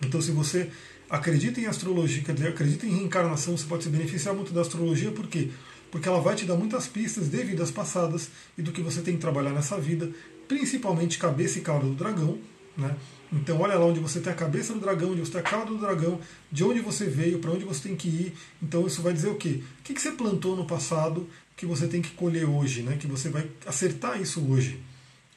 Então 0.00 0.22
se 0.22 0.30
você 0.30 0.70
acredita 1.10 1.60
em 1.60 1.66
astrologia, 1.66 2.22
quer 2.22 2.34
dizer, 2.34 2.48
acredita 2.50 2.86
em 2.86 2.90
reencarnação, 2.90 3.56
você 3.56 3.66
pode 3.66 3.82
se 3.82 3.90
beneficiar 3.90 4.36
muito 4.36 4.52
da 4.52 4.60
astrologia, 4.60 5.10
por 5.10 5.26
quê? 5.26 5.50
Porque 5.90 6.08
ela 6.08 6.20
vai 6.20 6.36
te 6.36 6.44
dar 6.44 6.54
muitas 6.54 6.86
pistas 6.86 7.28
de 7.28 7.42
vidas 7.42 7.72
passadas 7.72 8.28
e 8.56 8.62
do 8.62 8.70
que 8.70 8.82
você 8.82 9.00
tem 9.00 9.14
que 9.14 9.20
trabalhar 9.20 9.50
nessa 9.50 9.80
vida, 9.80 10.10
principalmente 10.46 11.18
cabeça 11.18 11.58
e 11.58 11.62
cauda 11.62 11.86
do 11.86 11.94
dragão. 11.94 12.38
Né? 12.76 12.96
Então 13.32 13.60
olha 13.60 13.76
lá 13.76 13.84
onde 13.84 14.00
você 14.00 14.20
tem 14.20 14.32
a 14.32 14.36
cabeça 14.36 14.72
do 14.72 14.80
dragão, 14.80 15.12
onde 15.12 15.20
você 15.20 15.32
tem 15.32 15.40
a 15.40 15.44
cauda 15.44 15.66
do 15.66 15.78
dragão, 15.78 16.20
de 16.50 16.64
onde 16.64 16.80
você 16.80 17.06
veio, 17.06 17.38
para 17.38 17.50
onde 17.50 17.64
você 17.64 17.88
tem 17.88 17.96
que 17.96 18.08
ir. 18.08 18.34
Então 18.62 18.86
isso 18.86 19.02
vai 19.02 19.12
dizer 19.12 19.28
o 19.28 19.36
quê? 19.36 19.62
O 19.80 19.82
que 19.82 20.00
você 20.00 20.12
plantou 20.12 20.56
no 20.56 20.66
passado 20.66 21.28
que 21.56 21.66
você 21.66 21.86
tem 21.86 22.02
que 22.02 22.10
colher 22.10 22.48
hoje, 22.48 22.82
né? 22.82 22.96
que 22.96 23.06
você 23.06 23.28
vai 23.28 23.48
acertar 23.66 24.20
isso 24.20 24.44
hoje. 24.50 24.82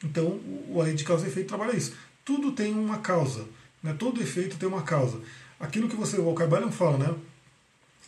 Então 0.04 0.40
o 0.70 0.82
lei 0.82 0.94
de 0.94 1.04
causa 1.04 1.26
e 1.26 1.30
efeito 1.30 1.48
trabalha 1.48 1.76
isso. 1.76 1.94
Tudo 2.26 2.52
tem 2.52 2.74
uma 2.74 2.98
causa. 2.98 3.46
Né? 3.82 3.96
Todo 3.98 4.22
efeito 4.22 4.58
tem 4.58 4.68
uma 4.68 4.82
causa 4.82 5.22
aquilo 5.60 5.88
que 5.88 5.96
você, 5.96 6.18
o 6.18 6.28
Alcabalion 6.28 6.72
fala, 6.72 6.98
né? 6.98 7.16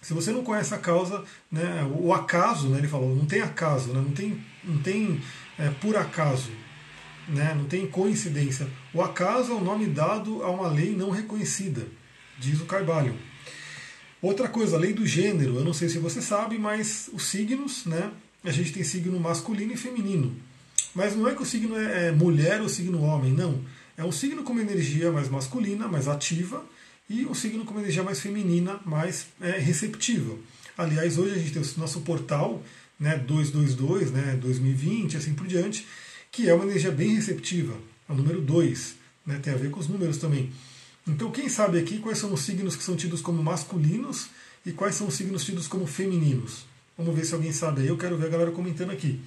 Se 0.01 0.13
você 0.13 0.31
não 0.31 0.43
conhece 0.43 0.73
a 0.73 0.77
causa, 0.77 1.23
né, 1.51 1.85
o 1.99 2.13
acaso, 2.13 2.69
né, 2.69 2.77
ele 2.77 2.87
falou, 2.87 3.13
não 3.13 3.25
tem 3.25 3.41
acaso, 3.41 3.91
né, 3.91 3.99
não 3.99 4.11
tem, 4.11 4.41
não 4.63 4.77
tem 4.77 5.21
é, 5.57 5.69
por 5.71 5.97
acaso, 5.97 6.49
né, 7.29 7.53
não 7.55 7.65
tem 7.65 7.87
coincidência. 7.87 8.67
O 8.93 9.01
acaso 9.01 9.51
é 9.51 9.55
o 9.55 9.63
nome 9.63 9.85
dado 9.85 10.43
a 10.43 10.49
uma 10.49 10.67
lei 10.67 10.95
não 10.95 11.09
reconhecida, 11.09 11.87
diz 12.37 12.59
o 12.59 12.65
Caibalion. 12.65 13.15
Outra 14.21 14.49
coisa, 14.49 14.75
a 14.75 14.79
lei 14.79 14.93
do 14.93 15.05
gênero, 15.05 15.55
eu 15.55 15.63
não 15.63 15.73
sei 15.73 15.87
se 15.87 15.97
você 15.97 16.21
sabe, 16.21 16.57
mas 16.57 17.09
os 17.13 17.23
signos, 17.23 17.85
né, 17.85 18.11
a 18.43 18.51
gente 18.51 18.73
tem 18.73 18.83
signo 18.83 19.19
masculino 19.19 19.73
e 19.73 19.77
feminino. 19.77 20.35
Mas 20.93 21.15
não 21.15 21.27
é 21.27 21.33
que 21.33 21.41
o 21.41 21.45
signo 21.45 21.77
é, 21.77 22.07
é 22.07 22.11
mulher 22.11 22.61
ou 22.61 22.67
signo 22.67 23.01
homem, 23.01 23.31
não. 23.31 23.61
É 23.95 24.03
um 24.03 24.11
signo 24.11 24.43
com 24.43 24.51
uma 24.51 24.61
energia 24.61 25.11
mais 25.11 25.29
masculina, 25.29 25.87
mais 25.87 26.07
ativa, 26.07 26.65
e 27.09 27.25
o 27.25 27.33
signo 27.33 27.63
com 27.65 27.71
uma 27.71 27.81
energia 27.81 28.03
mais 28.03 28.19
feminina, 28.19 28.79
mais 28.85 29.27
é, 29.39 29.51
receptiva. 29.51 30.35
Aliás, 30.77 31.17
hoje 31.17 31.35
a 31.35 31.37
gente 31.37 31.51
tem 31.51 31.61
o 31.61 31.79
nosso 31.79 32.01
portal 32.01 32.61
né, 32.99 33.17
222, 33.17 34.11
né, 34.11 34.37
2020, 34.41 35.17
assim 35.17 35.33
por 35.33 35.47
diante, 35.47 35.87
que 36.31 36.49
é 36.49 36.53
uma 36.53 36.65
energia 36.65 36.91
bem 36.91 37.15
receptiva, 37.15 37.75
o 38.07 38.13
número 38.13 38.41
2, 38.41 38.95
né, 39.25 39.39
tem 39.41 39.53
a 39.53 39.57
ver 39.57 39.69
com 39.71 39.79
os 39.79 39.87
números 39.87 40.17
também. 40.17 40.51
Então, 41.07 41.31
quem 41.31 41.49
sabe 41.49 41.79
aqui 41.79 41.99
quais 41.99 42.17
são 42.17 42.33
os 42.33 42.41
signos 42.41 42.75
que 42.75 42.83
são 42.83 42.95
tidos 42.95 43.21
como 43.21 43.41
masculinos 43.41 44.29
e 44.65 44.71
quais 44.71 44.95
são 44.95 45.07
os 45.07 45.15
signos 45.15 45.43
tidos 45.43 45.67
como 45.67 45.87
femininos? 45.87 46.65
Vamos 46.97 47.15
ver 47.15 47.25
se 47.25 47.33
alguém 47.33 47.51
sabe 47.51 47.81
aí, 47.81 47.87
eu 47.87 47.97
quero 47.97 48.17
ver 48.17 48.27
a 48.27 48.29
galera 48.29 48.51
comentando 48.51 48.91
aqui. 48.91 49.19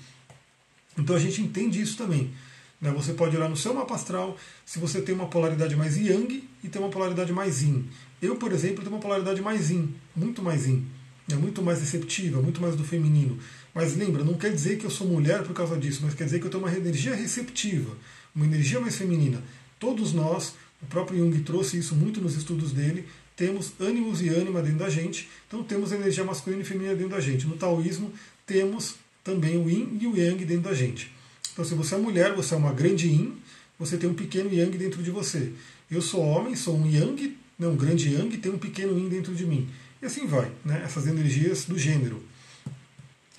Então 0.96 1.16
a 1.16 1.18
gente 1.18 1.40
entende 1.40 1.80
isso 1.80 1.96
também. 1.96 2.32
Né? 2.80 2.90
Você 2.90 3.14
pode 3.14 3.36
olhar 3.36 3.48
no 3.48 3.56
seu 3.56 3.72
mapa 3.72 3.94
astral 3.94 4.36
se 4.66 4.78
você 4.78 5.00
tem 5.00 5.14
uma 5.14 5.28
polaridade 5.28 5.74
mais 5.74 5.96
yang 5.96 6.48
e 6.62 6.68
tem 6.68 6.82
uma 6.82 6.90
polaridade 6.90 7.32
mais 7.32 7.62
yin. 7.62 7.88
Eu, 8.20 8.36
por 8.36 8.52
exemplo, 8.52 8.82
tenho 8.82 8.94
uma 8.94 9.00
polaridade 9.00 9.40
mais 9.40 9.70
yin, 9.70 9.94
muito 10.14 10.42
mais 10.42 10.66
yin. 10.66 10.86
É 11.30 11.34
muito 11.34 11.62
mais 11.62 11.80
receptiva, 11.80 12.42
muito 12.42 12.60
mais 12.60 12.76
do 12.76 12.84
feminino. 12.84 13.38
Mas 13.74 13.96
lembra, 13.96 14.24
não 14.24 14.34
quer 14.34 14.52
dizer 14.52 14.76
que 14.76 14.84
eu 14.84 14.90
sou 14.90 15.06
mulher 15.06 15.42
por 15.42 15.54
causa 15.54 15.78
disso, 15.78 16.00
mas 16.02 16.14
quer 16.14 16.24
dizer 16.24 16.40
que 16.40 16.46
eu 16.46 16.50
tenho 16.50 16.62
uma 16.62 16.74
energia 16.74 17.14
receptiva, 17.14 17.96
uma 18.34 18.44
energia 18.44 18.80
mais 18.80 18.96
feminina. 18.96 19.42
Todos 19.78 20.12
nós, 20.12 20.54
o 20.82 20.86
próprio 20.86 21.18
Jung 21.18 21.40
trouxe 21.40 21.78
isso 21.78 21.94
muito 21.94 22.20
nos 22.20 22.36
estudos 22.36 22.72
dele, 22.72 23.06
temos 23.36 23.72
ânimos 23.80 24.20
e 24.20 24.28
ânima 24.28 24.60
dentro 24.60 24.78
da 24.78 24.90
gente, 24.90 25.28
então 25.48 25.62
temos 25.62 25.90
energia 25.90 26.22
masculina 26.22 26.62
e 26.62 26.64
feminina 26.64 26.94
dentro 26.94 27.10
da 27.10 27.20
gente. 27.20 27.46
No 27.46 27.56
taoísmo, 27.56 28.12
temos 28.46 28.96
também 29.24 29.56
o 29.56 29.70
yin 29.70 29.98
e 30.00 30.06
o 30.06 30.16
yang 30.16 30.44
dentro 30.44 30.64
da 30.70 30.74
gente. 30.74 31.10
Então, 31.52 31.64
se 31.64 31.74
você 31.74 31.94
é 31.94 31.98
mulher, 31.98 32.34
você 32.34 32.54
é 32.54 32.56
uma 32.56 32.72
grande 32.72 33.08
yin, 33.08 33.34
você 33.78 33.96
tem 33.96 34.08
um 34.08 34.14
pequeno 34.14 34.52
yang 34.52 34.76
dentro 34.76 35.02
de 35.02 35.10
você. 35.10 35.52
Eu 35.90 36.02
sou 36.02 36.20
homem, 36.20 36.54
sou 36.54 36.78
um 36.78 36.86
yang, 36.86 37.36
né, 37.58 37.66
um 37.66 37.76
grande 37.76 38.12
yang, 38.12 38.36
tem 38.36 38.52
um 38.52 38.58
pequeno 38.58 38.98
yin 38.98 39.08
dentro 39.08 39.34
de 39.34 39.46
mim. 39.46 39.68
E 40.02 40.06
assim 40.06 40.26
vai, 40.26 40.50
né, 40.64 40.82
essas 40.84 41.06
energias 41.06 41.64
do 41.64 41.78
gênero. 41.78 42.22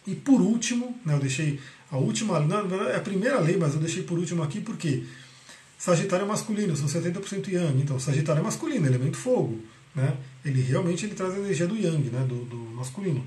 E 0.08 0.16
por 0.16 0.42
último, 0.42 0.98
né, 1.06 1.14
eu 1.14 1.20
deixei 1.20 1.60
a 1.92 1.98
última, 1.98 2.40
não, 2.40 2.88
é 2.88 2.96
a 2.96 3.02
primeira 3.02 3.40
lei, 3.40 3.58
mas 3.58 3.74
eu 3.74 3.80
deixei 3.80 4.04
por 4.04 4.18
último 4.18 4.42
aqui 4.42 4.62
porque 4.62 5.04
Sagitário 5.78 6.24
é 6.24 6.28
masculino, 6.28 6.76
são 6.76 6.88
70% 6.88 7.50
yang. 7.50 7.82
Então, 7.82 8.00
Sagitário 8.00 8.40
é 8.40 8.44
masculino, 8.44 8.88
elemento 8.88 9.18
fogo. 9.18 9.62
Né? 9.94 10.18
Ele 10.44 10.62
realmente 10.62 11.06
ele 11.06 11.14
traz 11.14 11.34
a 11.34 11.38
energia 11.38 11.68
do 11.68 11.76
yang, 11.76 12.10
né, 12.10 12.26
do, 12.26 12.46
do 12.46 12.58
masculino. 12.58 13.26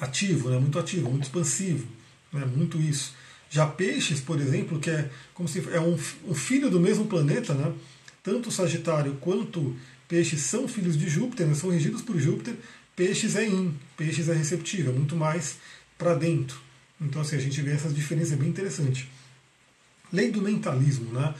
Ativo, 0.00 0.48
né, 0.48 0.58
muito 0.58 0.78
ativo, 0.78 1.10
muito 1.10 1.24
expansivo 1.24 1.86
né, 2.32 2.44
muito 2.46 2.80
isso. 2.80 3.14
Já 3.50 3.66
peixes, 3.66 4.20
por 4.20 4.40
exemplo, 4.40 4.80
que 4.80 4.88
é 4.88 5.10
como 5.34 5.48
se 5.48 5.62
é 5.70 5.80
um, 5.80 5.98
um 6.26 6.34
filho 6.34 6.70
do 6.70 6.80
mesmo 6.80 7.04
planeta, 7.04 7.52
né? 7.52 7.72
tanto 8.22 8.50
Sagitário 8.50 9.16
quanto 9.20 9.76
peixes 10.12 10.42
são 10.42 10.68
filhos 10.68 10.98
de 10.98 11.08
Júpiter, 11.08 11.46
né? 11.46 11.54
são 11.54 11.70
regidos 11.70 12.02
por 12.02 12.18
Júpiter. 12.20 12.54
Peixes 12.94 13.34
é 13.34 13.46
in, 13.46 13.74
peixes 13.96 14.28
é 14.28 14.34
receptivo, 14.34 14.90
é 14.90 14.92
muito 14.92 15.16
mais 15.16 15.56
para 15.96 16.12
dentro. 16.12 16.60
Então 17.00 17.22
assim, 17.22 17.36
a 17.36 17.40
gente 17.40 17.62
vê 17.62 17.70
essas 17.70 17.94
diferenças, 17.94 18.34
é 18.34 18.36
bem 18.36 18.50
interessante. 18.50 19.08
Lei 20.12 20.30
do 20.30 20.42
mentalismo, 20.42 21.10
né? 21.12 21.34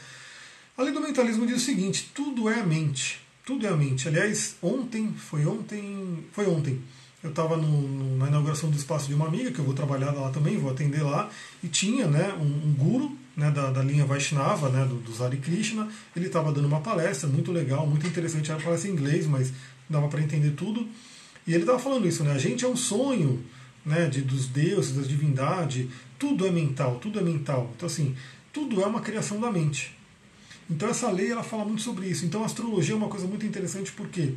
A 0.74 0.82
lei 0.82 0.90
do 0.90 1.02
mentalismo 1.02 1.46
diz 1.46 1.58
o 1.58 1.64
seguinte: 1.66 2.10
tudo 2.14 2.48
é 2.48 2.60
a 2.60 2.64
mente. 2.64 3.20
Tudo 3.44 3.66
é 3.66 3.68
a 3.68 3.76
mente. 3.76 4.08
Aliás, 4.08 4.56
ontem, 4.62 5.12
foi 5.18 5.44
ontem, 5.44 6.24
foi 6.32 6.46
ontem. 6.46 6.80
Eu 7.22 7.28
estava 7.28 7.58
na 7.58 8.26
inauguração 8.28 8.70
do 8.70 8.76
espaço 8.78 9.06
de 9.06 9.14
uma 9.14 9.26
amiga, 9.26 9.52
que 9.52 9.58
eu 9.58 9.66
vou 9.66 9.74
trabalhar 9.74 10.12
lá 10.12 10.30
também, 10.30 10.56
vou 10.56 10.70
atender 10.70 11.02
lá, 11.02 11.30
e 11.62 11.68
tinha 11.68 12.06
né, 12.06 12.32
um, 12.32 12.68
um 12.68 12.72
guru 12.72 13.18
né, 13.36 13.50
da, 13.50 13.70
da, 13.70 13.82
linha 13.82 14.04
Vaishnava, 14.04 14.68
né, 14.68 14.84
do, 14.84 14.96
do 14.96 15.12
Zari 15.12 15.38
Krishna, 15.38 15.88
ele 16.14 16.26
estava 16.26 16.52
dando 16.52 16.66
uma 16.66 16.80
palestra 16.80 17.28
muito 17.28 17.50
legal, 17.50 17.86
muito 17.86 18.06
interessante, 18.06 18.50
era 18.50 18.60
palestra 18.60 18.90
em 18.90 18.92
inglês, 18.92 19.26
mas 19.26 19.52
dava 19.88 20.08
para 20.08 20.20
entender 20.20 20.50
tudo. 20.50 20.86
E 21.46 21.52
ele 21.52 21.62
estava 21.62 21.78
falando 21.78 22.06
isso, 22.06 22.22
né, 22.24 22.32
a 22.32 22.38
gente 22.38 22.64
é 22.64 22.68
um 22.68 22.76
sonho 22.76 23.44
né, 23.84 24.06
de, 24.06 24.20
dos 24.20 24.46
deuses, 24.46 24.94
da 24.94 25.02
divindade, 25.02 25.88
tudo 26.18 26.46
é 26.46 26.50
mental, 26.50 26.96
tudo 26.96 27.18
é 27.18 27.22
mental. 27.22 27.70
Então, 27.74 27.86
assim, 27.86 28.14
tudo 28.52 28.80
é 28.82 28.86
uma 28.86 29.00
criação 29.00 29.40
da 29.40 29.50
mente. 29.50 29.96
Então 30.70 30.88
essa 30.88 31.10
lei 31.10 31.30
ela 31.30 31.42
fala 31.42 31.64
muito 31.64 31.82
sobre 31.82 32.06
isso. 32.06 32.24
Então 32.24 32.42
a 32.42 32.46
astrologia 32.46 32.94
é 32.94 32.96
uma 32.96 33.08
coisa 33.08 33.26
muito 33.26 33.44
interessante 33.44 33.92
porque 33.92 34.34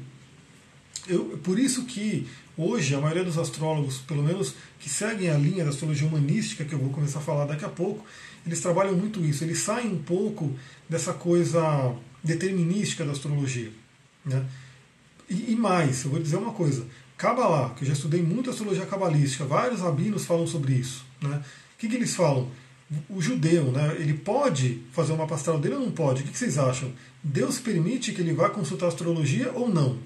eu, 1.07 1.39
por 1.43 1.59
isso 1.59 1.85
que 1.85 2.27
hoje 2.57 2.95
a 2.95 2.99
maioria 2.99 3.23
dos 3.23 3.37
astrólogos, 3.37 3.97
pelo 3.99 4.23
menos 4.23 4.55
que 4.79 4.89
seguem 4.89 5.29
a 5.29 5.37
linha 5.37 5.63
da 5.63 5.69
astrologia 5.69 6.07
humanística, 6.07 6.65
que 6.65 6.73
eu 6.73 6.79
vou 6.79 6.89
começar 6.89 7.19
a 7.19 7.21
falar 7.21 7.45
daqui 7.45 7.65
a 7.65 7.69
pouco, 7.69 8.05
eles 8.45 8.61
trabalham 8.61 8.95
muito 8.95 9.23
isso. 9.25 9.43
Eles 9.43 9.59
saem 9.59 9.87
um 9.87 10.01
pouco 10.01 10.53
dessa 10.89 11.13
coisa 11.13 11.95
determinística 12.23 13.03
da 13.03 13.11
astrologia. 13.11 13.71
Né? 14.25 14.45
E, 15.29 15.53
e 15.53 15.55
mais, 15.55 16.03
eu 16.03 16.11
vou 16.11 16.19
dizer 16.19 16.37
uma 16.37 16.53
coisa. 16.53 16.85
Kabbalah, 17.17 17.73
que 17.75 17.83
eu 17.83 17.87
já 17.87 17.93
estudei 17.93 18.21
muito 18.21 18.49
astrologia 18.49 18.85
cabalística, 18.85 19.45
vários 19.45 19.81
rabinos 19.81 20.25
falam 20.25 20.45
sobre 20.45 20.73
isso. 20.73 21.05
Né? 21.21 21.41
O 21.75 21.77
que, 21.79 21.87
que 21.87 21.95
eles 21.95 22.15
falam? 22.15 22.49
o 23.09 23.19
judeu, 23.19 23.71
né, 23.71 23.95
ele 23.99 24.13
pode 24.13 24.83
fazer 24.91 25.13
uma 25.13 25.25
pastoral 25.25 25.59
dele 25.59 25.75
ou 25.75 25.81
não 25.81 25.91
pode? 25.91 26.21
O 26.21 26.25
que 26.25 26.37
vocês 26.37 26.57
acham? 26.57 26.91
Deus 27.23 27.59
permite 27.59 28.11
que 28.11 28.21
ele 28.21 28.33
vá 28.33 28.49
consultar 28.49 28.87
astrologia 28.87 29.51
ou 29.53 29.67
não? 29.67 29.97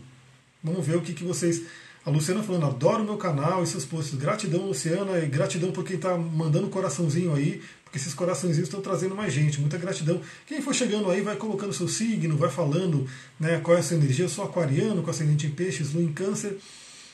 Vamos 0.64 0.86
ver 0.86 0.98
o 0.98 1.02
que, 1.02 1.14
que 1.14 1.24
vocês. 1.24 1.64
A 2.06 2.10
Luciana 2.10 2.42
falando, 2.42 2.66
adoro 2.66 3.04
o 3.04 3.06
meu 3.06 3.18
canal 3.18 3.62
e 3.62 3.68
seus 3.68 3.86
posts. 3.86 4.18
Gratidão, 4.18 4.68
Luciana, 4.68 5.20
e 5.20 5.28
gratidão 5.28 5.72
por 5.72 5.84
quem 5.84 5.98
está 5.98 6.18
mandando 6.18 6.68
coraçãozinho 6.68 7.34
aí, 7.36 7.62
porque 7.84 7.98
esses 7.98 8.14
coraçãozinhos 8.14 8.68
estão 8.68 8.82
trazendo 8.82 9.16
mais 9.16 9.34
gente. 9.34 9.60
Muita 9.60 9.78
gratidão. 9.78 10.22
Quem 10.48 10.62
for 10.62 10.74
chegando 10.74 11.10
aí, 11.12 11.22
vai 11.22 11.36
colocando 11.36 11.74
seu 11.74 11.88
signo, 11.88 12.38
vai 12.38 12.50
falando 12.50 13.06
né, 13.40 13.60
qual 13.60 13.76
é 13.76 13.80
a 13.82 13.84
sua 13.84 13.98
energia. 13.98 14.26
Eu 14.26 14.30
sou 14.30 14.46
aquariano, 14.46 15.04
com 15.04 15.10
ascendente 15.10 15.48
em 15.48 15.52
peixes, 15.52 15.94
lua 15.94 16.04
em 16.04 16.14
câncer. 16.14 16.58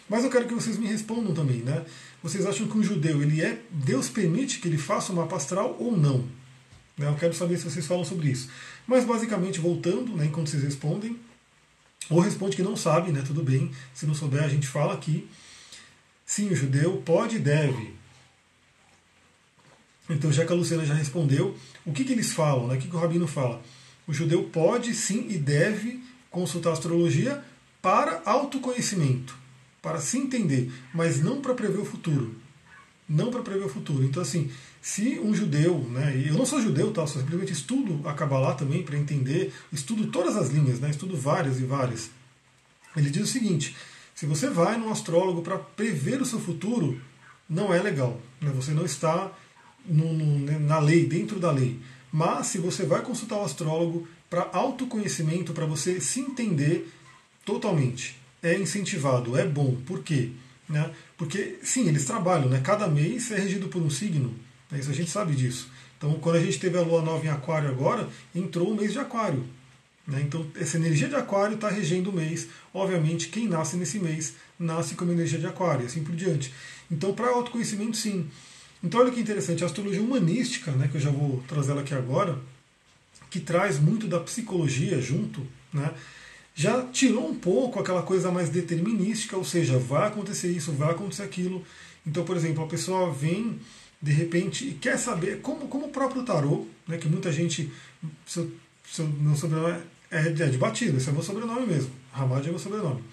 Mas 0.07 0.23
eu 0.23 0.29
quero 0.29 0.47
que 0.47 0.53
vocês 0.53 0.77
me 0.77 0.85
respondam 0.85 1.33
também, 1.33 1.57
né? 1.57 1.83
Vocês 2.21 2.45
acham 2.45 2.67
que 2.67 2.77
um 2.77 2.83
judeu, 2.83 3.23
ele 3.23 3.41
é. 3.41 3.59
Deus 3.71 4.07
permite 4.07 4.59
que 4.59 4.67
ele 4.67 4.77
faça 4.77 5.11
uma 5.11 5.25
astral 5.35 5.75
ou 5.79 5.97
não? 5.97 6.25
Né, 6.97 7.07
eu 7.07 7.15
quero 7.15 7.33
saber 7.33 7.57
se 7.57 7.63
vocês 7.63 7.85
falam 7.85 8.05
sobre 8.05 8.29
isso. 8.29 8.49
Mas 8.87 9.03
basicamente, 9.03 9.59
voltando, 9.59 10.15
né, 10.15 10.25
enquanto 10.25 10.49
vocês 10.49 10.63
respondem, 10.63 11.17
ou 12.09 12.19
responde 12.19 12.55
que 12.55 12.63
não 12.63 12.75
sabe, 12.75 13.11
né? 13.11 13.23
Tudo 13.25 13.43
bem. 13.43 13.71
Se 13.93 14.05
não 14.05 14.13
souber, 14.13 14.43
a 14.43 14.49
gente 14.49 14.67
fala 14.67 14.93
aqui. 14.93 15.27
Sim, 16.25 16.49
o 16.49 16.55
judeu 16.55 16.97
pode 17.05 17.37
e 17.37 17.39
deve. 17.39 17.93
Então, 20.09 20.31
já 20.31 20.45
que 20.45 20.53
a 20.53 20.55
Luciana 20.55 20.85
já 20.85 20.93
respondeu, 20.93 21.57
o 21.85 21.91
que, 21.91 22.03
que 22.03 22.13
eles 22.13 22.33
falam? 22.33 22.67
Né? 22.67 22.75
O 22.75 22.79
que, 22.79 22.87
que 22.87 22.95
o 22.95 22.99
Rabino 22.99 23.27
fala? 23.27 23.61
O 24.07 24.13
judeu 24.13 24.43
pode 24.43 24.93
sim 24.93 25.27
e 25.29 25.37
deve 25.37 26.03
consultar 26.29 26.71
a 26.71 26.73
astrologia 26.73 27.43
para 27.81 28.21
autoconhecimento 28.25 29.45
para 29.85 29.99
se 29.99 30.17
entender, 30.17 30.71
mas 30.91 31.21
não 31.21 31.39
para 31.39 31.53
prever 31.53 31.77
o 31.77 31.85
futuro. 31.85 32.35
Não 33.07 33.29
para 33.29 33.41
prever 33.41 33.65
o 33.65 33.69
futuro. 33.69 34.03
Então, 34.03 34.21
assim, 34.21 34.49
se 34.81 35.19
um 35.19 35.33
judeu, 35.33 35.79
né, 35.91 36.15
e 36.17 36.27
eu 36.29 36.35
não 36.35 36.45
sou 36.45 36.61
judeu, 36.61 36.91
tá, 36.91 37.05
só 37.05 37.19
simplesmente 37.19 37.53
estudo 37.53 38.07
a 38.07 38.13
Kabbalah 38.13 38.55
também 38.55 38.83
para 38.83 38.97
entender, 38.97 39.53
estudo 39.71 40.07
todas 40.07 40.35
as 40.35 40.49
linhas, 40.49 40.79
né, 40.79 40.89
estudo 40.89 41.15
várias 41.15 41.59
e 41.59 41.63
várias. 41.65 42.09
Ele 42.95 43.09
diz 43.09 43.23
o 43.23 43.31
seguinte: 43.31 43.75
se 44.15 44.25
você 44.25 44.49
vai 44.49 44.77
num 44.77 44.91
astrólogo 44.91 45.41
para 45.41 45.57
prever 45.57 46.21
o 46.21 46.25
seu 46.25 46.39
futuro, 46.39 46.99
não 47.49 47.73
é 47.73 47.81
legal. 47.81 48.19
Né, 48.41 48.51
você 48.55 48.71
não 48.71 48.85
está 48.85 49.31
no, 49.85 50.13
no, 50.13 50.39
né, 50.39 50.57
na 50.57 50.79
lei, 50.79 51.05
dentro 51.05 51.39
da 51.39 51.51
lei. 51.51 51.79
Mas 52.11 52.47
se 52.47 52.57
você 52.57 52.85
vai 52.85 53.01
consultar 53.01 53.37
o 53.37 53.43
astrólogo 53.43 54.07
para 54.29 54.49
autoconhecimento, 54.53 55.53
para 55.53 55.65
você 55.65 55.99
se 55.99 56.21
entender 56.21 56.89
totalmente, 57.43 58.17
é 58.41 58.57
incentivado, 58.57 59.37
é 59.37 59.45
bom. 59.45 59.75
Por 59.85 60.01
quê? 60.01 60.31
Né? 60.67 60.91
Porque, 61.17 61.57
sim, 61.63 61.87
eles 61.87 62.05
trabalham, 62.05 62.49
né? 62.49 62.61
cada 62.63 62.87
mês 62.87 63.31
é 63.31 63.39
regido 63.39 63.67
por 63.67 63.81
um 63.81 63.89
signo, 63.89 64.33
né? 64.69 64.79
isso 64.79 64.89
a 64.89 64.93
gente 64.93 65.09
sabe 65.09 65.33
disso. 65.33 65.69
Então, 65.97 66.13
quando 66.15 66.35
a 66.35 66.41
gente 66.41 66.59
teve 66.59 66.77
a 66.77 66.81
lua 66.81 67.01
nova 67.01 67.25
em 67.25 67.29
Aquário 67.29 67.69
agora, 67.69 68.09
entrou 68.33 68.71
o 68.71 68.75
mês 68.75 68.91
de 68.91 68.99
Aquário. 68.99 69.45
Né? 70.05 70.21
Então, 70.21 70.45
essa 70.55 70.77
energia 70.77 71.07
de 71.07 71.15
Aquário 71.15 71.55
está 71.55 71.69
regendo 71.69 72.09
o 72.09 72.13
mês. 72.13 72.47
Obviamente, 72.73 73.29
quem 73.29 73.47
nasce 73.47 73.77
nesse 73.77 73.97
mês 73.97 74.33
nasce 74.59 74.95
com 74.95 75.05
uma 75.05 75.13
energia 75.13 75.39
de 75.39 75.47
Aquário 75.47 75.83
e 75.83 75.85
assim 75.85 76.03
por 76.03 76.15
diante. 76.15 76.53
Então, 76.91 77.13
para 77.13 77.29
autoconhecimento, 77.29 77.97
sim. 77.97 78.29
Então, 78.83 78.99
olha 78.99 79.11
que 79.11 79.19
interessante, 79.19 79.63
a 79.63 79.67
astrologia 79.67 80.01
humanística, 80.01 80.71
né, 80.71 80.87
que 80.87 80.97
eu 80.97 81.01
já 81.01 81.09
vou 81.09 81.43
trazer 81.47 81.71
ela 81.71 81.81
aqui 81.81 81.93
agora, 81.93 82.37
que 83.29 83.39
traz 83.39 83.79
muito 83.79 84.07
da 84.07 84.19
psicologia 84.19 85.01
junto, 85.01 85.45
né, 85.73 85.91
já 86.55 86.81
tirou 86.83 87.29
um 87.29 87.35
pouco 87.35 87.79
aquela 87.79 88.01
coisa 88.01 88.31
mais 88.31 88.49
determinística, 88.49 89.35
ou 89.35 89.43
seja, 89.43 89.77
vai 89.77 90.07
acontecer 90.07 90.47
isso, 90.47 90.71
vai 90.71 90.91
acontecer 90.91 91.23
aquilo. 91.23 91.63
Então, 92.07 92.23
por 92.23 92.37
exemplo, 92.37 92.63
a 92.63 92.67
pessoa 92.67 93.11
vem 93.11 93.59
de 94.01 94.11
repente 94.13 94.69
e 94.69 94.73
quer 94.73 94.97
saber, 94.97 95.41
como, 95.41 95.67
como 95.67 95.87
o 95.87 95.89
próprio 95.89 96.23
tarô, 96.23 96.65
né, 96.87 96.97
que 96.97 97.09
muita 97.09 97.29
gente. 97.31 97.69
Seu, 98.25 98.49
seu, 98.89 99.05
meu 99.05 99.35
sobrenome 99.35 99.81
é, 100.09 100.27
é 100.27 100.29
de 100.29 100.57
batida, 100.57 100.97
esse 100.97 101.09
é 101.09 101.11
meu 101.11 101.21
sobrenome 101.21 101.67
mesmo. 101.67 101.91
Ramad 102.13 102.47
é 102.47 102.49
meu 102.49 102.59
sobrenome. 102.59 103.03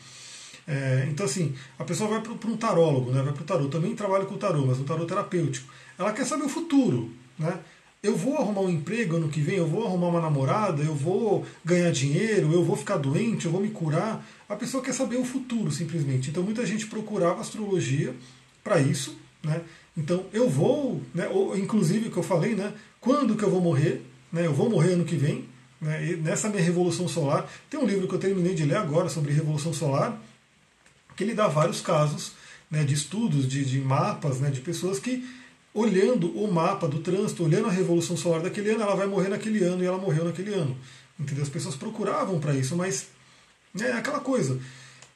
É, 0.69 1.09
então, 1.11 1.27
assim, 1.27 1.53
a 1.77 1.83
pessoa 1.83 2.11
vai 2.11 2.21
para 2.21 2.49
um 2.49 2.57
tarólogo, 2.57 3.11
né, 3.11 3.23
vai 3.23 3.33
para 3.33 3.43
o 3.43 3.47
tarô. 3.47 3.69
também 3.69 3.97
trabalho 3.97 4.27
com 4.27 4.35
o 4.35 4.39
tarô, 4.39 4.65
mas 4.67 4.79
o 4.79 4.85
tarô 4.85 5.05
terapêutico. 5.05 5.67
Ela 5.99 6.13
quer 6.13 6.25
saber 6.25 6.45
o 6.45 6.49
futuro. 6.49 7.11
Né? 7.37 7.59
Eu 8.03 8.17
vou 8.17 8.37
arrumar 8.37 8.63
um 8.63 8.71
emprego 8.71 9.17
ano 9.17 9.29
que 9.29 9.41
vem, 9.41 9.57
eu 9.57 9.67
vou 9.67 9.87
arrumar 9.87 10.09
uma 10.09 10.21
namorada, 10.21 10.83
eu 10.83 10.95
vou 10.95 11.47
ganhar 11.65 11.93
dinheiro, 11.93 12.53
eu 12.53 12.65
vou 12.65 12.77
ficar 12.77 12.97
doente, 12.97 13.47
eu 13.47 13.53
vou 13.53 13.61
me 13.61 13.71
curar. 13.71 14.27
A 14.49 14.57
pessoa 14.57 14.83
quer 14.83 14.93
saber 14.93 15.17
o 15.17 15.25
futuro, 15.25 15.71
simplesmente. 15.71 16.29
Então 16.29 16.43
muita 16.43 16.67
gente 16.67 16.87
procurava 16.87 17.41
astrologia 17.41 18.13
para 18.65 18.81
isso, 18.81 19.17
né? 19.43 19.61
Então 19.97 20.27
eu 20.33 20.51
vou, 20.51 21.01
né, 21.15 21.29
ou, 21.29 21.57
inclusive 21.57 22.09
o 22.09 22.11
que 22.11 22.17
eu 22.17 22.25
falei, 22.25 22.57
né? 22.57 22.73
Quando 23.01 23.37
que 23.37 23.45
eu 23.45 23.51
vou 23.51 23.61
morrer? 23.61 24.05
Né, 24.33 24.47
eu 24.47 24.53
vou 24.53 24.69
morrer 24.69 24.95
ano 24.95 25.05
que 25.05 25.17
vem. 25.17 25.45
Né, 25.81 26.19
nessa 26.21 26.49
minha 26.49 26.63
revolução 26.63 27.07
solar, 27.07 27.49
tem 27.71 27.79
um 27.79 27.87
livro 27.87 28.09
que 28.09 28.15
eu 28.15 28.19
terminei 28.19 28.55
de 28.55 28.65
ler 28.65 28.79
agora 28.79 29.09
sobre 29.09 29.33
revolução 29.33 29.73
solar, 29.73 30.21
que 31.17 31.23
ele 31.23 31.35
dá 31.35 31.47
vários 31.47 31.81
casos 31.81 32.33
né, 32.69 32.83
de 32.83 32.95
estudos, 32.95 33.47
de, 33.47 33.65
de 33.65 33.81
mapas, 33.81 34.41
né, 34.41 34.51
de 34.51 34.61
pessoas 34.61 34.99
que 34.99 35.25
olhando 35.75 36.29
o 36.39 36.53
mapa 36.53 36.87
do 36.87 37.01
trânsito, 37.01 37.45
olhando 37.45 37.69
a 37.69 37.71
revolução 37.71 38.17
solar 38.17 38.41
daquele 38.41 38.71
ano, 38.71 38.83
ela 38.83 38.95
vai 38.95 39.07
morrer 39.07 39.29
naquele 39.29 39.65
ano 39.65 39.83
e 39.83 39.87
ela 39.87 39.99
morreu 39.99 40.25
naquele 40.25 40.53
ano. 40.53 40.77
Entendeu? 41.19 41.43
As 41.43 41.49
pessoas 41.49 41.77
procuravam 41.77 42.39
para 42.39 42.55
isso, 42.55 42.77
mas 42.77 43.07
né, 43.75 43.89
é 43.89 43.93
aquela 43.93 44.21
coisa. 44.21 44.61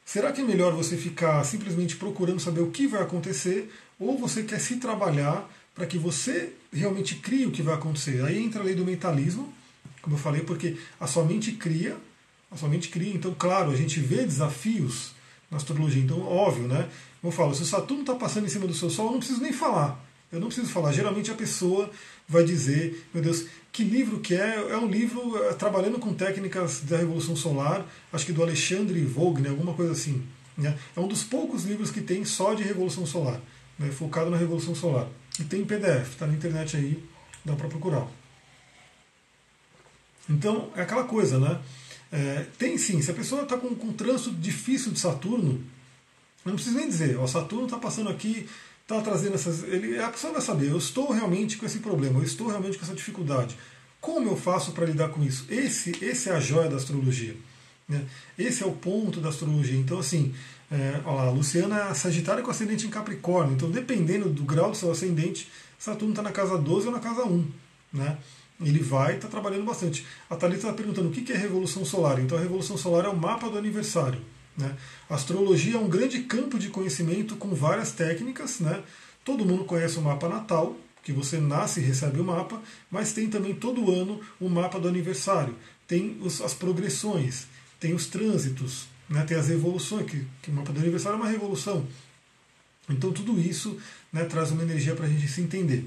Será 0.05 0.31
que 0.31 0.41
é 0.41 0.43
melhor 0.43 0.73
você 0.73 0.95
ficar 0.95 1.43
simplesmente 1.43 1.97
procurando 1.97 2.39
saber 2.39 2.61
o 2.61 2.71
que 2.71 2.87
vai 2.87 3.01
acontecer 3.01 3.69
ou 3.99 4.17
você 4.17 4.43
quer 4.43 4.59
se 4.59 4.77
trabalhar 4.77 5.47
para 5.75 5.85
que 5.85 5.97
você 5.97 6.53
realmente 6.71 7.15
crie 7.15 7.45
o 7.45 7.51
que 7.51 7.61
vai 7.61 7.75
acontecer? 7.75 8.23
Aí 8.23 8.41
entra 8.41 8.61
a 8.61 8.63
lei 8.63 8.73
do 8.73 8.85
mentalismo, 8.85 9.53
como 10.01 10.15
eu 10.15 10.19
falei, 10.19 10.41
porque 10.41 10.77
a 10.99 11.05
sua 11.05 11.25
mente 11.25 11.51
cria, 11.51 11.97
a 12.49 12.55
sua 12.55 12.69
mente 12.69 12.89
cria. 12.89 13.13
Então, 13.13 13.35
claro, 13.37 13.69
a 13.69 13.75
gente 13.75 13.99
vê 13.99 14.23
desafios 14.23 15.11
na 15.51 15.57
astrologia. 15.57 16.01
Então, 16.01 16.21
óbvio, 16.21 16.67
né? 16.67 16.87
Eu 17.21 17.31
falo, 17.31 17.53
se 17.53 17.63
o 17.63 17.65
Saturno 17.65 18.01
está 18.01 18.15
passando 18.15 18.45
em 18.45 18.49
cima 18.49 18.65
do 18.65 18.73
seu 18.73 18.89
Sol, 18.89 19.07
eu 19.07 19.11
não 19.11 19.19
preciso 19.19 19.41
nem 19.41 19.51
falar. 19.51 20.06
Eu 20.31 20.39
não 20.39 20.47
preciso 20.47 20.69
falar. 20.69 20.91
Geralmente 20.91 21.31
a 21.31 21.35
pessoa 21.35 21.89
vai 22.27 22.43
dizer, 22.43 23.07
meu 23.13 23.23
Deus, 23.23 23.45
que 23.71 23.83
livro 23.83 24.19
que 24.19 24.35
é? 24.35 24.55
É 24.71 24.77
um 24.77 24.87
livro 24.87 25.37
é, 25.45 25.53
trabalhando 25.53 25.99
com 25.99 26.13
técnicas 26.13 26.81
da 26.81 26.97
Revolução 26.97 27.35
Solar, 27.35 27.85
acho 28.11 28.25
que 28.25 28.33
do 28.33 28.43
Alexandre 28.43 28.99
Vogue, 29.05 29.47
alguma 29.47 29.73
coisa 29.73 29.93
assim. 29.93 30.25
Né? 30.57 30.77
É 30.95 30.99
um 30.99 31.07
dos 31.07 31.23
poucos 31.23 31.63
livros 31.63 31.91
que 31.91 32.01
tem 32.01 32.25
só 32.25 32.53
de 32.53 32.63
Revolução 32.63 33.05
Solar, 33.05 33.39
né? 33.79 33.89
focado 33.91 34.29
na 34.29 34.37
Revolução 34.37 34.75
Solar. 34.75 35.07
E 35.39 35.43
tem 35.43 35.63
PDF, 35.63 36.09
está 36.09 36.27
na 36.27 36.33
internet 36.33 36.75
aí, 36.75 37.01
dá 37.45 37.55
para 37.55 37.67
procurar. 37.67 38.07
Então, 40.29 40.71
é 40.75 40.81
aquela 40.81 41.05
coisa, 41.05 41.39
né? 41.39 41.59
É, 42.11 42.45
tem 42.57 42.77
sim, 42.77 43.01
se 43.01 43.11
a 43.11 43.13
pessoa 43.13 43.43
está 43.43 43.57
com, 43.57 43.73
com 43.75 43.87
um 43.87 43.93
trânsito 43.93 44.31
difícil 44.31 44.91
de 44.91 44.99
Saturno, 44.99 45.63
eu 46.45 46.49
não 46.49 46.55
preciso 46.55 46.77
nem 46.77 46.87
dizer, 46.87 47.17
o 47.17 47.27
Saturno 47.27 47.65
está 47.65 47.77
passando 47.77 48.09
aqui 48.09 48.47
está 48.87 49.01
trazendo 49.01 49.35
essas. 49.35 49.63
Ele, 49.63 49.99
a 49.99 50.07
pessoa 50.07 50.33
vai 50.33 50.41
saber, 50.41 50.71
eu 50.71 50.77
estou 50.77 51.11
realmente 51.11 51.57
com 51.57 51.65
esse 51.65 51.79
problema, 51.79 52.19
eu 52.19 52.23
estou 52.23 52.47
realmente 52.47 52.77
com 52.77 52.85
essa 52.85 52.95
dificuldade. 52.95 53.57
Como 53.99 54.29
eu 54.29 54.37
faço 54.37 54.71
para 54.71 54.85
lidar 54.85 55.09
com 55.09 55.21
isso? 55.21 55.45
Esse, 55.49 55.91
esse 56.03 56.29
é 56.29 56.33
a 56.33 56.39
joia 56.39 56.69
da 56.69 56.77
astrologia. 56.77 57.35
Né? 57.89 58.05
Esse 58.37 58.63
é 58.63 58.65
o 58.65 58.71
ponto 58.71 59.19
da 59.19 59.29
astrologia. 59.29 59.77
Então, 59.77 59.99
assim, 59.99 60.33
é, 60.71 61.01
lá, 61.05 61.23
a 61.23 61.29
Luciana 61.29 61.89
é 61.89 61.93
Sagitário 61.93 62.43
com 62.43 62.51
ascendente 62.51 62.85
em 62.85 62.89
Capricórnio. 62.89 63.55
Então, 63.55 63.69
dependendo 63.69 64.29
do 64.29 64.43
grau 64.43 64.71
do 64.71 64.77
seu 64.77 64.91
ascendente, 64.91 65.49
Saturno 65.77 66.13
está 66.13 66.21
na 66.21 66.31
casa 66.31 66.57
12 66.57 66.87
ou 66.87 66.93
na 66.93 66.99
casa 66.99 67.25
1. 67.25 67.45
Né? 67.93 68.17
Ele 68.61 68.79
vai 68.79 69.15
estar 69.15 69.27
tá 69.27 69.31
trabalhando 69.31 69.65
bastante. 69.65 70.05
A 70.29 70.35
Thalita 70.35 70.61
está 70.61 70.73
perguntando 70.73 71.09
o 71.09 71.11
que 71.11 71.31
é 71.33 71.37
Revolução 71.37 71.83
Solar. 71.83 72.19
Então, 72.19 72.37
a 72.37 72.41
Revolução 72.41 72.77
Solar 72.77 73.05
é 73.05 73.09
o 73.09 73.17
mapa 73.17 73.49
do 73.49 73.57
aniversário. 73.57 74.21
Né? 74.57 74.75
Astrologia 75.09 75.75
é 75.75 75.79
um 75.79 75.87
grande 75.87 76.23
campo 76.23 76.57
de 76.57 76.69
conhecimento 76.69 77.35
com 77.35 77.53
várias 77.53 77.91
técnicas. 77.91 78.59
Né? 78.59 78.81
Todo 79.23 79.45
mundo 79.45 79.65
conhece 79.65 79.97
o 79.97 80.01
mapa 80.01 80.27
natal, 80.27 80.75
que 81.03 81.13
você 81.13 81.37
nasce 81.37 81.79
e 81.79 81.83
recebe 81.83 82.19
o 82.19 82.23
mapa, 82.23 82.61
mas 82.89 83.13
tem 83.13 83.29
também 83.29 83.53
todo 83.53 83.93
ano 83.93 84.19
o 84.39 84.49
mapa 84.49 84.79
do 84.79 84.87
aniversário. 84.87 85.55
Tem 85.87 86.17
os, 86.21 86.41
as 86.41 86.53
progressões, 86.53 87.45
tem 87.79 87.93
os 87.93 88.07
trânsitos, 88.07 88.87
né? 89.07 89.23
tem 89.23 89.37
as 89.37 89.47
revoluções, 89.47 90.09
que, 90.09 90.25
que 90.41 90.49
o 90.49 90.53
mapa 90.53 90.73
do 90.73 90.79
aniversário 90.79 91.17
é 91.17 91.21
uma 91.21 91.29
revolução. 91.29 91.87
Então 92.89 93.11
tudo 93.11 93.39
isso 93.39 93.77
né, 94.11 94.23
traz 94.25 94.51
uma 94.51 94.63
energia 94.63 94.95
para 94.95 95.05
a 95.05 95.09
gente 95.09 95.27
se 95.27 95.41
entender. 95.41 95.85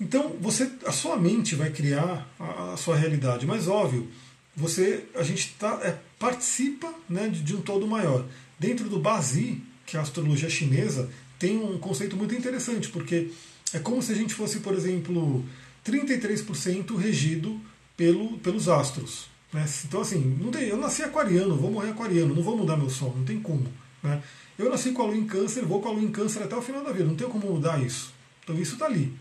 Então 0.00 0.36
você, 0.40 0.70
a 0.84 0.92
sua 0.92 1.16
mente 1.16 1.54
vai 1.54 1.70
criar 1.70 2.28
a, 2.38 2.74
a 2.74 2.76
sua 2.76 2.96
realidade, 2.96 3.46
mas 3.46 3.66
óbvio, 3.66 4.08
você, 4.54 5.04
a 5.14 5.22
gente 5.22 5.54
tá, 5.58 5.80
é, 5.82 5.98
participa 6.18 6.92
né, 7.08 7.28
de, 7.28 7.42
de, 7.42 7.54
um 7.54 7.60
todo 7.60 7.86
maior. 7.86 8.24
Dentro 8.58 8.88
do 8.88 8.98
Bazi, 8.98 9.62
que 9.84 9.96
é 9.96 10.00
a 10.00 10.02
astrologia 10.02 10.48
chinesa, 10.48 11.10
tem 11.38 11.58
um 11.58 11.78
conceito 11.78 12.16
muito 12.16 12.34
interessante, 12.34 12.88
porque 12.88 13.30
é 13.72 13.78
como 13.78 14.02
se 14.02 14.12
a 14.12 14.14
gente 14.14 14.34
fosse, 14.34 14.60
por 14.60 14.74
exemplo, 14.74 15.44
33% 15.84 16.96
regido 16.96 17.60
pelo, 17.96 18.38
pelos 18.38 18.68
astros. 18.68 19.26
Né? 19.52 19.64
Então, 19.84 20.00
assim, 20.00 20.38
não 20.40 20.50
tem, 20.50 20.64
eu 20.64 20.76
nasci 20.76 21.02
aquariano, 21.02 21.56
vou 21.56 21.70
morrer 21.70 21.90
aquariano, 21.90 22.34
não 22.34 22.42
vou 22.42 22.56
mudar 22.56 22.76
meu 22.76 22.90
sol, 22.90 23.14
não 23.16 23.24
tem 23.24 23.40
como. 23.40 23.66
Né? 24.02 24.22
Eu 24.58 24.70
nasci 24.70 24.92
com 24.92 25.02
a 25.02 25.06
lua 25.06 25.16
em 25.16 25.26
câncer, 25.26 25.64
vou 25.64 25.80
com 25.80 25.88
a 25.88 25.92
lua 25.92 26.02
em 26.02 26.10
câncer 26.10 26.42
até 26.42 26.56
o 26.56 26.62
final 26.62 26.82
da 26.82 26.92
vida, 26.92 27.04
não 27.04 27.16
tem 27.16 27.28
como 27.28 27.52
mudar 27.52 27.82
isso. 27.82 28.12
Então, 28.42 28.58
isso 28.58 28.74
está 28.74 28.86
ali. 28.86 29.12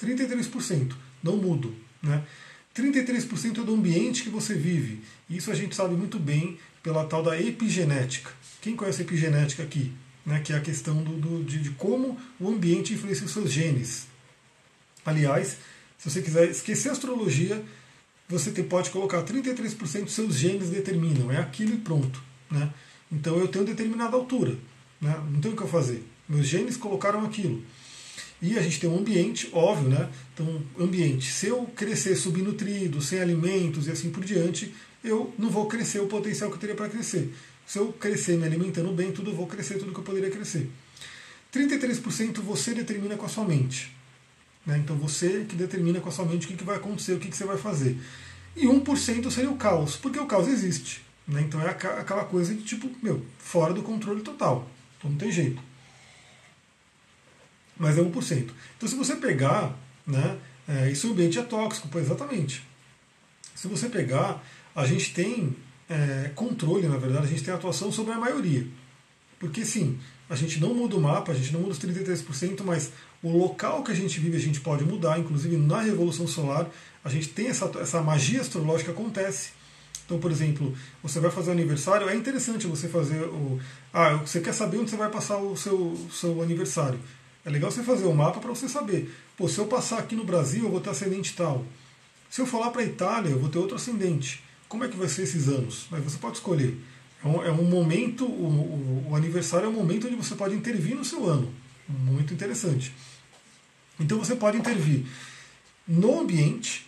33%, 0.00 0.92
não 1.22 1.36
mudo. 1.36 1.74
Né? 2.02 2.22
33% 2.76 3.60
é 3.60 3.64
do 3.64 3.74
ambiente 3.74 4.22
que 4.22 4.28
você 4.28 4.54
vive. 4.54 5.02
Isso 5.30 5.50
a 5.50 5.54
gente 5.54 5.74
sabe 5.74 5.94
muito 5.94 6.18
bem 6.18 6.58
pela 6.82 7.04
tal 7.06 7.22
da 7.22 7.40
epigenética. 7.40 8.30
Quem 8.60 8.76
conhece 8.76 9.02
epigenética 9.02 9.62
aqui? 9.62 9.92
Né, 10.24 10.40
que 10.40 10.52
é 10.52 10.56
a 10.56 10.60
questão 10.60 11.02
do, 11.04 11.16
do 11.16 11.44
de, 11.44 11.60
de, 11.60 11.70
como 11.70 12.18
o 12.40 12.48
ambiente 12.48 12.92
influencia 12.92 13.26
os 13.26 13.32
seus 13.32 13.52
genes. 13.52 14.08
Aliás, 15.04 15.56
se 15.96 16.10
você 16.10 16.20
quiser 16.20 16.50
esquecer 16.50 16.88
a 16.88 16.92
astrologia, 16.92 17.64
você 18.28 18.50
pode 18.64 18.90
colocar 18.90 19.22
33% 19.22 20.04
dos 20.04 20.12
seus 20.12 20.34
genes 20.34 20.68
determinam, 20.68 21.30
é 21.30 21.38
aquilo 21.38 21.74
e 21.74 21.78
pronto. 21.78 22.20
Né? 22.50 22.68
Então 23.10 23.38
eu 23.38 23.46
tenho 23.46 23.64
determinada 23.64 24.16
altura, 24.16 24.58
né? 25.00 25.16
não 25.30 25.40
tenho 25.40 25.54
o 25.54 25.56
que 25.56 25.62
eu 25.62 25.68
fazer. 25.68 26.04
Meus 26.28 26.46
genes 26.46 26.76
colocaram 26.76 27.24
aquilo. 27.24 27.62
E 28.40 28.58
a 28.58 28.62
gente 28.62 28.80
tem 28.80 28.88
um 28.88 28.98
ambiente, 28.98 29.48
óbvio, 29.52 29.88
né? 29.88 30.10
Então, 30.34 30.62
ambiente. 30.78 31.30
Se 31.32 31.46
eu 31.46 31.64
crescer 31.74 32.16
subnutrido, 32.16 33.00
sem 33.00 33.20
alimentos 33.20 33.86
e 33.86 33.90
assim 33.90 34.10
por 34.10 34.24
diante, 34.24 34.74
eu 35.02 35.32
não 35.38 35.48
vou 35.48 35.66
crescer 35.66 36.00
o 36.00 36.06
potencial 36.06 36.50
que 36.50 36.56
eu 36.56 36.60
teria 36.60 36.74
para 36.74 36.88
crescer. 36.88 37.32
Se 37.66 37.78
eu 37.78 37.92
crescer 37.92 38.36
me 38.36 38.44
alimentando 38.44 38.92
bem, 38.92 39.12
tudo 39.12 39.30
eu 39.30 39.34
vou 39.34 39.46
crescer 39.46 39.78
tudo 39.78 39.92
que 39.92 39.98
eu 39.98 40.04
poderia 40.04 40.30
crescer. 40.30 40.70
33% 41.52 42.40
você 42.40 42.74
determina 42.74 43.16
com 43.16 43.26
a 43.26 43.28
sua 43.28 43.44
mente. 43.44 43.94
Né? 44.64 44.78
Então 44.78 44.96
você 44.96 45.46
que 45.48 45.56
determina 45.56 46.00
com 46.00 46.08
a 46.08 46.12
sua 46.12 46.24
mente 46.24 46.46
o 46.46 46.48
que, 46.48 46.56
que 46.56 46.64
vai 46.64 46.76
acontecer, 46.76 47.12
o 47.12 47.18
que, 47.18 47.28
que 47.28 47.36
você 47.36 47.44
vai 47.44 47.56
fazer. 47.56 47.98
E 48.54 48.66
1% 48.66 49.30
seria 49.30 49.50
o 49.50 49.56
caos, 49.56 49.96
porque 49.96 50.18
o 50.18 50.26
caos 50.26 50.48
existe. 50.48 51.02
Né? 51.26 51.42
Então 51.42 51.60
é 51.60 51.68
aquela 51.68 52.24
coisa 52.24 52.54
de 52.54 52.62
tipo, 52.62 52.90
meu, 53.02 53.24
fora 53.38 53.72
do 53.72 53.82
controle 53.82 54.22
total. 54.22 54.68
Então 54.98 55.10
não 55.10 55.18
tem 55.18 55.30
jeito. 55.30 55.62
Mas 57.78 57.98
é 57.98 58.00
1%. 58.00 58.50
Então 58.76 58.88
se 58.88 58.94
você 58.94 59.16
pegar, 59.16 59.76
né, 60.06 60.38
é, 60.68 60.90
isso 60.90 61.08
o 61.08 61.12
ambiente 61.12 61.38
é 61.38 61.42
tóxico, 61.42 61.88
pois 61.90 62.06
exatamente. 62.06 62.62
Se 63.54 63.68
você 63.68 63.88
pegar, 63.88 64.44
a 64.74 64.86
gente 64.86 65.12
tem 65.14 65.56
é, 65.88 66.30
controle, 66.34 66.88
na 66.88 66.96
verdade, 66.96 67.26
a 67.26 67.28
gente 67.28 67.42
tem 67.42 67.54
atuação 67.54 67.90
sobre 67.92 68.12
a 68.12 68.18
maioria. 68.18 68.66
Porque 69.38 69.64
sim, 69.64 69.98
a 70.28 70.34
gente 70.34 70.58
não 70.60 70.74
muda 70.74 70.96
o 70.96 71.00
mapa, 71.00 71.32
a 71.32 71.34
gente 71.34 71.52
não 71.52 71.60
muda 71.60 71.72
os 71.72 71.78
33%, 71.78 72.62
mas 72.64 72.90
o 73.22 73.36
local 73.36 73.82
que 73.82 73.92
a 73.92 73.94
gente 73.94 74.18
vive 74.18 74.36
a 74.36 74.40
gente 74.40 74.60
pode 74.60 74.84
mudar, 74.84 75.18
inclusive 75.18 75.56
na 75.56 75.80
Revolução 75.80 76.26
Solar, 76.26 76.68
a 77.04 77.08
gente 77.08 77.28
tem 77.28 77.48
essa, 77.48 77.70
essa 77.80 78.02
magia 78.02 78.40
astrológica 78.40 78.90
acontece. 78.90 79.50
Então, 80.04 80.18
por 80.18 80.30
exemplo, 80.30 80.74
você 81.02 81.18
vai 81.18 81.30
fazer 81.30 81.50
aniversário, 81.50 82.08
é 82.08 82.14
interessante 82.14 82.66
você 82.66 82.88
fazer 82.88 83.22
o. 83.22 83.60
Ah, 83.92 84.14
você 84.14 84.40
quer 84.40 84.54
saber 84.54 84.78
onde 84.78 84.90
você 84.90 84.96
vai 84.96 85.10
passar 85.10 85.38
o 85.38 85.56
seu, 85.56 85.96
seu 86.12 86.42
aniversário. 86.42 86.98
É 87.46 87.50
legal 87.50 87.70
você 87.70 87.84
fazer 87.84 88.06
um 88.06 88.12
mapa 88.12 88.40
para 88.40 88.50
você 88.50 88.68
saber. 88.68 89.08
Pô, 89.36 89.48
se 89.48 89.56
eu 89.58 89.66
passar 89.66 90.00
aqui 90.00 90.16
no 90.16 90.24
Brasil, 90.24 90.64
eu 90.64 90.70
vou 90.70 90.80
ter 90.80 90.90
ascendente 90.90 91.32
tal. 91.36 91.64
Se 92.28 92.40
eu 92.40 92.58
lá 92.58 92.70
para 92.72 92.82
a 92.82 92.84
Itália, 92.84 93.30
eu 93.30 93.38
vou 93.38 93.48
ter 93.48 93.58
outro 93.58 93.76
ascendente. 93.76 94.42
Como 94.68 94.82
é 94.82 94.88
que 94.88 94.96
vai 94.96 95.08
ser 95.08 95.22
esses 95.22 95.46
anos? 95.46 95.86
Mas 95.88 96.02
você 96.02 96.18
pode 96.18 96.38
escolher. 96.38 96.76
É 97.24 97.28
um, 97.28 97.44
é 97.44 97.52
um 97.52 97.62
momento, 97.62 98.26
o, 98.26 99.06
o, 99.06 99.10
o 99.10 99.16
aniversário 99.16 99.66
é 99.66 99.68
um 99.68 99.72
momento 99.72 100.08
onde 100.08 100.16
você 100.16 100.34
pode 100.34 100.56
intervir 100.56 100.96
no 100.96 101.04
seu 101.04 101.24
ano. 101.24 101.54
Muito 101.88 102.34
interessante. 102.34 102.92
Então 104.00 104.18
você 104.18 104.34
pode 104.34 104.58
intervir 104.58 105.06
no 105.86 106.20
ambiente, 106.20 106.84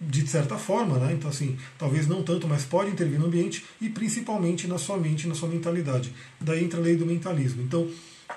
de 0.00 0.26
certa 0.26 0.58
forma, 0.58 0.98
né? 0.98 1.12
Então, 1.12 1.30
assim, 1.30 1.56
talvez 1.78 2.08
não 2.08 2.24
tanto, 2.24 2.48
mas 2.48 2.64
pode 2.64 2.90
intervir 2.90 3.20
no 3.20 3.26
ambiente 3.26 3.64
e 3.80 3.88
principalmente 3.88 4.66
na 4.66 4.78
sua 4.78 4.96
mente, 4.96 5.28
na 5.28 5.34
sua 5.36 5.48
mentalidade. 5.48 6.12
Daí 6.40 6.64
entra 6.64 6.80
a 6.80 6.82
lei 6.82 6.96
do 6.96 7.06
mentalismo. 7.06 7.62
Então, 7.62 7.88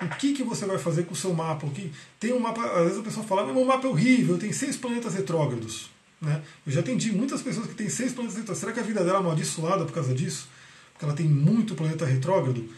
o 0.02 0.08
que, 0.16 0.34
que 0.34 0.42
você 0.42 0.66
vai 0.66 0.78
fazer 0.78 1.04
com 1.04 1.12
o 1.12 1.16
seu 1.16 1.32
mapa? 1.32 1.66
O 1.66 1.70
que 1.70 1.92
tem 2.18 2.32
um 2.32 2.40
mapa, 2.40 2.62
às 2.64 2.84
vezes 2.84 2.98
a 2.98 3.02
pessoa 3.02 3.26
fala, 3.26 3.52
meu 3.52 3.64
mapa 3.64 3.86
é 3.86 3.90
horrível, 3.90 4.38
tem 4.38 4.52
seis 4.52 4.76
planetas 4.76 5.14
retrógrados. 5.14 5.90
Né? 6.20 6.42
Eu 6.66 6.72
já 6.72 6.80
atendi 6.80 7.12
muitas 7.12 7.42
pessoas 7.42 7.66
que 7.66 7.74
têm 7.74 7.88
seis 7.88 8.12
planetas 8.12 8.36
retrógrados. 8.36 8.60
Será 8.60 8.72
que 8.72 8.80
a 8.80 8.82
vida 8.82 9.04
dela 9.04 9.18
é 9.18 9.20
amaldiçoada 9.20 9.84
por 9.84 9.92
causa 9.92 10.14
disso? 10.14 10.48
Porque 10.92 11.04
ela 11.04 11.14
tem 11.14 11.26
muito 11.26 11.74
planeta 11.74 12.04
retrógrado? 12.04 12.68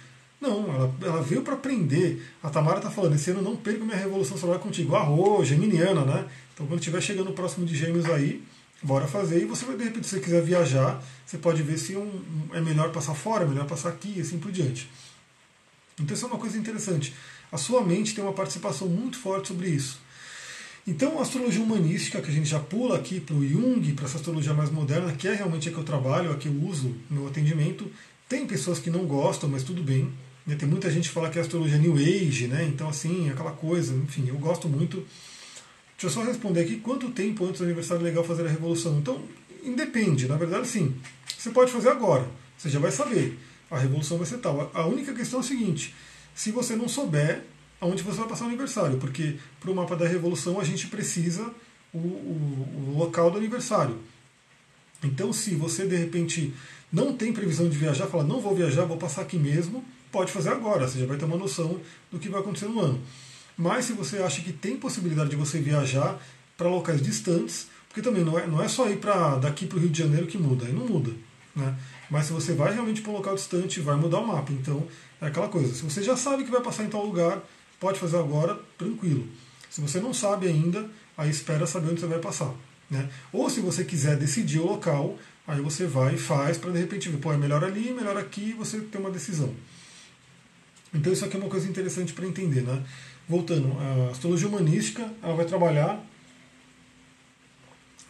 Não, 0.41 0.73
ela, 0.73 0.95
ela 1.03 1.23
veio 1.23 1.43
para 1.43 1.55
aprender. 1.55 2.23
A 2.43 2.51
Tamara 2.51 2.79
está 2.79 2.91
falando, 2.91 3.15
esse 3.15 3.31
ano 3.31 3.43
não 3.43 3.57
perco 3.57 3.85
minha 3.85 3.97
revolução 3.97 4.37
solar 4.37 4.59
contigo. 4.59 4.95
Arro, 4.95 5.45
geminiana, 5.45 6.05
né? 6.05 6.27
Então 6.55 6.67
quando 6.67 6.81
estiver 6.81 7.01
chegando 7.01 7.33
próximo 7.33 7.65
de 7.65 7.75
gêmeos 7.75 8.07
aí, 8.07 8.43
bora 8.83 9.07
fazer. 9.07 9.43
E 9.43 9.45
você 9.45 9.65
vai, 9.65 9.77
de 9.77 9.85
repente, 9.85 10.07
se 10.07 10.17
você 10.17 10.21
quiser 10.21 10.43
viajar, 10.43 11.03
você 11.25 11.39
pode 11.39 11.63
ver 11.63 11.79
se 11.79 11.97
um, 11.97 12.23
é 12.53 12.61
melhor 12.61 12.91
passar 12.93 13.15
fora, 13.15 13.47
melhor 13.47 13.67
passar 13.67 13.91
aqui 13.91 14.15
e 14.17 14.21
assim 14.21 14.39
por 14.39 14.53
diante. 14.53 14.89
Então 16.01 16.15
isso 16.15 16.25
é 16.25 16.29
uma 16.29 16.39
coisa 16.39 16.59
interessante. 16.59 17.15
A 17.51 17.57
sua 17.57 17.83
mente 17.85 18.15
tem 18.15 18.23
uma 18.23 18.33
participação 18.33 18.89
muito 18.89 19.19
forte 19.19 19.49
sobre 19.49 19.69
isso. 19.69 19.99
Então, 20.87 21.19
a 21.19 21.23
astrologia 21.23 21.61
humanística, 21.61 22.23
que 22.23 22.31
a 22.31 22.33
gente 22.33 22.49
já 22.49 22.61
pula 22.61 22.97
aqui 22.97 23.19
para 23.19 23.35
o 23.35 23.45
Jung, 23.45 23.93
para 23.95 24.05
essa 24.05 24.19
astrologia 24.19 24.55
mais 24.55 24.71
moderna, 24.71 25.13
que 25.13 25.27
é 25.27 25.35
realmente 25.35 25.69
a 25.69 25.73
que 25.73 25.79
eu 25.79 25.83
trabalho, 25.83 26.31
a 26.31 26.37
que 26.37 26.47
eu 26.47 26.53
uso 26.63 26.95
no 27.11 27.23
meu 27.23 27.27
atendimento, 27.27 27.91
tem 28.29 28.47
pessoas 28.47 28.79
que 28.79 28.89
não 28.89 29.05
gostam, 29.05 29.49
mas 29.49 29.65
tudo 29.65 29.83
bem. 29.83 30.13
Né? 30.47 30.55
Tem 30.55 30.69
muita 30.69 30.89
gente 30.89 31.09
que 31.09 31.15
fala 31.15 31.29
que 31.29 31.39
é 31.39 31.43
astrologia 31.43 31.77
New 31.77 31.97
Age, 31.97 32.47
né? 32.47 32.65
Então, 32.73 32.89
assim, 32.89 33.29
aquela 33.31 33.51
coisa, 33.51 33.93
enfim, 33.97 34.29
eu 34.29 34.39
gosto 34.39 34.69
muito. 34.69 34.99
Deixa 35.99 36.07
eu 36.07 36.11
só 36.11 36.23
responder 36.23 36.61
aqui 36.61 36.77
quanto 36.77 37.11
tempo 37.11 37.45
antes 37.45 37.59
do 37.59 37.65
aniversário 37.65 38.03
é 38.03 38.05
legal 38.05 38.23
fazer 38.23 38.47
a 38.47 38.49
revolução. 38.49 38.97
Então, 38.99 39.21
independe, 39.65 40.29
na 40.29 40.37
verdade, 40.37 40.69
sim. 40.69 40.95
Você 41.37 41.51
pode 41.51 41.73
fazer 41.73 41.89
agora, 41.89 42.29
você 42.57 42.69
já 42.69 42.79
vai 42.79 42.93
saber. 42.93 43.37
A 43.71 43.79
revolução 43.79 44.17
vai 44.19 44.27
ser 44.27 44.39
tal. 44.39 44.71
A 44.73 44.87
única 44.87 45.13
questão 45.13 45.41
é 45.41 45.43
o 45.43 45.47
seguinte: 45.47 45.95
se 46.35 46.51
você 46.51 46.77
não 46.77 46.89
souber 46.89 47.43
aonde 47.81 48.03
você 48.03 48.19
vai 48.19 48.29
passar 48.29 48.45
o 48.45 48.49
aniversário, 48.49 48.99
porque 48.99 49.37
para 49.61 49.71
o 49.71 49.75
mapa 49.75 49.97
da 49.97 50.07
revolução 50.07 50.61
a 50.61 50.65
gente 50.65 50.87
precisa 50.87 51.51
o, 51.93 51.99
o, 51.99 52.93
o 52.95 52.99
local 52.99 53.31
do 53.31 53.39
aniversário. 53.39 53.99
Então, 55.03 55.33
se 55.33 55.55
você 55.55 55.87
de 55.87 55.97
repente 55.97 56.55
não 56.93 57.13
tem 57.13 57.33
previsão 57.33 57.69
de 57.69 57.77
viajar, 57.77 58.07
fala, 58.07 58.25
não 58.25 58.41
vou 58.41 58.55
viajar, 58.55 58.85
vou 58.85 58.97
passar 58.97 59.23
aqui 59.23 59.37
mesmo, 59.37 59.85
pode 60.11 60.33
fazer 60.33 60.51
agora, 60.51 60.89
você 60.89 60.99
já 60.99 61.07
vai 61.07 61.17
ter 61.17 61.25
uma 61.25 61.37
noção 61.37 61.81
do 62.11 62.19
que 62.19 62.29
vai 62.29 62.41
acontecer 62.41 62.67
no 62.67 62.81
ano. 62.81 63.01
Mas 63.57 63.87
se 63.87 63.93
você 63.93 64.19
acha 64.19 64.43
que 64.43 64.53
tem 64.53 64.77
possibilidade 64.77 65.31
de 65.31 65.37
você 65.37 65.61
viajar 65.61 66.19
para 66.57 66.69
locais 66.69 67.03
distantes, 67.03 67.69
porque 67.89 68.03
também 68.03 68.25
não 68.25 68.39
é, 68.39 68.47
não 68.47 68.63
é 68.63 68.69
só 68.69 68.89
ir 68.89 68.99
daqui 69.41 69.67
para 69.67 69.79
o 69.79 69.81
Rio 69.81 69.91
de 69.91 69.99
Janeiro 69.99 70.27
que 70.27 70.39
muda, 70.39 70.67
aí 70.67 70.73
não 70.73 70.87
muda. 70.87 71.13
Né? 71.55 71.75
Mas 72.11 72.27
se 72.27 72.33
você 72.33 72.53
vai 72.53 72.73
realmente 72.73 73.01
para 73.01 73.11
um 73.11 73.17
local 73.17 73.35
distante, 73.35 73.81
vai 73.81 73.97
mudar 73.97 74.21
o 74.21 74.27
mapa. 74.27 74.53
Então 74.53 74.87
é 75.21 75.27
aquela 75.27 75.49
coisa. 75.49 75.75
Se 75.75 75.83
você 75.83 76.03
já 76.03 76.17
sabe 76.17 76.45
que 76.45 76.51
vai 76.51 76.61
passar 76.61 76.85
em 76.85 76.89
tal 76.89 77.05
lugar, 77.05 77.43
pode 77.81 77.99
fazer 77.99 78.19
agora, 78.19 78.59
tranquilo. 78.79 79.27
Se 79.71 79.81
você 79.81 80.01
não 80.01 80.15
sabe 80.15 80.47
ainda, 80.47 80.89
aí 81.17 81.31
espera 81.31 81.67
saber 81.67 81.91
onde 81.91 82.01
você 82.01 82.07
vai 82.07 82.19
passar. 82.19 82.53
Né? 82.91 83.09
Ou 83.33 83.51
se 83.51 83.61
você 83.61 83.85
quiser 83.85 84.17
decidir 84.17 84.61
o 84.61 84.67
local, 84.67 85.19
aí 85.47 85.61
você 85.61 85.87
vai 85.87 86.15
e 86.15 86.19
faz 86.19 86.57
para 86.57 86.71
de 86.71 86.79
repente 86.79 87.09
ver, 87.09 87.19
pô, 87.19 87.33
é 87.33 87.37
melhor 87.37 87.65
ali, 87.65 87.91
melhor 87.93 88.17
aqui, 88.17 88.53
você 88.53 88.81
ter 88.81 88.99
uma 88.99 89.11
decisão. 89.11 89.53
Então 90.95 91.13
isso 91.13 91.25
aqui 91.25 91.37
é 91.37 91.41
uma 91.41 91.49
coisa 91.49 91.69
interessante 91.69 92.13
para 92.13 92.27
entender, 92.27 92.63
né? 92.63 92.83
voltando, 93.29 93.77
a 93.79 94.11
astrologia 94.11 94.49
humanística 94.49 95.11
ela 95.23 95.35
vai 95.35 95.45
trabalhar 95.45 96.05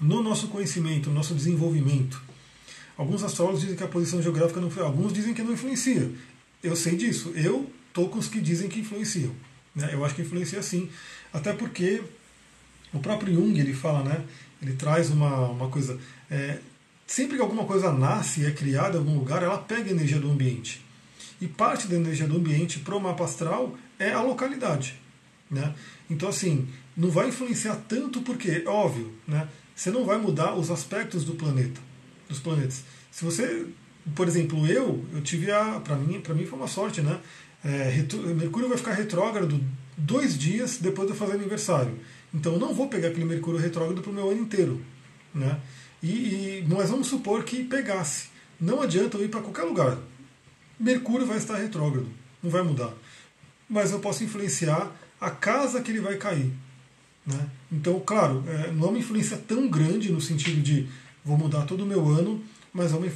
no 0.00 0.22
nosso 0.22 0.48
conhecimento, 0.48 1.08
no 1.08 1.14
nosso 1.14 1.34
desenvolvimento. 1.34 2.22
Alguns 2.96 3.22
astrólogos 3.22 3.60
dizem 3.60 3.76
que 3.76 3.84
a 3.84 3.88
posição 3.88 4.22
geográfica 4.22 4.60
não 4.60 4.70
alguns 4.84 5.12
dizem 5.12 5.34
que 5.34 5.42
não 5.42 5.52
influencia. 5.52 6.10
Eu 6.62 6.74
sei 6.74 6.96
disso. 6.96 7.32
Eu 7.34 7.70
estou 7.88 8.08
com 8.08 8.18
os 8.18 8.28
que 8.28 8.40
dizem 8.40 8.68
que 8.68 8.80
influenciam. 8.80 9.32
Né? 9.74 9.90
Eu 9.92 10.04
acho 10.04 10.14
que 10.14 10.22
influencia 10.22 10.62
sim. 10.62 10.88
Até 11.32 11.52
porque 11.52 12.02
o 12.92 12.98
próprio 12.98 13.34
Jung 13.34 13.58
ele 13.58 13.74
fala, 13.74 14.02
né? 14.02 14.24
Ele 14.62 14.72
traz 14.72 15.10
uma, 15.10 15.48
uma 15.50 15.68
coisa. 15.68 15.98
É, 16.30 16.58
sempre 17.06 17.36
que 17.36 17.42
alguma 17.42 17.64
coisa 17.64 17.92
nasce 17.92 18.40
e 18.40 18.46
é 18.46 18.50
criada 18.50 18.96
em 18.96 19.00
algum 19.00 19.18
lugar, 19.18 19.42
ela 19.42 19.58
pega 19.58 19.90
a 19.90 19.92
energia 19.92 20.18
do 20.18 20.30
ambiente. 20.30 20.84
E 21.40 21.46
parte 21.46 21.86
da 21.86 21.96
energia 21.96 22.26
do 22.26 22.36
ambiente 22.36 22.78
para 22.78 22.96
o 22.96 23.00
mapa 23.00 23.24
astral 23.24 23.76
é 23.98 24.12
a 24.12 24.22
localidade. 24.22 24.98
Né? 25.50 25.74
Então, 26.08 26.28
assim, 26.28 26.66
não 26.96 27.10
vai 27.10 27.28
influenciar 27.28 27.76
tanto 27.88 28.22
porque, 28.22 28.64
óbvio, 28.66 29.12
né? 29.28 29.46
você 29.74 29.90
não 29.90 30.04
vai 30.04 30.18
mudar 30.18 30.54
os 30.54 30.70
aspectos 30.70 31.24
do 31.24 31.34
planeta, 31.34 31.80
dos 32.28 32.38
planetas. 32.38 32.84
Se 33.10 33.24
você, 33.24 33.66
por 34.14 34.28
exemplo, 34.28 34.66
eu, 34.66 35.04
eu 35.12 35.20
tive 35.22 35.50
a, 35.50 35.80
para 35.80 35.96
mim, 35.96 36.20
para 36.20 36.34
mim 36.34 36.44
foi 36.44 36.58
uma 36.58 36.68
sorte, 36.68 37.00
né? 37.00 37.18
É, 37.64 38.04
Mercúrio 38.34 38.68
vai 38.68 38.78
ficar 38.78 38.92
retrógrado 38.92 39.60
dois 39.96 40.38
dias 40.38 40.78
depois 40.78 41.08
de 41.08 41.14
eu 41.14 41.18
fazer 41.18 41.32
aniversário. 41.32 41.98
Então 42.32 42.54
eu 42.54 42.58
não 42.58 42.74
vou 42.74 42.88
pegar 42.88 43.08
aquele 43.08 43.24
Mercúrio 43.24 43.58
retrógrado 43.60 44.02
para 44.02 44.10
o 44.10 44.14
meu 44.14 44.30
ano 44.30 44.40
inteiro, 44.40 44.80
né? 45.34 45.58
E, 46.02 46.08
e, 46.08 46.66
mas 46.68 46.90
vamos 46.90 47.06
supor 47.06 47.42
que 47.44 47.64
pegasse. 47.64 48.28
Não 48.60 48.82
adianta 48.82 49.16
eu 49.16 49.24
ir 49.24 49.28
para 49.28 49.40
qualquer 49.40 49.62
lugar. 49.62 49.98
Mercúrio 50.78 51.26
vai 51.26 51.38
estar 51.38 51.56
retrógrado, 51.56 52.08
não 52.42 52.50
vai 52.50 52.62
mudar. 52.62 52.92
Mas 53.68 53.90
eu 53.90 53.98
posso 53.98 54.22
influenciar 54.22 54.92
a 55.20 55.30
casa 55.30 55.80
que 55.80 55.90
ele 55.90 56.00
vai 56.00 56.16
cair. 56.16 56.52
Né? 57.26 57.48
Então, 57.72 57.98
claro, 57.98 58.44
é, 58.46 58.70
não 58.70 58.86
é 58.86 58.90
uma 58.90 58.98
influência 58.98 59.36
tão 59.36 59.68
grande 59.68 60.12
no 60.12 60.20
sentido 60.20 60.60
de 60.60 60.88
vou 61.26 61.36
mudar 61.36 61.62
todo 61.62 61.82
o 61.82 61.86
meu 61.86 62.08
ano, 62.08 62.40
mas 62.72 62.92
é 62.92 62.96
uma, 62.96 63.06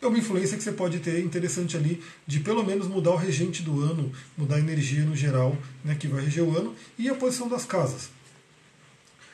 é 0.00 0.06
uma 0.06 0.18
influência 0.18 0.56
que 0.56 0.64
você 0.64 0.72
pode 0.72 0.98
ter 1.00 1.22
interessante 1.22 1.76
ali 1.76 2.02
de 2.26 2.40
pelo 2.40 2.64
menos 2.64 2.88
mudar 2.88 3.10
o 3.10 3.16
regente 3.16 3.62
do 3.62 3.82
ano, 3.82 4.10
mudar 4.36 4.56
a 4.56 4.60
energia 4.60 5.04
no 5.04 5.14
geral 5.14 5.56
né, 5.84 5.94
que 5.94 6.08
vai 6.08 6.24
reger 6.24 6.42
o 6.42 6.56
ano 6.56 6.74
e 6.98 7.08
a 7.08 7.14
posição 7.14 7.46
das 7.46 7.66
casas. 7.66 8.08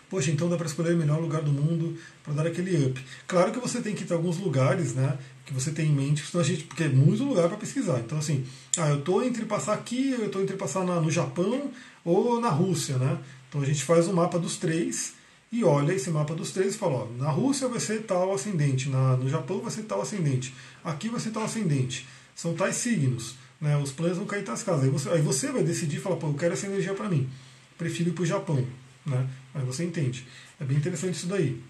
Poxa, 0.08 0.32
então 0.32 0.48
dá 0.48 0.56
para 0.56 0.66
escolher 0.66 0.94
o 0.94 0.96
melhor 0.96 1.20
lugar 1.20 1.40
do 1.40 1.52
mundo 1.52 1.96
para 2.24 2.34
dar 2.34 2.46
aquele 2.48 2.84
up. 2.84 3.00
Claro 3.28 3.52
que 3.52 3.60
você 3.60 3.80
tem 3.80 3.94
que 3.94 4.04
ter 4.04 4.12
alguns 4.12 4.38
lugares, 4.38 4.92
né, 4.92 5.16
que 5.46 5.54
você 5.54 5.70
tem 5.70 5.86
em 5.86 5.92
mente, 5.92 6.24
a 6.36 6.42
gente, 6.42 6.64
porque 6.64 6.82
é 6.82 6.88
muito 6.88 7.22
lugar 7.22 7.48
para 7.48 7.58
pesquisar. 7.58 8.00
Então 8.00 8.18
assim, 8.18 8.44
ah, 8.76 8.88
eu 8.88 8.98
estou 8.98 9.22
entre 9.22 9.44
passar 9.44 9.74
aqui, 9.74 10.10
eu 10.10 10.26
estou 10.26 10.42
entre 10.42 10.56
passar 10.56 10.84
na, 10.84 11.00
no 11.00 11.12
Japão 11.12 11.70
ou 12.04 12.40
na 12.40 12.48
Rússia, 12.48 12.98
né? 12.98 13.18
Então 13.48 13.60
a 13.60 13.64
gente 13.64 13.84
faz 13.84 14.08
um 14.08 14.12
mapa 14.12 14.36
dos 14.36 14.56
três 14.56 15.19
e 15.52 15.64
olha 15.64 15.92
esse 15.92 16.10
mapa 16.10 16.34
dos 16.34 16.52
três 16.52 16.74
e 16.74 16.78
fala: 16.78 17.04
ó, 17.04 17.06
na 17.18 17.30
Rússia 17.30 17.68
vai 17.68 17.80
ser 17.80 18.02
tal 18.02 18.32
ascendente, 18.32 18.88
na, 18.88 19.16
no 19.16 19.28
Japão 19.28 19.60
vai 19.60 19.70
ser 19.70 19.82
tal 19.82 20.00
ascendente, 20.00 20.54
aqui 20.84 21.08
vai 21.08 21.20
ser 21.20 21.30
tal 21.30 21.44
ascendente. 21.44 22.06
São 22.34 22.54
tais 22.54 22.76
signos, 22.76 23.34
né? 23.60 23.76
os 23.76 23.90
planetas 23.90 24.18
vão 24.18 24.26
cair 24.26 24.44
tais 24.44 24.62
casas. 24.62 24.84
Aí 24.84 24.90
você, 24.90 25.08
aí 25.10 25.20
você 25.20 25.52
vai 25.52 25.62
decidir 25.62 25.96
e 25.96 26.00
falar: 26.00 26.16
pô, 26.16 26.28
eu 26.28 26.34
quero 26.34 26.54
essa 26.54 26.66
energia 26.66 26.94
para 26.94 27.08
mim, 27.08 27.28
prefiro 27.76 28.10
ir 28.10 28.12
para 28.12 28.22
o 28.22 28.26
Japão. 28.26 28.64
Né? 29.04 29.28
Aí 29.54 29.64
você 29.64 29.84
entende. 29.84 30.26
É 30.60 30.64
bem 30.64 30.76
interessante 30.76 31.14
isso 31.14 31.26
daí. 31.26 31.60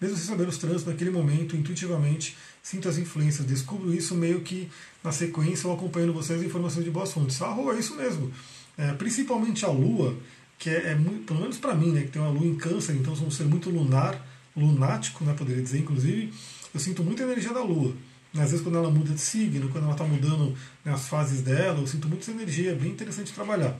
Mesmo 0.00 0.16
sem 0.16 0.26
saber 0.26 0.48
os 0.48 0.58
trânsitos 0.58 0.86
naquele 0.86 1.10
momento, 1.10 1.56
intuitivamente, 1.56 2.36
sinto 2.62 2.88
as 2.88 2.98
influências, 2.98 3.46
descubro 3.46 3.94
isso 3.94 4.14
meio 4.14 4.40
que 4.40 4.70
na 5.02 5.12
sequência 5.12 5.68
ou 5.68 5.74
acompanhando 5.74 6.12
vocês 6.12 6.42
informações 6.42 6.84
de 6.84 6.90
boas 6.90 7.12
fontes. 7.12 7.40
Ah, 7.40 7.56
é 7.74 7.78
isso 7.78 7.94
mesmo. 7.94 8.32
É, 8.76 8.92
principalmente 8.92 9.64
a 9.64 9.68
Lua, 9.68 10.16
que 10.58 10.70
é, 10.70 10.92
é 10.92 10.94
muito, 10.94 11.24
pelo 11.24 11.40
menos 11.40 11.58
para 11.58 11.74
mim, 11.74 11.92
né, 11.92 12.02
que 12.02 12.08
tem 12.08 12.22
uma 12.22 12.30
lua 12.30 12.46
em 12.46 12.54
câncer, 12.54 12.94
então 12.94 13.14
sou 13.14 13.26
um 13.26 13.30
ser 13.30 13.44
muito 13.44 13.70
lunar, 13.70 14.20
lunático, 14.56 15.24
né, 15.24 15.34
poderia 15.36 15.62
dizer, 15.62 15.78
inclusive, 15.78 16.32
eu 16.72 16.80
sinto 16.80 17.02
muita 17.02 17.22
energia 17.22 17.52
da 17.52 17.62
lua. 17.62 17.94
Às 18.34 18.50
vezes 18.50 18.62
quando 18.62 18.76
ela 18.76 18.90
muda 18.90 19.14
de 19.14 19.20
signo, 19.20 19.68
quando 19.68 19.84
ela 19.84 19.92
está 19.92 20.04
mudando 20.04 20.56
né, 20.84 20.92
as 20.92 21.06
fases 21.06 21.40
dela, 21.42 21.80
eu 21.80 21.86
sinto 21.86 22.08
muito 22.08 22.22
essa 22.22 22.32
energia, 22.32 22.72
é 22.72 22.74
bem 22.74 22.90
interessante 22.90 23.32
trabalhar. 23.32 23.76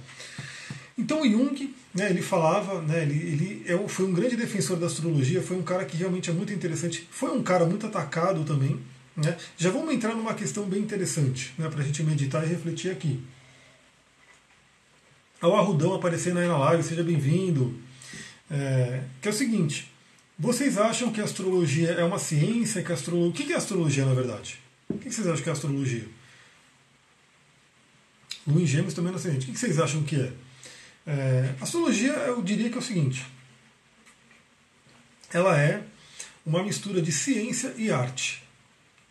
Então 0.97 1.29
Jung, 1.29 1.75
né, 1.93 2.09
ele 2.09 2.23
falava, 2.23 2.81
né, 2.81 3.03
ele, 3.03 3.15
ele 3.15 3.65
é, 3.67 3.89
foi 3.89 4.07
um 4.07 4.13
grande 4.13 4.37
defensor 4.37 4.77
da 4.77 4.87
astrologia, 4.87 5.43
foi 5.43 5.57
um 5.57 5.63
cara 5.63 5.85
que 5.85 5.97
realmente 5.97 6.31
é 6.31 6.33
muito 6.33 6.53
interessante, 6.53 7.09
foi 7.11 7.37
um 7.37 7.43
cara 7.43 7.67
muito 7.67 7.87
atacado 7.87 8.45
também. 8.45 8.79
Né. 9.17 9.37
Já 9.57 9.71
vamos 9.71 9.93
entrar 9.93 10.15
numa 10.15 10.35
questão 10.35 10.65
bem 10.65 10.81
interessante 10.81 11.53
né, 11.59 11.69
para 11.69 11.83
a 11.83 11.85
gente 11.85 12.03
meditar 12.05 12.45
e 12.45 12.49
refletir 12.49 12.91
aqui 12.91 13.21
ao 15.45 15.57
Arrudão 15.57 15.95
aparecendo 15.95 16.39
aí 16.39 16.49
na 16.49 16.57
live, 16.57 16.83
seja 16.83 17.03
bem-vindo. 17.03 17.79
É, 18.51 19.03
que 19.21 19.29
é 19.29 19.31
o 19.31 19.35
seguinte: 19.35 19.93
vocês 20.39 20.79
acham 20.79 21.13
que 21.13 21.21
a 21.21 21.25
astrologia 21.25 21.91
é 21.91 22.03
uma 22.03 22.19
ciência? 22.19 22.83
Que. 22.83 22.93
O 22.93 23.33
que 23.33 23.53
é 23.53 23.57
astrologia, 23.57 24.07
na 24.07 24.15
verdade? 24.15 24.59
O 24.89 24.97
que 24.97 25.13
vocês 25.13 25.27
acham 25.27 25.43
que 25.43 25.49
é 25.51 25.53
astrologia? 25.53 26.09
Luiz 28.47 28.71
Gêmeos 28.71 28.95
também 28.95 29.13
é 29.13 29.17
ascendente. 29.17 29.51
O 29.51 29.53
que 29.53 29.59
vocês 29.59 29.79
acham 29.79 30.03
que 30.03 30.17
é? 30.17 30.33
é? 31.07 31.55
Astrologia, 31.61 32.13
eu 32.13 32.43
diria 32.43 32.71
que 32.71 32.77
é 32.77 32.79
o 32.79 32.83
seguinte: 32.83 33.27
ela 35.31 35.61
é 35.61 35.83
uma 36.47 36.63
mistura 36.63 37.03
de 37.03 37.13
ciência 37.13 37.75
e 37.77 37.91
arte. 37.91 38.43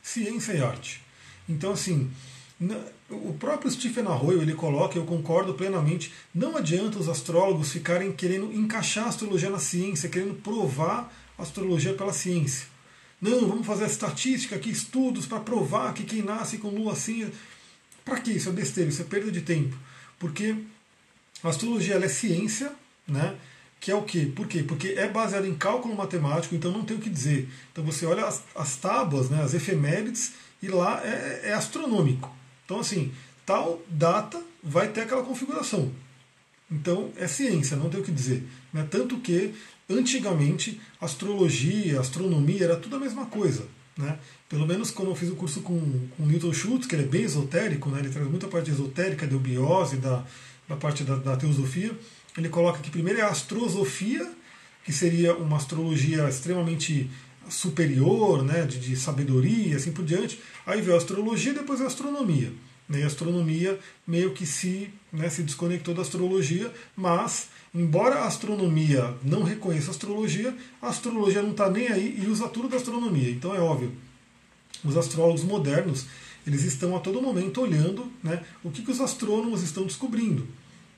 Ciência 0.02 0.54
e 0.54 0.64
arte. 0.64 1.00
Então, 1.48 1.74
assim, 1.74 2.12
o 3.10 3.34
próprio 3.34 3.72
Stephen 3.72 4.06
Arroyo 4.06 4.42
ele 4.42 4.54
coloca, 4.54 4.98
eu 4.98 5.06
concordo 5.06 5.54
plenamente, 5.54 6.14
não 6.34 6.56
adianta 6.56 7.00
os 7.00 7.10
astrólogos 7.10 7.72
ficarem 7.72 8.12
querendo 8.12 8.54
encaixar 8.54 9.06
a 9.06 9.10
astrologia 9.10 9.50
na 9.50 9.60
ciência, 9.60 10.10
querendo 10.10 10.36
provar 10.36 11.14
a 11.38 11.42
astrologia 11.42 11.94
pela 11.94 12.14
ciência. 12.14 12.68
Não, 13.22 13.48
vamos 13.48 13.66
fazer 13.66 13.86
estatística 13.86 14.56
aqui, 14.56 14.70
estudos 14.70 15.26
para 15.26 15.40
provar 15.40 15.94
que 15.94 16.04
quem 16.04 16.22
nasce 16.22 16.58
com 16.58 16.70
lua 16.70 16.94
assim. 16.94 17.32
Para 18.04 18.20
que 18.20 18.32
isso? 18.32 18.50
É 18.50 18.52
besteira, 18.52 18.90
isso 18.90 19.02
é 19.02 19.06
perda 19.06 19.32
de 19.32 19.42
tempo. 19.42 19.78
Porque 20.20 20.56
a 21.42 21.50
astrologia 21.50 21.96
é 21.96 22.08
ciência, 22.08 22.72
né? 23.08 23.36
que 23.84 23.92
é 23.92 23.96
o 23.96 24.04
quê? 24.04 24.32
Por 24.34 24.48
quê? 24.48 24.64
Porque 24.64 24.96
é 24.98 25.10
baseada 25.10 25.46
em 25.46 25.56
cálculo 25.56 25.94
matemático, 25.94 26.56
então 26.56 26.72
não 26.72 26.86
tem 26.86 26.96
o 26.96 27.02
que 27.02 27.10
dizer. 27.10 27.50
Então 27.70 27.84
você 27.84 28.06
olha 28.06 28.26
as, 28.26 28.42
as 28.56 28.78
tábuas, 28.78 29.30
né, 29.30 29.44
as 29.44 29.54
efemérides, 29.54 30.36
e 30.62 30.70
lá 30.70 31.02
é, 31.04 31.50
é 31.50 31.54
astronômico. 31.54 32.34
Então, 32.66 32.80
assim, 32.80 33.12
tal 33.46 33.82
data 33.90 34.42
vai 34.64 34.88
ter 34.90 35.02
aquela 35.02 35.24
configuração. 35.24 35.92
Então, 36.72 37.12
é 37.18 37.28
ciência, 37.28 37.78
não 37.78 37.90
tem 37.90 38.00
o 38.00 38.04
que 38.04 38.12
dizer. 38.12 38.44
Né? 38.72 38.88
Tanto 38.90 39.18
que, 39.18 39.54
antigamente, 39.90 40.82
astrologia, 41.00 42.00
astronomia, 42.00 42.64
era 42.64 42.76
tudo 42.76 42.96
a 42.96 43.00
mesma 43.00 43.26
coisa. 43.26 43.68
Né? 43.98 44.18
Pelo 44.50 44.66
menos 44.66 44.90
quando 44.90 45.10
eu 45.10 45.16
fiz 45.16 45.30
o 45.30 45.36
curso 45.36 45.62
com, 45.62 46.08
com 46.18 46.26
Newton 46.26 46.54
Schultz, 46.54 46.88
que 46.88 46.96
ele 46.96 47.04
é 47.04 47.08
bem 47.08 47.24
esotérico, 47.24 47.90
né? 47.90 48.00
ele 48.00 48.10
traz 48.10 48.28
muita 48.28 48.48
parte 48.48 48.72
esotérica, 48.72 49.28
da 49.28 49.38
biose, 49.38 49.98
da, 49.98 50.24
da 50.68 50.76
parte 50.76 51.04
da, 51.04 51.16
da 51.16 51.38
teosofia. 51.38 51.92
Ele 52.38 52.50
coloca 52.50 52.80
que 52.80 52.90
primeiro 52.90 53.20
é 53.20 53.24
a 53.24 53.30
astrosofia, 53.30 54.28
que 54.84 54.92
seria 54.92 55.36
uma 55.36 55.58
astrologia 55.58 56.28
extremamente 56.28 57.10
superior, 57.50 58.44
né, 58.44 58.64
de, 58.66 58.80
de 58.80 58.96
sabedoria, 58.96 59.76
assim 59.76 59.92
por 59.92 60.06
diante. 60.06 60.40
Aí 60.66 60.82
veio 60.82 60.96
a 60.96 60.98
astrologia 60.98 61.52
e 61.52 61.56
depois 61.56 61.82
a 61.82 61.88
astronomia. 61.88 62.52
Né, 62.88 63.00
e 63.00 63.04
a 63.04 63.08
astronomia 63.08 63.80
meio 64.06 64.32
que 64.34 64.46
se, 64.46 64.90
né, 65.12 65.30
se 65.30 65.44
desconectou 65.44 65.94
da 65.94 66.02
astrologia, 66.02 66.72
mas, 66.96 67.50
embora 67.74 68.16
a 68.16 68.28
astronomia 68.28 69.14
não 69.24 69.44
reconheça 69.44 69.88
a 69.88 69.92
astrologia, 69.92 70.56
a 70.82 70.90
astrologia 70.90 71.42
não 71.42 71.52
está 71.52 71.70
nem 71.70 71.88
aí 71.88 72.20
e 72.22 72.28
usa 72.28 72.48
tudo 72.48 72.68
da 72.68 72.78
astronomia. 72.78 73.30
Então 73.30 73.56
é 73.56 73.60
óbvio, 73.60 73.92
os 74.84 74.98
astrólogos 74.98 75.44
modernos 75.44 76.06
eles 76.46 76.64
estão 76.64 76.96
a 76.96 77.00
todo 77.00 77.22
momento 77.22 77.62
olhando 77.62 78.12
né, 78.22 78.44
o 78.64 78.70
que, 78.70 78.82
que 78.82 78.92
os 78.92 79.00
astrônomos 79.00 79.64
estão 79.64 79.86
descobrindo. 79.86 80.46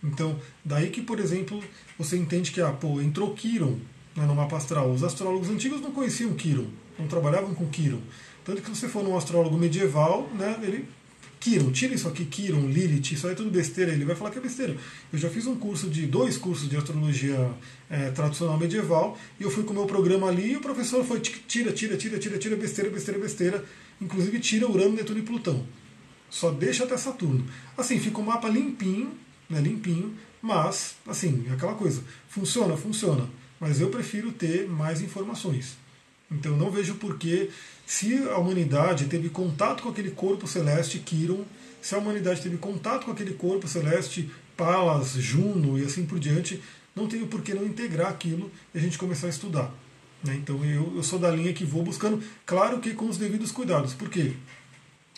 Então, 0.04 0.40
daí 0.64 0.90
que, 0.90 1.02
por 1.02 1.20
exemplo, 1.20 1.64
você 1.98 2.18
entende 2.18 2.52
que 2.52 2.62
ah, 2.62 2.72
pô, 2.72 3.02
entrou 3.02 3.34
Quiron 3.34 3.80
né, 4.16 4.26
no 4.26 4.34
mapa 4.34 4.58
astral. 4.58 4.92
Os 4.92 5.04
astrólogos 5.04 5.50
antigos 5.50 5.82
não 5.82 5.92
conheciam 5.92 6.34
Quiron, 6.34 6.68
não 6.98 7.08
trabalhavam 7.08 7.54
com 7.54 7.68
Quiron. 7.68 8.00
Tanto 8.44 8.62
que 8.62 8.70
se 8.70 8.76
você 8.76 8.88
for 8.88 9.04
num 9.04 9.18
astrólogo 9.18 9.58
medieval, 9.58 10.30
né, 10.34 10.58
ele 10.62 10.88
Quiron, 11.40 11.72
tira 11.72 11.94
isso 11.94 12.08
aqui, 12.08 12.26
Quiron, 12.26 12.68
Lilith, 12.68 13.14
isso 13.14 13.28
aí 13.28 13.34
é 13.34 13.36
tudo 13.36 13.52
besteira, 13.52 13.92
ele 13.92 14.06
vai 14.06 14.16
falar 14.16 14.32
que 14.32 14.40
é 14.40 14.42
besteira. 14.42 14.76
Eu 15.12 15.20
já 15.20 15.30
fiz 15.30 15.46
um 15.46 15.56
curso 15.56 15.90
de 15.90 16.08
dois 16.08 16.38
cursos 16.38 16.68
de 16.70 16.78
astrologia 16.78 17.52
é, 17.90 18.10
tradicional 18.12 18.58
medieval, 18.58 19.18
e 19.40 19.44
eu 19.44 19.52
fui 19.52 19.64
com 19.64 19.72
o 19.72 19.76
meu 19.76 19.86
programa 19.86 20.28
ali 20.28 20.54
e 20.54 20.58
o 20.58 20.62
professor 20.62 21.04
foi 21.04 21.20
tira, 21.20 21.72
tira, 21.72 21.98
tira, 21.98 22.18
tira, 22.18 22.38
tira, 22.40 22.56
besteira, 22.56 22.90
besteira, 22.90 23.20
besteira, 23.20 23.66
inclusive 24.02 24.40
tira 24.40 24.70
Urano, 24.70 24.96
Netuno 24.96 25.20
e 25.20 25.24
Plutão. 25.24 25.66
Só 26.30 26.50
deixa 26.50 26.84
até 26.84 26.98
Saturno. 26.98 27.46
Assim, 27.78 28.00
fica 28.00 28.20
um 28.20 28.24
mapa 28.24 28.50
limpinho, 28.50 29.12
né, 29.48 29.62
limpinho, 29.62 30.16
mas, 30.42 30.96
assim, 31.08 31.46
é 31.48 31.54
aquela 31.54 31.76
coisa. 31.76 32.04
Funciona? 32.28 32.76
Funciona 32.76 33.30
mas 33.66 33.82
eu 33.82 33.90
prefiro 33.90 34.32
ter 34.32 34.70
mais 34.70 35.02
informações. 35.02 35.76
Então 36.32 36.56
não 36.56 36.70
vejo 36.70 36.94
porquê, 36.96 37.50
se 37.84 38.16
a 38.30 38.38
humanidade 38.38 39.06
teve 39.06 39.28
contato 39.28 39.82
com 39.82 39.90
aquele 39.90 40.12
corpo 40.12 40.46
celeste, 40.46 41.00
Kiron, 41.00 41.44
se 41.82 41.96
a 41.96 41.98
humanidade 41.98 42.44
teve 42.44 42.58
contato 42.58 43.06
com 43.06 43.12
aquele 43.12 43.34
corpo 43.34 43.68
celeste, 43.68 44.30
Palas, 44.56 45.14
Juno 45.14 45.80
e 45.80 45.84
assim 45.84 46.06
por 46.06 46.20
diante, 46.20 46.62
não 46.96 47.08
tenho 47.08 47.26
por 47.26 47.42
que 47.42 47.56
não 47.56 47.66
integrar 47.66 48.12
aquilo 48.12 48.52
e 48.72 48.78
a 48.78 48.82
gente 48.82 49.00
começar 49.00 49.26
a 49.26 49.32
estudar. 49.32 49.74
Né? 50.24 50.36
Então 50.36 50.64
eu, 50.64 50.94
eu 50.96 51.02
sou 51.02 51.18
da 51.18 51.32
linha 51.32 51.52
que 51.52 51.66
vou 51.66 51.82
buscando, 51.82 52.24
claro 52.46 52.80
que 52.80 52.94
com 52.94 53.10
os 53.10 53.18
devidos 53.18 53.52
cuidados. 53.52 53.96
Por 53.96 54.10
quê? 54.10 54.34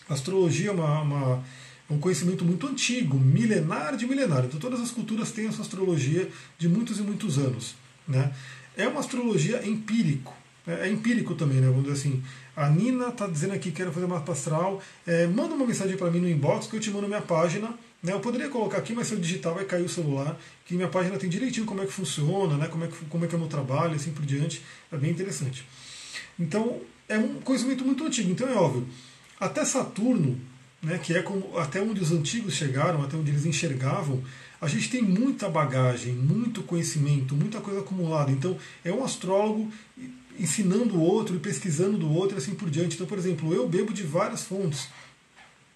astrologia 0.08 0.70
é 0.70 0.72
uma, 0.72 1.02
uma 1.02 1.44
um 1.90 2.00
conhecimento 2.00 2.46
muito 2.46 2.66
antigo, 2.66 3.20
milenar 3.20 3.98
de 3.98 4.06
milenar. 4.06 4.46
Então 4.46 4.58
todas 4.58 4.80
as 4.80 4.92
culturas 4.92 5.32
têm 5.32 5.48
essa 5.48 5.62
astrologia 5.62 6.30
de 6.58 6.70
muitos 6.70 6.98
e 6.98 7.02
muitos 7.02 7.38
anos. 7.38 7.76
Né? 8.08 8.34
É 8.76 8.88
uma 8.88 9.00
astrologia 9.00 9.66
empírico. 9.68 10.34
É, 10.66 10.88
é 10.88 10.90
empírico 10.90 11.36
também, 11.36 11.58
né? 11.58 11.68
Vamos 11.68 11.84
dizer 11.84 11.96
assim. 11.96 12.24
A 12.56 12.70
Nina 12.70 13.10
está 13.10 13.28
dizendo 13.28 13.54
aqui 13.54 13.72
que 13.72 13.84
quer 13.84 13.92
fazer 13.92 14.08
mapa 14.08 14.32
astral. 14.32 14.82
É, 15.06 15.28
manda 15.28 15.54
uma 15.54 15.66
mensagem 15.66 15.96
para 15.98 16.10
mim 16.10 16.20
no 16.20 16.30
inbox 16.30 16.68
que 16.68 16.76
eu 16.76 16.80
te 16.80 16.90
mando 16.90 17.08
minha 17.08 17.22
página. 17.22 17.74
Né? 18.02 18.14
Eu 18.14 18.20
poderia 18.20 18.50
colocar 18.50 18.78
aqui, 18.78 18.94
mas 18.94 19.08
se 19.08 19.14
eu 19.14 19.20
digitar 19.20 19.54
vai 19.54 19.66
cair 19.66 19.84
o 19.84 19.90
celular. 19.90 20.38
Que 20.66 20.76
minha 20.76 20.88
página 20.88 21.18
tem 21.18 21.30
direitinho 21.30 21.66
como 21.66 21.82
é 21.82 21.86
que 21.86 21.94
funciona, 21.94 22.58
né? 22.58 22.68
como, 22.68 22.84
é 22.84 22.88
que, 22.88 23.06
como 23.06 23.26
é 23.26 23.28
que 23.28 23.36
é 23.36 23.38
o 23.38 23.40
meu 23.40 23.50
trabalho, 23.50 23.96
assim 23.96 24.12
por 24.12 24.26
diante. 24.26 24.62
É 24.92 24.98
bem 24.98 25.12
interessante. 25.12 25.66
Então, 26.40 26.82
é 27.08 27.18
um 27.18 27.36
conhecimento 27.42 27.86
muito 27.86 28.06
antigo. 28.06 28.32
Então 28.32 28.48
é 28.48 28.56
óbvio. 28.56 28.88
Até 29.40 29.64
Saturno, 29.64 30.40
né, 30.82 30.98
que 30.98 31.14
é 31.14 31.22
como, 31.22 31.58
até 31.58 31.82
onde 31.82 32.02
os 32.02 32.12
antigos 32.12 32.54
chegaram, 32.54 33.04
até 33.04 33.16
onde 33.16 33.32
eles 33.32 33.46
enxergavam, 33.46 34.24
a 34.60 34.68
gente 34.68 34.90
tem 34.90 35.02
muita 35.02 35.50
bagagem, 35.50 36.14
muito 36.14 36.64
conhecimento, 36.64 37.36
muita 37.36 37.62
coisa 37.62 37.82
acumulada. 37.82 38.32
Então, 38.32 38.58
é 38.84 38.92
um 38.92 39.04
astrólogo 39.04 39.72
ensinando 40.40 40.96
o 40.96 41.02
outro 41.02 41.36
e 41.36 41.40
pesquisando 41.40 41.98
do 41.98 42.12
outro 42.12 42.38
e 42.38 42.40
assim 42.40 42.56
por 42.56 42.70
diante. 42.70 42.96
Então, 42.96 43.08
por 43.08 43.18
exemplo, 43.18 43.54
eu 43.54 43.68
bebo 43.68 43.94
de 43.94 44.04
várias 44.04 44.44
fontes. 44.44 44.88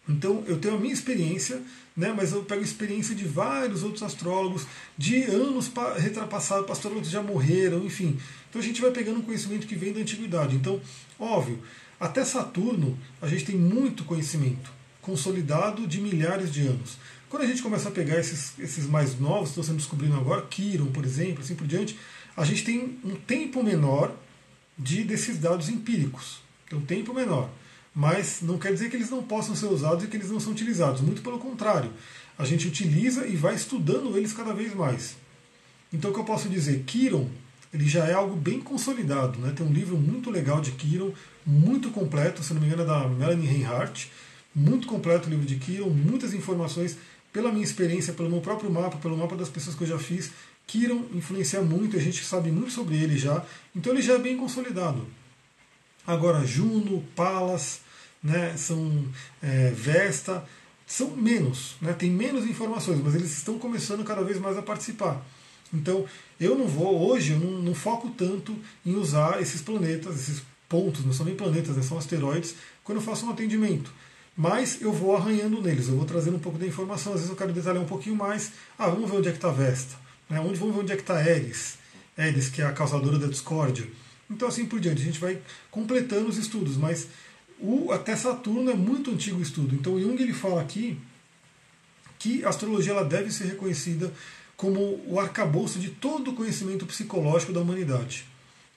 Então, 0.10 0.44
eu 0.48 0.58
tenho 0.58 0.76
a 0.76 0.80
minha 0.80 0.94
experiência, 0.94 1.62
né, 1.96 2.12
mas 2.16 2.32
eu 2.32 2.44
pego 2.44 2.62
a 2.62 2.64
experiência 2.64 3.14
de 3.14 3.24
vários 3.24 3.84
outros 3.84 4.02
astrólogos, 4.02 4.66
de 4.98 5.24
anos 5.24 5.72
retrapassados, 5.98 6.70
astrólogos 6.70 7.10
já 7.10 7.22
morreram, 7.22 7.86
enfim. 7.86 8.18
Então, 8.50 8.60
a 8.60 8.64
gente 8.64 8.82
vai 8.82 8.92
pegando 8.92 9.20
um 9.20 9.24
conhecimento 9.24 9.68
que 9.68 9.76
vem 9.76 9.94
da 9.94 10.02
antiguidade. 10.02 10.56
Então, 10.56 10.82
óbvio, 11.20 11.60
até 12.00 12.26
Saturno, 12.26 12.98
a 13.22 13.28
gente 13.28 13.46
tem 13.46 13.56
muito 13.56 14.04
conhecimento 14.04 14.72
consolidado 15.02 15.88
de 15.88 16.00
milhares 16.00 16.54
de 16.54 16.62
anos. 16.62 16.98
Quando 17.32 17.44
a 17.44 17.48
gente 17.48 17.64
começa 17.64 17.88
a 17.88 17.92
pegar 17.92 18.20
esses, 18.20 18.60
esses 18.60 18.86
mais 18.86 19.18
novos, 19.18 19.46
que 19.46 19.50
estão 19.52 19.64
sendo 19.64 19.78
descobrindo 19.78 20.18
agora, 20.18 20.42
Kiron, 20.44 20.88
por 20.88 21.06
exemplo, 21.06 21.42
assim 21.42 21.56
por 21.56 21.66
diante, 21.66 21.98
a 22.36 22.44
gente 22.44 22.66
tem 22.66 23.00
um 23.06 23.16
tempo 23.16 23.64
menor 23.64 24.14
de 24.78 25.06
desses 25.06 25.40
dados 25.40 25.70
empíricos. 25.70 26.42
Então, 26.68 26.80
um 26.80 26.86
tempo 26.86 27.14
menor. 27.14 27.50
Mas 27.96 28.42
não 28.42 28.58
quer 28.58 28.74
dizer 28.74 28.90
que 28.90 28.98
eles 28.98 29.10
não 29.10 29.24
possam 29.24 29.56
ser 29.56 29.68
usados 29.68 30.04
e 30.04 30.08
que 30.08 30.18
eles 30.18 30.30
não 30.30 30.42
são 30.42 30.52
utilizados. 30.52 31.00
Muito 31.00 31.22
pelo 31.22 31.40
contrário. 31.40 31.94
A 32.38 32.44
gente 32.44 32.68
utiliza 32.68 33.26
e 33.26 33.38
vai 33.38 33.56
estudando 33.56 34.18
eles 34.18 34.34
cada 34.34 34.54
vez 34.54 34.76
mais. 34.76 35.16
Então, 35.94 36.12
o 36.12 36.14
que 36.14 36.20
eu 36.20 36.26
posso 36.26 36.50
dizer? 36.50 36.84
Kiron 36.84 37.30
ele 37.74 37.88
já 37.88 38.06
é 38.06 38.14
algo 38.14 38.36
bem 38.36 38.60
consolidado. 38.60 39.40
Né? 39.40 39.54
Tem 39.56 39.66
um 39.66 39.72
livro 39.72 39.98
muito 39.98 40.30
legal 40.30 40.60
de 40.60 40.72
Kiron, 40.72 41.14
muito 41.46 41.90
completo, 41.92 42.44
se 42.44 42.54
não 42.54 42.62
me 42.62 42.68
engano 42.68 42.84
é 42.84 42.86
da 42.86 43.08
Melanie 43.08 43.48
Reinhardt, 43.48 44.12
muito 44.54 44.88
completo 44.88 45.28
o 45.28 45.30
livro 45.30 45.46
de 45.46 45.56
Kiron, 45.56 45.90
muitas 45.90 46.34
informações 46.34 46.98
pela 47.32 47.52
minha 47.52 47.64
experiência, 47.64 48.14
pelo 48.14 48.30
meu 48.30 48.42
próprio 48.42 48.70
mapa, 48.70 48.98
pelo 48.98 49.18
mapa 49.18 49.36
das 49.36 49.50
pessoas 49.50 49.76
que 49.76 49.84
eu 49.84 49.88
já 49.88 50.00
fiz. 50.00 50.32
Kiron 50.68 51.06
influencia 51.14 51.62
muito, 51.62 51.98
a 51.98 52.00
gente 52.00 52.24
sabe 52.24 52.52
muito 52.52 52.72
sobre 52.72 52.96
ele 52.96 53.18
já, 53.18 53.46
então 53.76 53.92
ele 53.92 54.02
já 54.02 54.14
é 54.14 54.20
bem 54.20 54.38
consolidado. 54.38 55.06
Agora, 56.06 56.46
Juno, 56.46 57.04
Palas, 57.16 57.82
né, 58.24 58.56
são 58.58 59.06
é, 59.42 59.72
Vesta, 59.72 60.46
são 60.86 61.12
menos, 61.12 61.76
né, 61.82 61.94
tem 61.94 62.10
menos 62.10 62.46
informações, 62.46 63.02
mas 63.04 63.16
eles 63.16 63.32
estão 63.38 63.58
começando 63.58 64.04
cada 64.04 64.24
vez 64.24 64.40
mais 64.40 64.58
a 64.58 64.62
participar. 64.62 65.26
Então, 65.74 66.06
eu 66.40 66.58
não 66.58 66.68
vou, 66.68 67.10
hoje, 67.10 67.34
eu 67.34 67.40
não, 67.40 67.62
não, 67.62 67.74
foco 67.74 68.10
tanto 68.10 68.56
em 68.86 68.96
usar 68.96 69.42
esses 69.42 69.62
planetas, 69.62 70.20
esses 70.20 70.42
pontos, 70.68 71.06
não 71.06 71.14
são 71.14 71.26
nem 71.26 71.36
planetas, 71.36 71.76
né, 71.76 71.84
são 71.84 71.98
asteroides, 71.98 72.56
quando 72.84 72.98
eu 72.98 73.04
faço 73.04 73.26
um 73.26 73.30
atendimento. 73.30 73.92
Mas 74.42 74.82
eu 74.82 74.92
vou 74.92 75.16
arranhando 75.16 75.62
neles, 75.62 75.88
eu 75.88 75.96
vou 75.96 76.04
trazendo 76.04 76.38
um 76.38 76.40
pouco 76.40 76.58
da 76.58 76.66
informação, 76.66 77.14
às 77.14 77.20
vezes 77.20 77.30
eu 77.30 77.38
quero 77.38 77.54
detalhar 77.54 77.80
um 77.80 77.86
pouquinho 77.86 78.16
mais. 78.16 78.54
Ah, 78.76 78.88
vamos 78.88 79.08
ver 79.08 79.18
onde 79.18 79.28
é 79.28 79.32
que 79.32 79.38
está 79.38 79.52
Vesta, 79.52 79.96
né, 80.28 80.40
onde, 80.40 80.56
vamos 80.56 80.74
ver 80.74 80.82
onde 80.82 80.92
é 80.94 80.96
que 80.96 81.04
está 81.04 81.24
Eris, 81.24 81.78
Eris, 82.18 82.50
que 82.50 82.60
é 82.60 82.66
a 82.66 82.72
causadora 82.72 83.20
da 83.20 83.28
discórdia. 83.28 83.88
Então, 84.28 84.48
assim 84.48 84.66
por 84.66 84.80
diante, 84.80 85.00
a 85.00 85.06
gente 85.06 85.20
vai 85.20 85.40
completando 85.70 86.28
os 86.28 86.38
estudos, 86.40 86.76
mas 86.76 87.08
o, 87.60 87.92
até 87.92 88.16
Saturno 88.16 88.72
é 88.72 88.74
muito 88.74 89.12
antigo 89.12 89.40
estudo. 89.44 89.76
Então, 89.76 90.02
Jung 90.02 90.20
ele 90.20 90.34
fala 90.34 90.60
aqui 90.60 90.98
que 92.18 92.44
a 92.44 92.50
astrologia 92.50 92.94
ela 92.94 93.06
deve 93.06 93.30
ser 93.30 93.46
reconhecida 93.46 94.12
como 94.58 95.04
o 95.06 95.20
arcabouço 95.20 95.78
de 95.78 95.90
todo 95.90 96.32
o 96.32 96.34
conhecimento 96.34 96.88
psicológico 96.88 97.54
da 97.54 97.60
humanidade. 97.60 98.26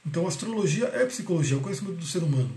Então, 0.05 0.27
a 0.27 0.29
astrologia 0.29 0.91
é 0.93 1.07
psicologia, 1.07 1.57
é 1.57 1.59
o 1.59 1.63
conhecimento 1.63 1.97
do 1.97 2.07
ser 2.07 2.23
humano. 2.23 2.53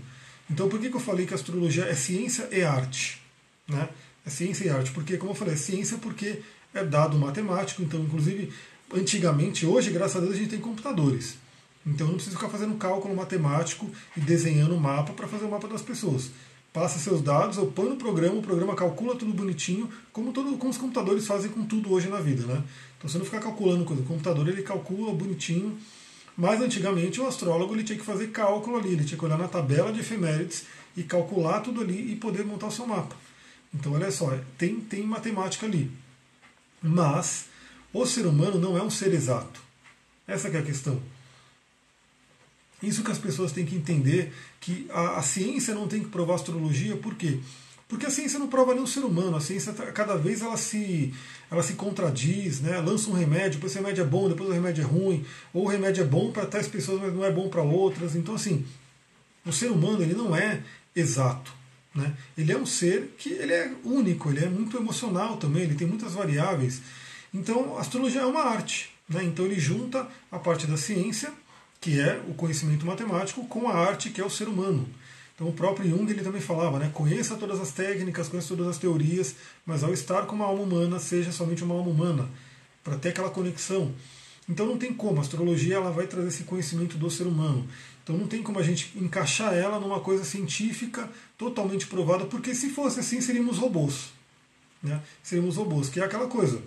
Então, 0.50 0.68
por 0.68 0.80
que, 0.80 0.88
que 0.88 0.96
eu 0.96 1.00
falei 1.00 1.26
que 1.26 1.34
a 1.34 1.36
astrologia 1.36 1.84
é 1.84 1.94
ciência 1.94 2.48
e 2.50 2.62
arte? 2.62 3.20
Né? 3.66 3.88
É 4.26 4.30
ciência 4.30 4.64
e 4.64 4.70
arte, 4.70 4.90
porque, 4.92 5.16
como 5.16 5.32
eu 5.32 5.34
falei, 5.34 5.54
é 5.54 5.56
ciência 5.56 5.98
porque 5.98 6.40
é 6.74 6.84
dado 6.84 7.18
matemático, 7.18 7.82
então, 7.82 8.00
inclusive, 8.00 8.52
antigamente, 8.92 9.66
hoje, 9.66 9.90
graças 9.90 10.16
a 10.16 10.20
Deus, 10.20 10.34
a 10.34 10.36
gente 10.36 10.50
tem 10.50 10.60
computadores. 10.60 11.36
Então, 11.86 12.06
eu 12.06 12.10
não 12.10 12.16
preciso 12.16 12.36
ficar 12.36 12.50
fazendo 12.50 12.76
cálculo 12.76 13.14
matemático 13.14 13.90
e 14.16 14.20
desenhando 14.20 14.74
o 14.74 14.80
mapa 14.80 15.12
para 15.12 15.28
fazer 15.28 15.44
o 15.44 15.50
mapa 15.50 15.68
das 15.68 15.82
pessoas 15.82 16.30
passa 16.72 16.98
seus 16.98 17.22
dados, 17.22 17.56
eu 17.56 17.66
põe 17.66 17.88
no 17.88 17.96
programa, 17.96 18.36
o 18.36 18.42
programa 18.42 18.74
calcula 18.74 19.16
tudo 19.16 19.32
bonitinho, 19.32 19.88
como, 20.12 20.32
todo, 20.32 20.56
como 20.58 20.70
os 20.70 20.78
computadores 20.78 21.26
fazem 21.26 21.50
com 21.50 21.64
tudo 21.64 21.92
hoje 21.92 22.08
na 22.08 22.20
vida. 22.20 22.46
Né? 22.46 22.62
Então 22.96 23.08
você 23.08 23.18
não 23.18 23.24
fica 23.24 23.40
calculando 23.40 23.84
coisa, 23.84 24.02
o 24.02 24.06
computador 24.06 24.46
ele 24.48 24.62
calcula 24.62 25.12
bonitinho, 25.12 25.76
mas 26.38 26.62
antigamente 26.62 27.20
o 27.20 27.26
astrólogo 27.26 27.74
ele 27.74 27.82
tinha 27.82 27.98
que 27.98 28.04
fazer 28.04 28.28
cálculo 28.28 28.78
ali, 28.78 28.92
ele 28.92 29.04
tinha 29.04 29.18
que 29.18 29.24
olhar 29.24 29.36
na 29.36 29.48
tabela 29.48 29.92
de 29.92 29.98
efemérides 29.98 30.66
e 30.96 31.02
calcular 31.02 31.60
tudo 31.62 31.80
ali 31.80 32.12
e 32.12 32.14
poder 32.14 32.46
montar 32.46 32.68
o 32.68 32.70
seu 32.70 32.86
mapa. 32.86 33.16
Então 33.74 33.92
olha 33.92 34.08
só, 34.12 34.38
tem, 34.56 34.76
tem 34.76 35.02
matemática 35.02 35.66
ali. 35.66 35.90
Mas 36.80 37.46
o 37.92 38.06
ser 38.06 38.24
humano 38.24 38.56
não 38.56 38.78
é 38.78 38.82
um 38.82 38.88
ser 38.88 39.12
exato. 39.12 39.60
Essa 40.28 40.46
é 40.46 40.58
a 40.58 40.62
questão. 40.62 41.02
Isso 42.80 43.02
que 43.02 43.10
as 43.10 43.18
pessoas 43.18 43.50
têm 43.50 43.66
que 43.66 43.74
entender, 43.74 44.32
que 44.60 44.86
a, 44.90 45.18
a 45.18 45.22
ciência 45.22 45.74
não 45.74 45.88
tem 45.88 46.04
que 46.04 46.08
provar 46.08 46.36
astrologia, 46.36 46.96
por 46.96 47.16
quê? 47.16 47.40
Porque 47.40 47.67
a 48.06 48.10
ciência 48.10 48.38
não 48.38 48.48
prova 48.48 48.74
o 48.74 48.86
ser 48.86 49.00
humano, 49.00 49.36
a 49.36 49.40
ciência 49.40 49.72
tá, 49.72 49.86
cada 49.92 50.16
vez 50.16 50.42
ela 50.42 50.56
se, 50.56 51.14
ela 51.50 51.62
se 51.62 51.74
contradiz, 51.74 52.60
né? 52.60 52.78
lança 52.78 53.08
um 53.10 53.14
remédio, 53.14 53.52
depois 53.52 53.74
o 53.74 53.76
remédio 53.76 54.02
é 54.02 54.06
bom, 54.06 54.28
depois 54.28 54.50
o 54.50 54.52
remédio 54.52 54.82
é 54.82 54.86
ruim, 54.86 55.24
ou 55.54 55.64
o 55.64 55.68
remédio 55.68 56.02
é 56.02 56.06
bom 56.06 56.30
para 56.30 56.46
tais 56.46 56.68
pessoas, 56.68 57.00
mas 57.00 57.14
não 57.14 57.24
é 57.24 57.32
bom 57.32 57.48
para 57.48 57.62
outras. 57.62 58.14
Então, 58.14 58.34
assim, 58.34 58.66
o 59.44 59.52
ser 59.52 59.70
humano 59.70 60.02
ele 60.02 60.14
não 60.14 60.36
é 60.36 60.62
exato. 60.94 61.52
Né? 61.94 62.14
Ele 62.36 62.52
é 62.52 62.56
um 62.56 62.66
ser 62.66 63.14
que 63.16 63.30
ele 63.30 63.52
é 63.52 63.72
único, 63.84 64.28
ele 64.30 64.44
é 64.44 64.48
muito 64.48 64.76
emocional 64.76 65.38
também, 65.38 65.62
ele 65.62 65.74
tem 65.74 65.86
muitas 65.86 66.12
variáveis. 66.12 66.82
Então, 67.32 67.78
a 67.78 67.80
astrologia 67.80 68.20
é 68.20 68.26
uma 68.26 68.42
arte. 68.42 68.90
Né? 69.08 69.24
Então, 69.24 69.46
ele 69.46 69.58
junta 69.58 70.06
a 70.30 70.38
parte 70.38 70.66
da 70.66 70.76
ciência 70.76 71.32
que 71.80 72.00
é 72.00 72.20
o 72.28 72.34
conhecimento 72.34 72.84
matemático, 72.84 73.46
com 73.46 73.68
a 73.68 73.74
arte, 73.74 74.10
que 74.10 74.20
é 74.20 74.24
o 74.24 74.30
ser 74.30 74.48
humano. 74.48 74.88
Então 75.38 75.46
o 75.46 75.52
próprio 75.52 75.88
Jung 75.88 76.10
ele 76.10 76.24
também 76.24 76.40
falava, 76.40 76.80
né, 76.80 76.90
conheça 76.92 77.36
todas 77.36 77.60
as 77.60 77.70
técnicas, 77.70 78.26
conheça 78.26 78.48
todas 78.48 78.66
as 78.66 78.76
teorias, 78.76 79.36
mas 79.64 79.84
ao 79.84 79.92
estar 79.92 80.26
com 80.26 80.34
uma 80.34 80.46
alma 80.46 80.64
humana, 80.64 80.98
seja 80.98 81.30
somente 81.30 81.62
uma 81.62 81.76
alma 81.76 81.88
humana, 81.88 82.28
para 82.82 82.96
ter 82.96 83.10
aquela 83.10 83.30
conexão. 83.30 83.94
Então 84.48 84.66
não 84.66 84.76
tem 84.76 84.92
como, 84.92 85.18
a 85.18 85.20
astrologia 85.20 85.76
ela 85.76 85.92
vai 85.92 86.08
trazer 86.08 86.26
esse 86.26 86.42
conhecimento 86.42 86.98
do 86.98 87.08
ser 87.08 87.22
humano. 87.22 87.68
Então 88.02 88.18
não 88.18 88.26
tem 88.26 88.42
como 88.42 88.58
a 88.58 88.64
gente 88.64 88.98
encaixar 88.98 89.54
ela 89.54 89.78
numa 89.78 90.00
coisa 90.00 90.24
científica 90.24 91.08
totalmente 91.36 91.86
provada, 91.86 92.24
porque 92.24 92.52
se 92.52 92.70
fosse 92.70 92.98
assim 92.98 93.20
seríamos 93.20 93.58
robôs. 93.58 94.12
Né? 94.82 95.00
Seríamos 95.22 95.54
robôs, 95.54 95.88
que 95.88 96.00
é 96.00 96.04
aquela 96.04 96.26
coisa. 96.26 96.60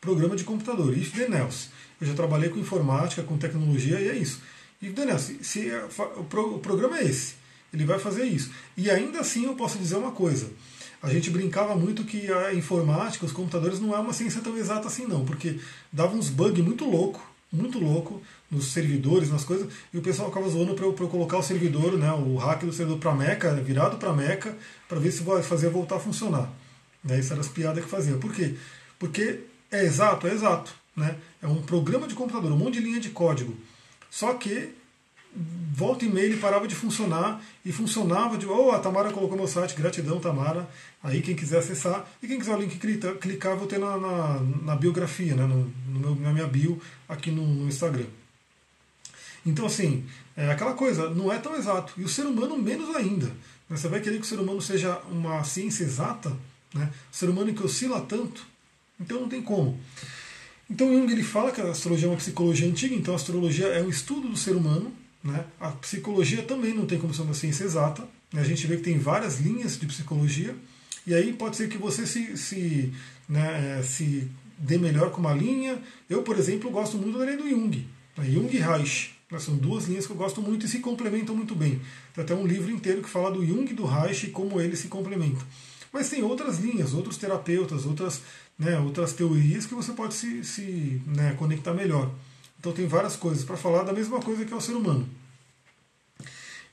Programa 0.00 0.36
de 0.36 0.44
computador, 0.44 0.96
if 0.96 1.10
then 1.10 1.34
else. 1.36 1.70
Eu 2.00 2.06
já 2.06 2.14
trabalhei 2.14 2.50
com 2.50 2.60
informática, 2.60 3.24
com 3.24 3.36
tecnologia 3.36 4.00
e 4.00 4.10
é 4.10 4.14
isso. 4.14 4.40
E 4.80 4.90
Daniel, 4.90 5.18
se, 5.18 5.42
se 5.42 5.70
o 6.16 6.58
programa 6.58 6.98
é 6.98 7.04
esse, 7.04 7.42
ele 7.74 7.84
vai 7.84 7.98
fazer 7.98 8.24
isso. 8.24 8.50
E 8.76 8.90
ainda 8.90 9.20
assim 9.20 9.44
eu 9.44 9.54
posso 9.54 9.78
dizer 9.78 9.96
uma 9.96 10.12
coisa. 10.12 10.50
A 11.02 11.10
gente 11.10 11.28
brincava 11.28 11.74
muito 11.74 12.04
que 12.04 12.32
a 12.32 12.54
informática, 12.54 13.26
os 13.26 13.32
computadores, 13.32 13.78
não 13.78 13.94
é 13.94 13.98
uma 13.98 14.12
ciência 14.12 14.40
tão 14.40 14.56
exata 14.56 14.88
assim, 14.88 15.06
não, 15.06 15.24
porque 15.24 15.58
dava 15.92 16.16
uns 16.16 16.30
bugs 16.30 16.64
muito 16.64 16.86
louco, 16.86 17.20
muito 17.52 17.78
louco 17.78 18.22
nos 18.50 18.72
servidores, 18.72 19.30
nas 19.30 19.44
coisas, 19.44 19.70
e 19.92 19.98
o 19.98 20.02
pessoal 20.02 20.28
ficava 20.28 20.48
zoando 20.48 20.74
para 20.74 20.86
eu, 20.86 20.96
eu, 20.98 21.08
colocar 21.08 21.36
o 21.36 21.42
servidor, 21.42 21.98
né, 21.98 22.10
o 22.12 22.36
hack 22.36 22.64
do 22.64 22.72
servidor 22.72 22.98
para 23.00 23.14
Meca, 23.14 23.54
virado 23.56 23.98
para 23.98 24.14
Meca, 24.14 24.56
para 24.88 24.98
ver 24.98 25.12
se 25.12 25.22
vai 25.22 25.42
fazer 25.42 25.68
voltar 25.68 25.96
a 25.96 26.00
funcionar. 26.00 26.50
Né, 27.02 27.18
isso 27.18 27.32
eram 27.32 27.42
as 27.42 27.48
piadas 27.48 27.84
que 27.84 27.90
fazia. 27.90 28.16
Por 28.16 28.32
quê? 28.32 28.54
Porque 28.98 29.40
é 29.70 29.84
exato, 29.84 30.26
é 30.26 30.32
exato. 30.32 30.74
Né? 30.96 31.16
É 31.42 31.46
um 31.46 31.60
programa 31.60 32.08
de 32.08 32.14
computador, 32.14 32.50
um 32.50 32.56
monte 32.56 32.74
de 32.74 32.80
linha 32.80 33.00
de 33.00 33.10
código. 33.10 33.54
Só 34.10 34.32
que 34.34 34.72
volta 35.34 36.04
e 36.04 36.08
meia 36.08 36.26
ele 36.26 36.36
parava 36.36 36.68
de 36.68 36.74
funcionar 36.74 37.42
e 37.64 37.72
funcionava 37.72 38.38
de, 38.38 38.46
oh, 38.46 38.70
a 38.70 38.78
Tamara 38.78 39.10
colocou 39.10 39.36
meu 39.36 39.48
site, 39.48 39.74
gratidão 39.74 40.20
Tamara. 40.20 40.68
Aí 41.02 41.20
quem 41.20 41.34
quiser 41.34 41.58
acessar 41.58 42.08
e 42.22 42.28
quem 42.28 42.38
quiser 42.38 42.54
o 42.54 42.60
link 42.60 42.78
clicar, 43.20 43.56
vou 43.56 43.66
ter 43.66 43.78
na, 43.78 43.96
na, 43.98 44.40
na 44.62 44.76
biografia, 44.76 45.34
né, 45.34 45.44
no, 45.44 45.72
no 45.88 46.00
meu, 46.00 46.14
na 46.14 46.32
minha 46.32 46.46
bio 46.46 46.80
aqui 47.08 47.30
no, 47.30 47.44
no 47.44 47.68
Instagram. 47.68 48.06
Então 49.44 49.66
assim, 49.66 50.06
é 50.36 50.50
aquela 50.50 50.74
coisa, 50.74 51.10
não 51.10 51.32
é 51.32 51.38
tão 51.38 51.56
exato. 51.56 51.92
E 51.96 52.04
o 52.04 52.08
ser 52.08 52.26
humano 52.26 52.56
menos 52.56 52.94
ainda. 52.94 53.26
Né? 53.68 53.76
Você 53.76 53.88
vai 53.88 54.00
querer 54.00 54.18
que 54.18 54.24
o 54.24 54.28
ser 54.28 54.38
humano 54.38 54.62
seja 54.62 55.00
uma 55.10 55.42
ciência 55.42 55.84
exata, 55.84 56.34
né? 56.72 56.90
o 57.12 57.16
ser 57.16 57.28
humano 57.28 57.52
que 57.52 57.62
oscila 57.62 58.00
tanto, 58.00 58.46
então 59.00 59.20
não 59.20 59.28
tem 59.28 59.42
como. 59.42 59.78
Então 60.70 60.92
Jung 60.92 61.10
ele 61.12 61.22
fala 61.22 61.52
que 61.52 61.60
a 61.60 61.70
astrologia 61.70 62.06
é 62.06 62.10
uma 62.10 62.16
psicologia 62.16 62.68
antiga, 62.68 62.94
então 62.94 63.12
a 63.12 63.16
astrologia 63.16 63.66
é 63.66 63.82
um 63.82 63.88
estudo 63.88 64.28
do 64.28 64.36
ser 64.36 64.56
humano, 64.56 64.92
né? 65.24 65.46
A 65.58 65.70
psicologia 65.70 66.42
também 66.42 66.74
não 66.74 66.84
tem 66.84 66.98
como 66.98 67.14
ser 67.14 67.22
uma 67.22 67.32
ciência 67.32 67.64
exata. 67.64 68.06
Né? 68.30 68.42
A 68.42 68.44
gente 68.44 68.66
vê 68.66 68.76
que 68.76 68.82
tem 68.82 68.98
várias 68.98 69.40
linhas 69.40 69.78
de 69.78 69.86
psicologia. 69.86 70.54
E 71.06 71.14
aí 71.14 71.32
pode 71.32 71.56
ser 71.56 71.68
que 71.68 71.78
você 71.78 72.06
se, 72.06 72.36
se, 72.36 72.92
né, 73.28 73.78
é, 73.78 73.82
se 73.82 74.28
dê 74.58 74.76
melhor 74.76 75.10
com 75.10 75.20
uma 75.20 75.32
linha. 75.32 75.80
Eu, 76.10 76.22
por 76.22 76.36
exemplo, 76.36 76.70
gosto 76.70 76.98
muito 76.98 77.18
da 77.18 77.24
linha 77.24 77.38
do 77.38 77.48
Jung. 77.48 77.86
Né? 78.18 78.30
Jung 78.30 78.54
e 78.54 78.58
Reich. 78.58 79.14
Né? 79.30 79.38
São 79.38 79.56
duas 79.56 79.86
linhas 79.86 80.06
que 80.06 80.12
eu 80.12 80.16
gosto 80.16 80.42
muito 80.42 80.66
e 80.66 80.68
se 80.68 80.80
complementam 80.80 81.34
muito 81.34 81.54
bem. 81.54 81.80
Tem 82.12 82.22
até 82.22 82.34
um 82.34 82.46
livro 82.46 82.70
inteiro 82.70 83.02
que 83.02 83.08
fala 83.08 83.30
do 83.30 83.44
Jung 83.44 83.70
e 83.70 83.74
do 83.74 83.86
Reich 83.86 84.26
e 84.26 84.30
como 84.30 84.60
eles 84.60 84.78
se 84.78 84.88
complementam. 84.88 85.42
Mas 85.90 86.10
tem 86.10 86.22
outras 86.22 86.58
linhas, 86.58 86.92
outros 86.92 87.16
terapeutas, 87.16 87.86
outras, 87.86 88.20
né, 88.58 88.78
outras 88.78 89.12
teorias 89.12 89.64
que 89.64 89.74
você 89.74 89.92
pode 89.92 90.12
se, 90.12 90.44
se 90.44 91.00
né, 91.06 91.34
conectar 91.38 91.72
melhor. 91.72 92.10
Então 92.64 92.72
tem 92.72 92.86
várias 92.86 93.14
coisas 93.14 93.44
para 93.44 93.58
falar 93.58 93.82
da 93.82 93.92
mesma 93.92 94.18
coisa 94.20 94.42
que 94.42 94.50
é 94.54 94.56
o 94.56 94.60
ser 94.60 94.72
humano. 94.72 95.06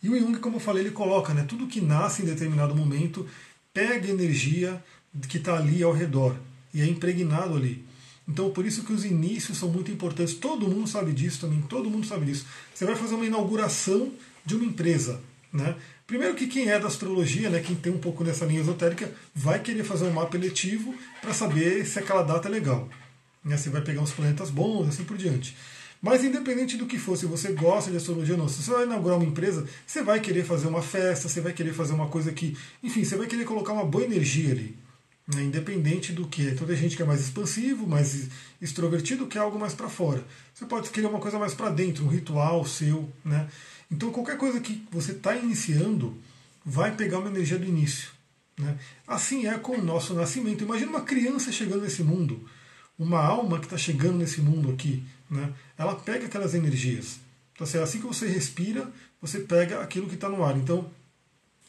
E 0.02 0.08
o 0.10 0.18
Jung, 0.18 0.39
como 0.39 0.56
eu 0.56 0.60
falei, 0.62 0.84
ele 0.84 0.92
coloca, 0.92 1.34
né, 1.34 1.44
tudo 1.44 1.68
que 1.68 1.82
nasce 1.82 2.22
em 2.22 2.26
determinado 2.26 2.74
momento 2.74 3.28
pega 3.74 4.10
energia 4.10 4.82
que 5.28 5.36
está 5.36 5.58
ali 5.58 5.84
ao 5.84 5.92
redor 5.92 6.38
e 6.74 6.80
é 6.80 6.86
impregnado 6.86 7.58
ali. 7.58 7.84
Então, 8.26 8.52
por 8.52 8.66
isso 8.66 8.86
que 8.86 8.94
os 8.94 9.04
inícios 9.04 9.58
são 9.58 9.68
muito 9.68 9.92
importantes. 9.92 10.34
Todo 10.34 10.66
mundo 10.66 10.88
sabe 10.88 11.12
disso 11.12 11.42
também, 11.42 11.62
todo 11.64 11.89
mundo 11.89 12.08
sabe 12.08 12.26
disso. 12.26 12.46
Você 12.74 12.86
vai 12.86 12.96
fazer 12.96 13.16
uma 13.16 13.26
inauguração 13.26 14.14
de 14.46 14.56
uma 14.56 14.64
empresa, 14.64 15.20
né? 15.52 15.76
Primeiro 16.08 16.36
que 16.36 16.48
quem 16.48 16.70
é 16.70 16.80
da 16.80 16.88
astrologia, 16.88 17.50
né, 17.50 17.60
quem 17.60 17.76
tem 17.76 17.92
um 17.92 18.00
pouco 18.00 18.24
dessa 18.24 18.46
linha 18.46 18.62
esotérica, 18.62 19.12
vai 19.36 19.60
querer 19.60 19.84
fazer 19.84 20.06
um 20.06 20.14
mapa 20.14 20.38
eletivo 20.38 20.96
para 21.22 21.34
saber 21.34 21.86
se 21.86 22.00
aquela 22.00 22.24
data 22.24 22.48
é 22.48 22.52
legal. 22.52 22.88
Né? 23.44 23.58
Você 23.58 23.70
vai 23.70 23.82
pegar 23.82 24.02
uns 24.02 24.12
planetas 24.12 24.50
bons, 24.50 24.88
assim 24.88 25.04
por 25.04 25.18
diante. 25.18 25.54
Mas 26.02 26.24
independente 26.24 26.78
do 26.78 26.88
que 26.88 26.97
for, 26.97 27.16
se 27.16 27.28
você 27.28 27.54
gosta 27.54 27.91
de 27.91 27.97
astrologia 27.97 28.34
ou 28.34 28.39
não, 28.39 28.49
se 28.49 28.64
você 28.64 28.72
vai 28.72 28.86
inaugurar 28.86 29.18
uma 29.18 29.26
empresa, 29.26 29.68
você 29.86 30.02
vai 30.02 30.20
querer 30.20 30.43
fazer 30.43 30.68
uma 30.68 30.82
festa, 30.82 31.30
você 31.30 31.39
vai 31.39 31.54
querer 31.54 31.74
fazer 31.74 31.93
uma 31.93 32.08
coisa 32.08 32.32
que, 32.32 32.58
enfim, 32.82 33.04
você 33.04 33.16
vai 33.16 33.28
querer 33.28 33.45
colocar 33.45 33.74
uma 33.74 33.86
boa 33.86 34.04
energia 34.04 34.52
ali. 34.52 34.76
Né? 35.28 35.43
Independente 35.43 36.12
do 36.12 36.28
que. 36.28 36.52
Toda 36.56 36.76
gente 36.76 36.95
que 36.95 37.04
é 37.04 37.06
mais 37.06 37.22
expansivo, 37.22 37.88
mais 37.88 38.30
extrovertido, 38.62 39.28
quer 39.28 39.39
algo 39.39 39.60
mais 39.60 39.74
para 39.74 39.89
fora. 39.89 40.26
Você 40.54 40.66
pode 40.66 40.89
querer 40.89 41.08
uma 41.08 41.20
coisa 41.20 41.38
mais 41.38 41.54
para 41.54 41.70
dentro, 41.70 42.04
um 42.04 42.10
ritual 42.10 42.66
seu. 42.66 43.08
Né? 43.24 43.47
Então 43.89 44.12
qualquer 44.12 44.38
coisa 44.38 44.60
que 44.60 44.84
você 44.91 45.12
está 45.12 45.36
iniciando 45.36 46.18
vai 46.66 46.95
pegar 46.95 47.20
uma 47.20 47.30
energia 47.30 47.58
do 47.58 47.66
início. 47.66 48.10
Né? 48.58 48.78
Assim 49.08 49.47
é 49.47 49.58
com 49.58 49.74
o 49.74 49.84
nosso 49.84 50.14
nascimento. 50.14 50.64
Imagina 50.64 50.89
uma 50.89 51.02
criança 51.02 51.52
chegando 51.52 51.84
nesse 51.84 52.04
mundo, 52.04 52.43
uma 53.04 53.20
alma 53.20 53.60
que 53.60 53.66
está 53.66 53.78
chegando 53.78 54.18
nesse 54.18 54.41
mundo 54.41 54.72
aqui 54.72 55.04
né, 55.32 55.54
ela 55.78 55.95
pega 55.95 56.26
aquelas 56.26 56.54
energias. 56.54 57.20
Então, 57.54 57.64
assim, 57.64 57.78
assim 57.78 58.02
que 58.02 58.08
você 58.08 58.28
respira, 58.28 58.91
você 59.22 59.39
pega 59.39 59.80
aquilo 59.80 60.10
que 60.10 60.16
está 60.16 60.28
no 60.28 60.43
ar. 60.43 60.58
Então, 60.58 60.91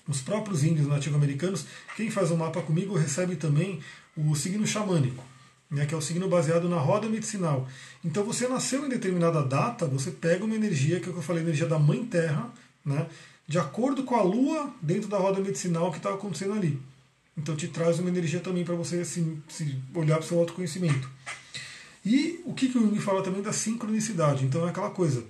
os 0.08 0.20
próprios 0.20 0.64
índios 0.64 0.88
nativo-americanos, 0.88 1.64
quem 1.96 2.10
faz 2.10 2.32
o 2.32 2.36
mapa 2.36 2.60
comigo 2.60 2.96
recebe 2.96 3.36
também 3.36 3.80
o 4.16 4.34
signo 4.34 4.66
xamânico, 4.66 5.24
né, 5.70 5.86
que 5.86 5.94
é 5.94 5.96
o 5.96 6.02
signo 6.02 6.28
baseado 6.28 6.68
na 6.68 6.78
roda 6.78 7.08
medicinal. 7.08 7.68
Então, 8.04 8.24
você 8.24 8.48
nasceu 8.48 8.84
em 8.84 8.88
determinada 8.88 9.42
data, 9.44 9.86
você 9.86 10.10
pega 10.10 10.44
uma 10.44 10.56
energia, 10.56 10.98
que 10.98 11.06
é 11.06 11.10
o 11.10 11.12
que 11.12 11.20
eu 11.20 11.22
falei, 11.22 11.44
energia 11.44 11.66
da 11.66 11.78
Mãe 11.78 12.04
Terra, 12.04 12.50
né, 12.84 13.06
de 13.46 13.58
acordo 13.58 14.02
com 14.02 14.16
a 14.16 14.22
Lua 14.22 14.74
dentro 14.82 15.08
da 15.08 15.18
roda 15.18 15.40
medicinal 15.40 15.92
que 15.92 15.98
está 15.98 16.12
acontecendo 16.12 16.54
ali. 16.54 16.80
Então, 17.36 17.56
te 17.56 17.68
traz 17.68 17.98
uma 17.98 18.08
energia 18.08 18.40
também 18.40 18.64
para 18.64 18.74
você 18.74 19.04
se, 19.04 19.38
se 19.48 19.78
olhar 19.94 20.16
para 20.16 20.24
o 20.24 20.28
seu 20.28 20.38
autoconhecimento. 20.38 21.10
E 22.04 22.40
o 22.44 22.52
que, 22.52 22.68
que 22.68 22.78
o 22.78 22.80
Jung 22.80 22.98
fala 22.98 23.22
também 23.22 23.42
da 23.42 23.52
sincronicidade. 23.52 24.44
Então 24.44 24.66
é 24.66 24.70
aquela 24.70 24.90
coisa. 24.90 25.24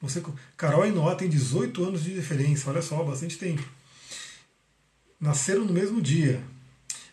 Você, 0.00 0.22
Carol 0.56 0.86
e 0.86 0.92
Noah 0.92 1.16
têm 1.16 1.28
18 1.28 1.84
anos 1.84 2.04
de 2.04 2.14
diferença, 2.14 2.70
olha 2.70 2.80
só, 2.80 3.02
bastante 3.02 3.36
tempo. 3.36 3.64
Nasceram 5.20 5.64
no 5.64 5.72
mesmo 5.72 6.00
dia. 6.00 6.40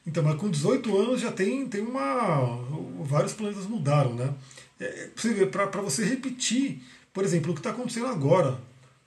Então, 0.06 0.22
mas 0.22 0.36
com 0.36 0.48
18 0.48 0.96
anos 0.96 1.22
já 1.22 1.32
tem, 1.32 1.68
tem 1.68 1.82
uma. 1.82 2.64
Vários 3.04 3.34
planetas 3.34 3.66
mudaram, 3.66 4.14
né? 4.14 4.32
É, 4.80 5.10
para 5.52 5.82
você 5.82 6.06
repetir, 6.06 6.84
por 7.12 7.24
exemplo, 7.24 7.52
o 7.52 7.54
que 7.56 7.60
está 7.60 7.72
acontecendo 7.72 8.06
agora 8.06 8.60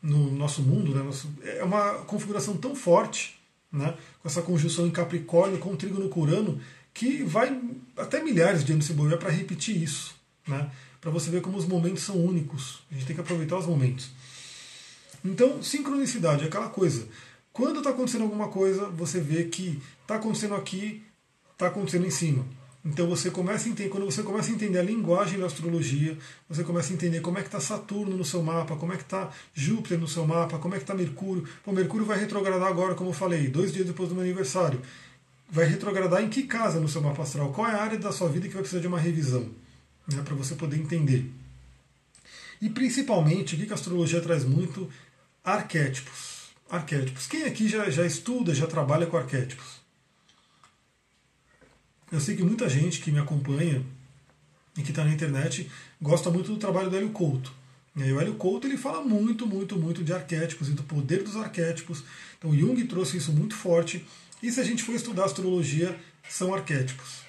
no 0.03 0.33
nosso 0.33 0.61
mundo, 0.63 0.93
né? 0.93 1.05
Nosso, 1.05 1.33
é 1.45 1.63
uma 1.63 1.95
configuração 2.01 2.57
tão 2.57 2.75
forte, 2.75 3.38
né? 3.73 3.97
Com 4.23 4.29
essa 4.29 4.43
conjunção 4.43 4.87
em 4.87 4.91
Capricórnio 4.91 5.59
com 5.59 5.73
o 5.73 5.77
trígono 5.77 6.09
Curano, 6.09 6.61
que 6.93 7.23
vai 7.23 7.61
até 7.97 8.23
milhares 8.23 8.65
de 8.65 8.73
anos 8.73 8.87
se 8.87 8.93
bobear 8.93 9.19
para 9.19 9.31
repetir 9.31 9.81
isso, 9.83 10.15
né? 10.47 10.71
para 11.01 11.11
você 11.11 11.31
ver 11.31 11.41
como 11.43 11.57
os 11.57 11.67
momentos 11.67 12.03
são 12.03 12.17
únicos. 12.17 12.83
A 12.91 12.95
gente 12.95 13.07
tem 13.07 13.15
que 13.15 13.21
aproveitar 13.21 13.57
os 13.57 13.67
momentos. 13.67 14.11
Então, 15.25 15.63
sincronicidade 15.63 16.45
é 16.45 16.47
aquela 16.47 16.69
coisa. 16.69 17.07
Quando 17.53 17.79
está 17.79 17.91
acontecendo 17.91 18.23
alguma 18.23 18.49
coisa, 18.49 18.89
você 18.89 19.21
vê 19.21 19.45
que 19.45 19.81
está 20.03 20.17
acontecendo 20.17 20.55
aqui, 20.55 21.03
está 21.53 21.69
acontecendo 21.69 22.07
em 22.07 22.11
cima. 22.11 22.45
Então 22.89 23.07
você 23.07 23.31
começa 23.31 23.69
a 23.69 23.71
entender, 23.71 23.91
quando 23.91 24.07
você 24.07 24.23
começa 24.23 24.51
a 24.51 24.55
entender 24.55 24.79
a 24.79 24.83
linguagem 24.83 25.39
da 25.39 25.45
astrologia, 25.45 26.17
você 26.49 26.65
começa 26.65 26.91
a 26.91 26.95
entender 26.95 27.21
como 27.21 27.37
é 27.39 27.43
que 27.43 27.49
está 27.49 27.61
Saturno 27.61 28.17
no 28.17 28.25
seu 28.25 28.43
mapa, 28.43 28.77
como 28.77 28.95
é 28.95 28.97
que 28.97 29.03
está 29.03 29.31
Júpiter 29.53 29.99
no 29.99 30.09
seu 30.09 30.27
mapa, 30.27 30.59
como 30.59 30.75
é 30.75 30.79
que 30.79 30.85
está 30.85 30.95
Mercúrio. 30.95 31.47
O 31.67 31.73
Mercúrio 31.73 32.07
vai 32.07 32.19
retrogradar 32.19 32.67
agora, 32.67 32.95
como 32.95 33.11
eu 33.11 33.15
falei, 33.15 33.49
dois 33.49 33.75
dias 33.75 33.87
depois 33.87 34.09
do 34.09 34.15
meu 34.15 34.25
aniversário 34.25 34.81
vai 35.51 35.67
retrogradar 35.67 36.23
em 36.23 36.29
que 36.29 36.43
casa 36.43 36.79
no 36.79 36.89
seu 36.89 37.01
mapa 37.01 37.23
astral? 37.23 37.53
Qual 37.53 37.67
é 37.67 37.75
a 37.75 37.83
área 37.83 37.99
da 37.99 38.13
sua 38.13 38.29
vida 38.29 38.47
que 38.47 38.55
vai 38.55 38.63
precisar 38.63 38.81
de 38.81 38.87
uma 38.87 38.99
revisão? 38.99 39.49
Né, 40.07 40.23
para 40.23 40.35
você 40.35 40.55
poder 40.55 40.79
entender. 40.79 41.31
E 42.61 42.69
principalmente, 42.69 43.55
o 43.55 43.59
que 43.59 43.71
a 43.71 43.75
astrologia 43.75 44.21
traz 44.21 44.45
muito? 44.45 44.89
Arquétipos. 45.45 46.49
Arquétipos. 46.71 47.27
Quem 47.27 47.45
aqui 47.45 47.69
já, 47.69 47.89
já 47.91 48.05
estuda, 48.05 48.55
já 48.55 48.67
trabalha 48.67 49.07
com 49.07 49.17
arquétipos? 49.17 49.78
Eu 52.11 52.21
sei 52.21 52.37
que 52.37 52.43
muita 52.43 52.69
gente 52.69 53.01
que 53.01 53.11
me 53.11 53.19
acompanha 53.19 53.85
e 54.77 54.83
que 54.83 54.91
está 54.91 55.05
na 55.05 55.13
internet 55.13 55.71
gosta 56.01 56.31
muito 56.31 56.51
do 56.53 56.57
trabalho 56.57 56.89
do 56.89 56.97
Hélio 56.97 57.11
Couto. 57.11 57.53
E 57.95 58.13
o 58.13 58.21
Hélio 58.21 58.35
Couto 58.35 58.67
ele 58.67 58.77
fala 58.77 59.03
muito, 59.03 59.47
muito, 59.47 59.77
muito 59.77 60.05
de 60.05 60.13
arquétipos 60.13 60.69
e 60.69 60.73
do 60.73 60.83
poder 60.83 61.23
dos 61.23 61.37
arquétipos. 61.37 62.05
Então 62.39 62.57
Jung 62.57 62.83
trouxe 62.85 63.17
isso 63.17 63.33
muito 63.33 63.55
forte 63.55 64.07
e 64.43 64.51
se 64.53 64.61
a 64.61 64.65
gente 64.65 64.83
for 64.83 64.95
estudar 64.95 65.25
astrologia, 65.25 65.99
são 66.29 66.55
arquétipos. 66.55 67.23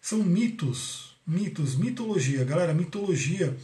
São 0.00 0.22
mitos, 0.22 1.16
mitos, 1.26 1.74
mitologia. 1.74 2.44
Galera, 2.44 2.74
mitologia 2.74 3.56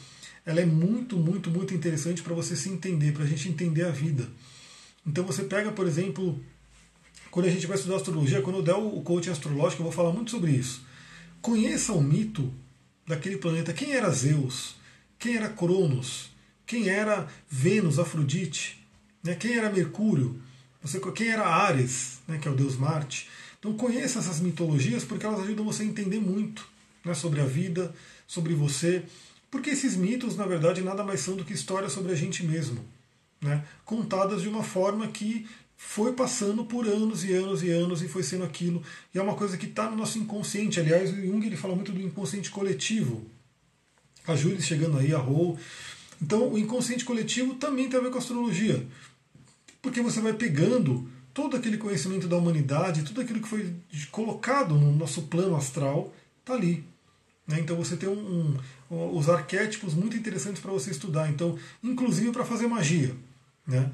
ela 0.47 0.61
é 0.61 0.67
muito, 0.67 1.17
muito, 1.17 1.51
muito 1.51 1.75
interessante 1.75 2.23
para 2.23 2.35
você 2.35 2.55
se 2.57 2.69
entender, 2.69 3.13
para 3.13 3.25
a 3.25 3.27
gente 3.27 3.49
entender 3.49 3.85
a 3.85 3.91
vida. 3.91 4.29
Então 5.05 5.25
você 5.25 5.43
pega, 5.43 5.73
por 5.73 5.87
exemplo, 5.87 6.41
quando 7.37 7.49
a 7.49 7.51
gente 7.51 7.67
vai 7.67 7.77
estudar 7.77 7.97
astrologia, 7.97 8.41
quando 8.41 8.57
eu 8.57 8.63
der 8.63 8.77
o 8.77 9.03
coaching 9.03 9.29
astrológico, 9.29 9.83
eu 9.83 9.85
vou 9.85 9.93
falar 9.93 10.11
muito 10.11 10.31
sobre 10.31 10.53
isso. 10.53 10.83
Conheça 11.43 11.93
o 11.93 12.03
mito 12.03 12.51
daquele 13.07 13.37
planeta. 13.37 13.75
Quem 13.75 13.93
era 13.93 14.09
Zeus? 14.09 14.77
Quem 15.19 15.37
era 15.37 15.51
Cronos? 15.51 16.31
Quem 16.67 16.89
era 16.89 17.29
Vênus, 17.47 17.99
Afrodite? 17.99 18.83
Né? 19.23 19.35
Quem 19.35 19.55
era 19.55 19.71
Mercúrio? 19.71 20.41
Você, 20.81 20.99
quem 20.99 21.29
era 21.29 21.47
Ares, 21.47 22.21
né, 22.27 22.39
que 22.39 22.49
é 22.49 22.51
o 22.51 22.55
deus 22.55 22.75
Marte. 22.75 23.29
Então 23.59 23.75
conheça 23.75 24.19
essas 24.19 24.41
mitologias 24.41 25.05
porque 25.05 25.27
elas 25.27 25.41
ajudam 25.41 25.67
você 25.67 25.83
a 25.83 25.87
entender 25.87 26.19
muito 26.19 26.67
né, 27.05 27.13
sobre 27.13 27.43
a 27.43 27.45
vida, 27.45 27.95
sobre 28.27 28.55
você. 28.55 29.03
Porque 29.51 29.69
esses 29.69 29.95
mitos, 29.95 30.39
na 30.39 30.47
verdade, 30.47 30.81
nada 30.81 31.05
mais 31.05 31.21
são 31.21 31.37
do 31.37 31.45
que 31.45 31.53
histórias 31.53 31.93
sobre 31.93 32.13
a 32.13 32.17
gente 32.17 32.43
mesmo, 32.47 32.83
né, 33.43 33.63
contadas 33.85 34.41
de 34.41 34.49
uma 34.49 34.63
forma 34.63 35.07
que 35.09 35.47
foi 35.77 36.13
passando 36.13 36.65
por 36.65 36.87
anos 36.87 37.25
e 37.25 37.33
anos 37.33 37.63
e 37.63 37.71
anos 37.71 38.03
e 38.03 38.09
foi 38.09 38.23
sendo 38.23 38.45
aquilo. 38.45 38.83
E 39.15 39.19
é 39.19 39.23
uma 39.23 39.35
coisa 39.35 39.57
que 39.57 39.67
está 39.67 39.91
no 39.91 39.97
nosso 39.97 40.19
inconsciente. 40.19 40.81
Aliás, 40.81 41.11
o 41.11 41.17
Jung 41.17 41.45
ele 41.45 41.57
fala 41.57 41.75
muito 41.75 41.93
do 41.93 42.01
inconsciente 42.01 42.51
coletivo. 42.51 43.25
A 44.27 44.35
Júlia 44.35 44.61
chegando 44.61 44.99
aí, 44.99 45.15
a 45.15 45.19
Rô. 45.19 45.57
Então, 46.21 46.53
o 46.53 46.59
inconsciente 46.59 47.05
coletivo 47.05 47.55
também 47.55 47.89
tem 47.89 48.01
a 48.01 48.03
ver 48.03 48.11
com 48.11 48.17
a 48.17 48.21
astrologia 48.21 48.87
porque 49.87 50.01
você 50.01 50.21
vai 50.21 50.33
pegando 50.33 51.09
todo 51.33 51.57
aquele 51.57 51.79
conhecimento 51.79 52.27
da 52.27 52.37
humanidade, 52.37 53.05
tudo 53.05 53.21
aquilo 53.21 53.41
que 53.41 53.49
foi 53.49 53.73
colocado 54.11 54.75
no 54.75 54.91
nosso 54.91 55.23
plano 55.23 55.55
astral, 55.55 56.13
está 56.41 56.55
ali. 56.55 56.85
Né? 57.47 57.61
Então 57.61 57.77
você 57.77 57.97
tem 57.97 58.09
um, 58.09 58.57
um, 58.91 59.17
os 59.17 59.29
arquétipos 59.29 59.95
muito 59.95 60.17
interessantes 60.17 60.61
para 60.61 60.73
você 60.73 60.91
estudar. 60.91 61.31
Então, 61.31 61.57
inclusive 61.85 62.33
para 62.33 62.45
fazer 62.45 62.67
magia. 62.67 63.15
Né? 63.65 63.93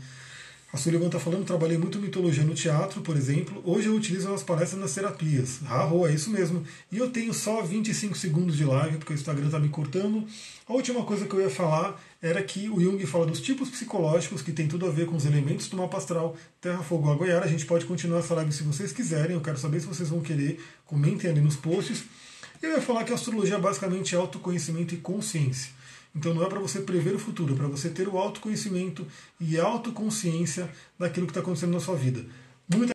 A 0.73 0.79
Sullivan 0.79 1.05
está 1.05 1.21
falando, 1.21 1.45
trabalhei 1.45 1.77
muito 1.77 1.99
mitologia 1.99 2.43
no 2.45 2.55
teatro, 2.55 3.03
por 3.03 3.15
exemplo. 3.15 3.63
Hoje 3.63 3.89
eu 3.89 3.95
utilizo 3.95 4.31
nas 4.31 4.43
palestras 4.43 4.81
nas 4.81 4.95
terapias. 4.95 5.61
Arro, 5.67 6.07
é 6.07 6.15
isso 6.15 6.31
mesmo. 6.31 6.65
E 6.91 6.97
eu 6.97 7.11
tenho 7.11 7.35
só 7.35 7.61
25 7.61 8.17
segundos 8.17 8.57
de 8.57 8.65
live, 8.65 8.97
porque 8.97 9.13
o 9.13 9.15
Instagram 9.15 9.45
está 9.45 9.59
me 9.59 9.69
cortando. 9.69 10.27
A 10.67 10.73
última 10.73 11.05
coisa 11.05 11.27
que 11.27 11.35
eu 11.35 11.43
ia 11.43 11.51
falar 11.51 12.03
era 12.23 12.43
que 12.43 12.71
o 12.71 12.81
Jung 12.81 13.05
fala 13.05 13.27
dos 13.27 13.43
tipos 13.43 13.69
psicológicos, 13.69 14.41
que 14.41 14.51
tem 14.51 14.67
tudo 14.67 14.87
a 14.87 14.91
ver 14.91 15.05
com 15.05 15.15
os 15.15 15.27
elementos 15.27 15.69
do 15.69 15.77
mapa 15.77 15.99
astral, 15.99 16.35
terra, 16.59 16.83
fogo, 16.83 17.11
água 17.11 17.27
e 17.27 17.33
ar. 17.33 17.43
A 17.43 17.49
gente 17.49 17.67
pode 17.67 17.85
continuar 17.85 18.21
essa 18.21 18.33
live 18.33 18.51
se 18.51 18.63
vocês 18.63 18.93
quiserem. 18.93 19.37
Eu 19.37 19.43
quero 19.43 19.59
saber 19.59 19.79
se 19.79 19.87
vocês 19.87 20.09
vão 20.09 20.23
querer. 20.23 20.59
Comentem 20.87 21.31
ali 21.31 21.43
nos 21.43 21.55
posts. 21.55 22.05
Eu 22.63 22.71
ia 22.71 22.81
falar 22.81 23.05
que 23.05 23.13
a 23.13 23.15
astrologia 23.15 23.59
basicamente 23.59 24.15
é 24.15 24.19
autoconhecimento 24.19 24.95
e 24.95 24.97
consciência. 24.97 25.71
Então 26.15 26.35
não 26.35 26.43
é 26.43 26.49
para 26.49 26.61
você 26.61 26.81
prever 26.81 27.15
o 27.15 27.19
futuro, 27.19 27.55
é 27.55 27.57
para 27.57 27.69
você 27.69 27.89
ter 27.89 28.09
o 28.09 28.19
autoconhecimento 28.19 29.07
e 29.41 29.59
autoconsciência 29.59 30.71
daquilo 30.99 31.27
que 31.27 31.31
está 31.31 31.41
acontecendo 31.41 31.73
na 31.73 31.81
sua 31.81 31.97
vida. 31.97 32.25
Muita 32.69 32.91